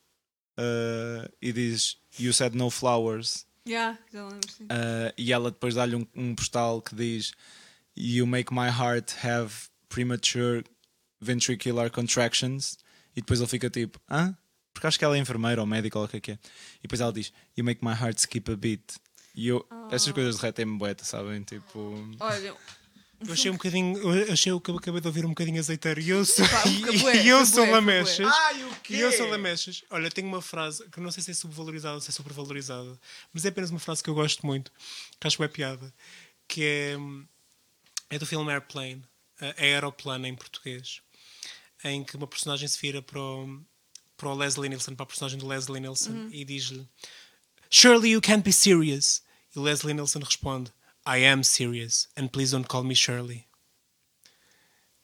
uh, 0.58 1.30
e 1.40 1.52
diz 1.52 1.96
You 2.18 2.32
said 2.32 2.54
no 2.54 2.70
flowers. 2.70 3.46
Yeah, 3.66 3.98
já 4.12 4.26
lembro, 4.26 4.50
sim. 4.50 4.64
Uh, 4.64 5.12
e 5.16 5.32
ela 5.32 5.50
depois 5.50 5.74
dá-lhe 5.74 5.94
um, 5.94 6.06
um 6.14 6.34
postal 6.34 6.82
que 6.82 6.94
diz 6.94 7.32
You 7.96 8.26
make 8.26 8.52
my 8.52 8.68
heart 8.68 9.12
have 9.24 9.52
premature 9.88 10.64
ventricular 11.20 11.90
contractions. 11.90 12.78
E 13.14 13.20
depois 13.20 13.40
ele 13.40 13.48
fica 13.48 13.70
tipo, 13.70 14.00
hã? 14.10 14.36
Porque 14.72 14.86
acho 14.86 14.98
que 14.98 15.04
ela 15.04 15.16
é 15.16 15.20
enfermeira 15.20 15.60
ou 15.60 15.66
médica 15.66 15.98
ou 15.98 16.04
o 16.04 16.08
que 16.08 16.16
é 16.16 16.20
que 16.20 16.32
é. 16.32 16.38
E 16.78 16.82
depois 16.82 17.00
ela 17.00 17.12
diz 17.12 17.32
You 17.56 17.64
make 17.64 17.84
my 17.84 17.92
heart 17.92 18.18
skip 18.18 18.50
a 18.50 18.56
beat. 18.56 18.96
E 19.34 19.48
eu, 19.48 19.66
estas 19.90 20.12
coisas 20.12 20.36
derretem-me 20.36 20.76
boeta, 20.76 21.04
sabem? 21.04 21.42
Tipo, 21.42 21.94
Olha, 22.20 22.54
Eu 23.26 23.32
achei 23.32 23.50
um 23.50 23.54
bocadinho. 23.54 23.98
Eu 23.98 24.32
achei 24.32 24.52
o 24.52 24.60
que 24.60 24.70
eu 24.70 24.76
acabei 24.76 25.00
de 25.00 25.06
ouvir 25.06 25.24
um 25.24 25.30
bocadinho 25.30 25.58
azeiteiro. 25.58 26.00
E 26.00 26.10
eu 26.10 26.24
sou, 26.24 26.48
Pá, 26.48 26.62
e, 26.66 27.24
e 27.24 27.28
eu 27.28 27.44
sou 27.46 27.68
lamechas. 27.70 28.26
Ai, 28.26 28.64
o 28.64 28.76
quê? 28.82 28.94
E 28.94 29.00
eu 29.00 29.12
sou 29.12 29.28
lamechas. 29.28 29.84
Olha, 29.90 30.10
tenho 30.10 30.28
uma 30.28 30.42
frase 30.42 30.88
que 30.90 31.00
não 31.00 31.10
sei 31.10 31.22
se 31.22 31.30
é 31.30 31.34
subvalorizada 31.34 31.94
ou 31.94 32.00
se 32.00 32.10
é 32.10 32.12
supervalorizada, 32.12 32.98
mas 33.32 33.44
é 33.44 33.48
apenas 33.48 33.70
uma 33.70 33.78
frase 33.78 34.02
que 34.02 34.10
eu 34.10 34.14
gosto 34.14 34.44
muito, 34.46 34.72
que 35.20 35.26
acho 35.26 35.42
é 35.42 35.48
piada, 35.48 35.92
que 36.46 36.62
é, 36.62 36.96
é 38.10 38.18
do 38.18 38.26
filme 38.26 38.50
Airplane, 38.52 39.02
é 39.40 39.74
Aeroplano 39.74 40.26
em 40.26 40.34
português, 40.34 41.00
em 41.84 42.04
que 42.04 42.16
uma 42.16 42.26
personagem 42.26 42.68
se 42.68 42.80
vira 42.80 43.02
para 43.02 43.20
o, 43.20 43.60
para 44.16 44.28
o 44.28 44.34
Leslie 44.34 44.68
Nielsen, 44.68 44.94
para 44.94 45.04
a 45.04 45.06
personagem 45.06 45.38
do 45.38 45.46
Leslie 45.46 45.80
Nielsen, 45.80 46.28
e 46.30 46.44
diz-lhe 46.44 46.86
Surely 47.70 48.10
you 48.10 48.20
can't 48.20 48.42
be 48.42 48.52
serious. 48.52 49.22
E 49.56 49.58
Leslie 49.58 49.94
Nielsen 49.94 50.22
responde 50.22 50.70
I 51.06 51.26
am 51.26 51.42
serious, 51.42 52.08
and 52.16 52.28
please 52.28 52.52
don't 52.52 52.68
call 52.68 52.84
me 52.84 52.94
Shirley. 52.94 53.46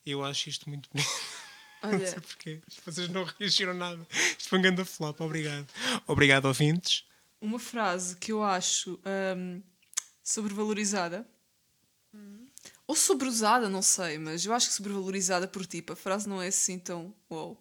Eu 0.06 0.24
acho 0.24 0.48
isto 0.48 0.68
muito 0.68 0.88
bonito. 0.90 1.08
Não 1.82 1.90
sei 1.98 2.08
olha, 2.08 2.20
porquê. 2.20 2.60
Vocês 2.84 3.08
não 3.08 3.24
reagiram 3.38 3.72
nada. 3.72 4.04
Isto 4.36 4.48
foi 4.48 4.58
um 4.58 4.62
grande 4.62 4.84
flop. 4.84 5.20
Obrigado. 5.20 5.66
Obrigado, 6.08 6.46
ouvintes. 6.46 7.04
uma 7.40 7.58
frase 7.58 8.16
que 8.16 8.32
eu 8.32 8.42
acho 8.42 8.98
hum, 9.36 9.62
sobrevalorizada. 10.22 11.26
Ou 12.86 12.96
sobreusada, 12.96 13.68
não 13.68 13.82
sei, 13.82 14.18
mas 14.18 14.44
eu 14.44 14.52
acho 14.54 14.68
que 14.68 14.74
sobrevalorizada 14.74 15.46
por 15.46 15.66
tipo, 15.66 15.92
a 15.92 15.96
frase 15.96 16.28
não 16.28 16.40
é 16.40 16.48
assim 16.48 16.78
tão 16.78 17.14
wow. 17.28 17.56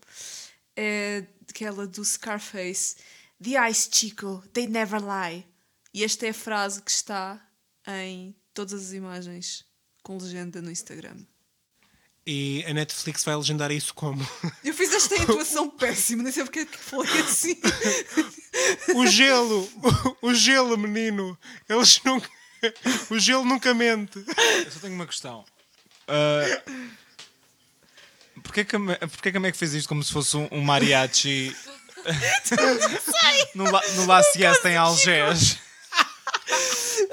É 0.75 1.25
aquela 1.49 1.85
do 1.85 2.03
Scarface: 2.03 2.95
The 3.43 3.51
eyes, 3.51 3.89
Chico, 3.91 4.43
they 4.53 4.67
never 4.67 5.01
lie. 5.01 5.45
E 5.93 6.03
esta 6.03 6.25
é 6.25 6.29
a 6.29 6.33
frase 6.33 6.81
que 6.81 6.91
está 6.91 7.45
em 7.87 8.35
todas 8.53 8.87
as 8.87 8.93
imagens 8.93 9.65
com 10.03 10.17
legenda 10.17 10.61
no 10.61 10.69
Instagram. 10.69 11.17
E 12.29 12.63
a 12.67 12.73
Netflix 12.73 13.23
vai 13.23 13.37
legendar 13.37 13.71
isso 13.71 13.93
como? 13.93 14.21
Eu 14.61 14.73
fiz 14.73 14.93
esta 14.93 15.15
intuação 15.21 15.69
péssima, 15.69 16.23
nem 16.23 16.31
sei 16.31 16.43
porque 16.43 16.59
é 16.59 16.65
que 16.65 16.77
falei 16.77 17.21
assim. 17.21 17.57
O 18.93 19.07
gelo! 19.07 19.69
O, 20.21 20.27
o 20.27 20.33
gelo, 20.33 20.77
menino! 20.77 21.39
Eles 21.69 22.01
nunca. 22.03 22.29
O 23.09 23.17
gelo 23.17 23.45
nunca 23.45 23.73
mente. 23.73 24.17
Eu 24.65 24.71
só 24.71 24.79
tenho 24.79 24.95
uma 24.95 25.07
questão. 25.07 25.45
Uh, 26.09 26.81
porquê, 28.41 28.65
que 28.65 28.77
porquê 28.77 29.31
que 29.31 29.37
a 29.37 29.39
Meg 29.39 29.55
fez 29.55 29.73
isto 29.73 29.87
como 29.87 30.03
se 30.03 30.11
fosse 30.11 30.35
um, 30.35 30.49
um 30.51 30.61
mariachi 30.61 31.55
no, 33.55 33.71
La, 33.71 33.81
no 33.95 34.05
La 34.05 34.23
Siesta 34.23 34.69
em 34.69 34.75
Algés? 34.75 35.59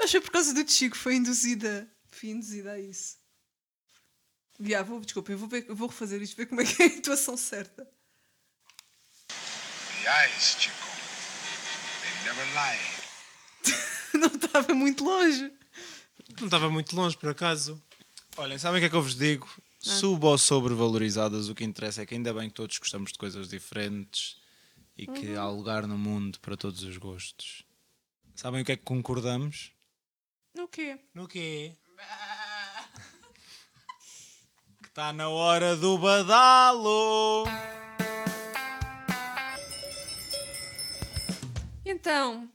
Acho 0.05 0.11
que 0.11 0.17
é 0.17 0.21
por 0.21 0.29
causa 0.31 0.53
do 0.53 0.69
Chico, 0.71 0.95
foi 0.95 1.15
induzida. 1.15 1.89
Fui 2.11 2.29
induzida 2.29 2.73
a 2.73 2.79
isso. 2.79 3.17
Já, 4.59 4.83
vou, 4.83 4.99
desculpa, 5.01 5.31
eu 5.31 5.37
vou, 5.39 5.49
ver- 5.49 5.65
eu 5.67 5.75
vou 5.75 5.87
refazer 5.87 6.21
isto, 6.21 6.37
ver 6.37 6.45
como 6.45 6.61
é 6.61 6.65
que 6.65 6.83
é 6.83 6.85
a 6.85 6.89
intuação 6.89 7.35
certa. 7.35 7.89
Eyes, 10.05 10.57
Chico. 10.59 10.75
They 12.03 12.23
never 12.23 12.45
lie. 12.53 12.95
Não 14.19 14.27
estava 14.27 14.73
muito 14.75 15.03
longe. 15.03 15.51
Não 16.39 16.45
estava 16.45 16.69
muito 16.69 16.95
longe, 16.95 17.17
por 17.17 17.29
acaso. 17.31 17.81
Olhem, 18.37 18.59
sabem 18.59 18.77
o 18.77 18.81
que 18.81 18.85
é 18.85 18.89
que 18.89 18.95
eu 18.95 19.01
vos 19.01 19.15
digo? 19.15 19.49
Sub 19.79 20.23
ou 20.25 20.37
sobrevalorizadas, 20.37 21.49
o 21.49 21.55
que 21.55 21.63
interessa 21.63 22.03
é 22.03 22.05
que 22.05 22.13
ainda 22.13 22.31
bem 22.33 22.47
que 22.49 22.55
todos 22.55 22.77
gostamos 22.77 23.11
de 23.11 23.17
coisas 23.17 23.49
diferentes 23.49 24.37
e 24.97 25.05
que 25.07 25.35
há 25.35 25.47
lugar 25.49 25.85
no 25.87 25.97
mundo 25.97 26.39
para 26.39 26.55
todos 26.55 26.83
os 26.83 26.97
gostos. 26.97 27.63
Sabem 28.35 28.61
o 28.61 28.65
que 28.65 28.71
é 28.71 28.77
que 28.77 28.83
concordamos? 28.83 29.71
No 30.55 30.69
quê? 30.69 30.97
No 31.13 31.27
quê? 31.27 31.75
Que 34.81 34.87
está 34.87 35.11
na 35.11 35.27
hora 35.27 35.75
do 35.75 35.97
badalo! 35.97 37.43
Então, 41.83 42.49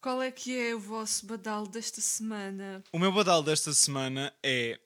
qual 0.00 0.22
é 0.22 0.30
que 0.30 0.58
é 0.58 0.74
o 0.74 0.80
vosso 0.80 1.26
badalo 1.26 1.68
desta 1.68 2.00
semana? 2.00 2.82
O 2.90 2.98
meu 2.98 3.12
badalo 3.12 3.42
desta 3.42 3.74
semana 3.74 4.32
é 4.42 4.80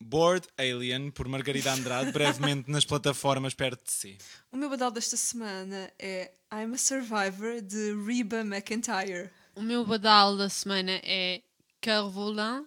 Bored 0.00 0.48
Alien, 0.56 1.10
por 1.10 1.28
Margarida 1.28 1.70
Andrade, 1.70 2.12
brevemente 2.12 2.70
nas 2.70 2.86
plataformas 2.86 3.52
perto 3.52 3.84
de 3.84 3.92
si. 3.92 4.18
O 4.50 4.56
meu 4.56 4.70
badalo 4.70 4.92
desta 4.92 5.18
semana 5.18 5.92
é 5.98 6.32
I'm 6.50 6.72
a 6.72 6.78
Survivor 6.78 7.60
de 7.60 7.94
Reba 8.06 8.40
McIntyre. 8.40 9.30
O 9.54 9.62
meu 9.62 9.84
badal 9.84 10.36
da 10.36 10.48
semana 10.48 10.92
é 11.04 11.42
Cœur 11.80 12.10
Volant, 12.10 12.66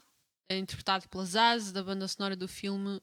é 0.49 0.57
interpretado 0.57 1.07
pela 1.09 1.25
Zaz, 1.25 1.71
da 1.71 1.83
banda 1.83 2.07
sonora 2.07 2.35
do 2.35 2.47
filme 2.47 3.01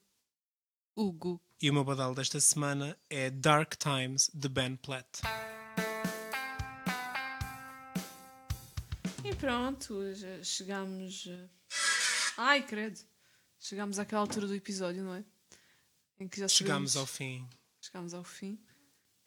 Hugo. 0.97 1.41
E 1.61 1.71
o 1.71 1.75
meu 1.75 1.85
badal 1.85 2.15
desta 2.15 2.41
semana 2.41 2.97
é 3.11 3.31
Dark 3.31 3.75
Times, 3.77 4.31
de 4.33 4.49
Ben 4.49 4.77
Platt. 4.77 5.21
E 9.25 9.35
pronto, 9.37 10.15
já 10.15 10.43
chegamos. 10.43 11.27
eh, 11.29 11.49
Ai, 12.37 12.63
credo. 12.67 13.01
Chegamos 13.59 13.99
àquela 13.99 14.21
altura 14.23 14.47
do 14.49 14.55
episódio, 14.55 15.03
não 15.05 15.15
é? 15.15 15.25
Em 16.19 16.29
que 16.29 16.39
já 16.41 16.49
Chegámos 16.49 16.93
sabemos- 16.93 16.97
ao 16.97 17.07
fim. 17.07 17.49
Chegámos 17.81 18.15
ao 18.15 18.25
fim. 18.25 18.59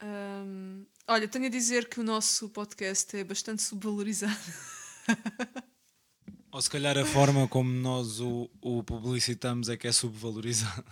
Ahm, 0.01 0.86
olha, 1.08 1.28
tenho 1.28 1.45
a 1.45 1.49
dizer 1.49 1.88
que 1.88 1.99
o 1.99 2.03
nosso 2.03 2.49
podcast 2.49 3.16
é 3.16 3.24
bastante 3.24 3.62
subvalorizado. 3.62 4.36
Ou 6.51 6.62
se 6.62 6.70
calhar 6.70 6.97
a 6.97 7.06
forma 7.06 7.47
como 7.47 7.70
nós 7.70 8.20
o, 8.22 8.49
o 8.62 8.82
publicitamos 8.82 9.68
é 9.68 9.76
que 9.76 9.88
é 9.88 9.91
subvalorizado. 9.91 10.86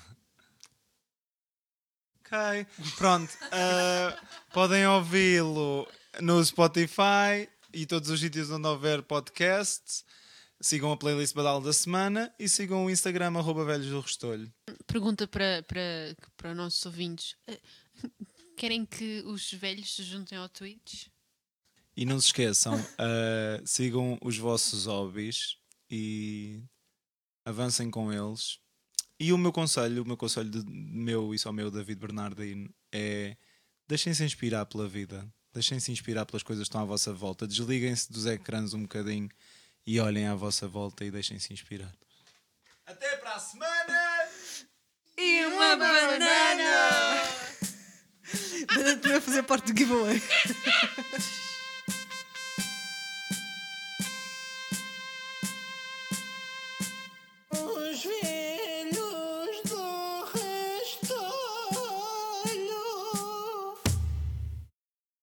Ok, 2.19 2.67
pronto. 2.97 3.31
ah, 3.51 4.17
podem 4.51 4.85
ouvi-lo 4.87 5.87
no 6.19 6.43
Spotify 6.43 7.47
e 7.73 7.85
todos 7.85 8.09
os 8.09 8.19
sítios 8.19 8.51
onde 8.51 8.67
houver 8.67 9.03
podcasts. 9.03 10.03
Sigam 10.59 10.91
a 10.91 10.97
playlist 10.97 11.33
Badal 11.33 11.61
da 11.61 11.73
Semana 11.73 12.33
e 12.39 12.49
sigam 12.49 12.85
o 12.85 12.89
Instagram 12.89 13.37
arroba 13.37 13.65
velhos 13.65 13.87
do 13.87 13.99
Restolho. 13.99 14.51
Pergunta 14.87 15.27
para, 15.27 15.63
para, 15.63 16.15
para 16.35 16.55
nossos 16.55 16.85
ouvintes: 16.85 17.35
eh, 17.47 17.59
querem 18.55 18.85
que 18.85 19.21
os 19.25 19.51
velhos 19.53 19.95
se 19.95 20.03
juntem 20.03 20.37
ao 20.37 20.49
Twitch? 20.49 21.07
E 21.95 22.05
não 22.05 22.19
se 22.19 22.27
esqueçam, 22.27 22.73
ah, 22.97 23.61
sigam 23.65 24.17
os 24.21 24.37
vossos 24.37 24.85
hobbies 24.85 25.57
e 25.89 26.63
avancem 27.45 27.91
com 27.91 28.11
eles. 28.11 28.59
E 29.19 29.31
o 29.31 29.37
meu 29.37 29.51
conselho, 29.51 30.03
o 30.03 30.05
meu 30.05 30.17
conselho 30.17 30.49
de 30.49 30.63
meu 30.65 31.33
e 31.33 31.39
só 31.39 31.51
meu, 31.51 31.69
David 31.69 31.99
Bernardino, 31.99 32.73
é 32.91 33.37
deixem-se 33.87 34.23
inspirar 34.23 34.65
pela 34.65 34.87
vida. 34.87 35.27
Deixem-se 35.53 35.91
inspirar 35.91 36.25
pelas 36.25 36.41
coisas 36.41 36.63
que 36.63 36.69
estão 36.69 36.81
à 36.81 36.85
vossa 36.85 37.13
volta. 37.13 37.47
Desliguem-se 37.47 38.11
dos 38.11 38.25
ecrãs 38.25 38.73
um 38.73 38.81
bocadinho 38.81 39.29
e 39.85 39.99
olhem 39.99 40.25
à 40.25 40.33
vossa 40.33 40.67
volta 40.67 41.05
e 41.05 41.11
deixem-se 41.11 41.53
inspirar. 41.53 41.93
Até 42.85 43.17
para 43.17 43.35
a 43.35 43.39
semana! 43.39 44.29
E 45.17 45.45
uma 45.45 45.75
banana! 45.75 47.32
Banana 48.73 48.99
vai 49.01 49.21
fazer 49.21 49.43
parte 49.43 49.71
do 49.71 49.77
giveaway. 49.77 50.21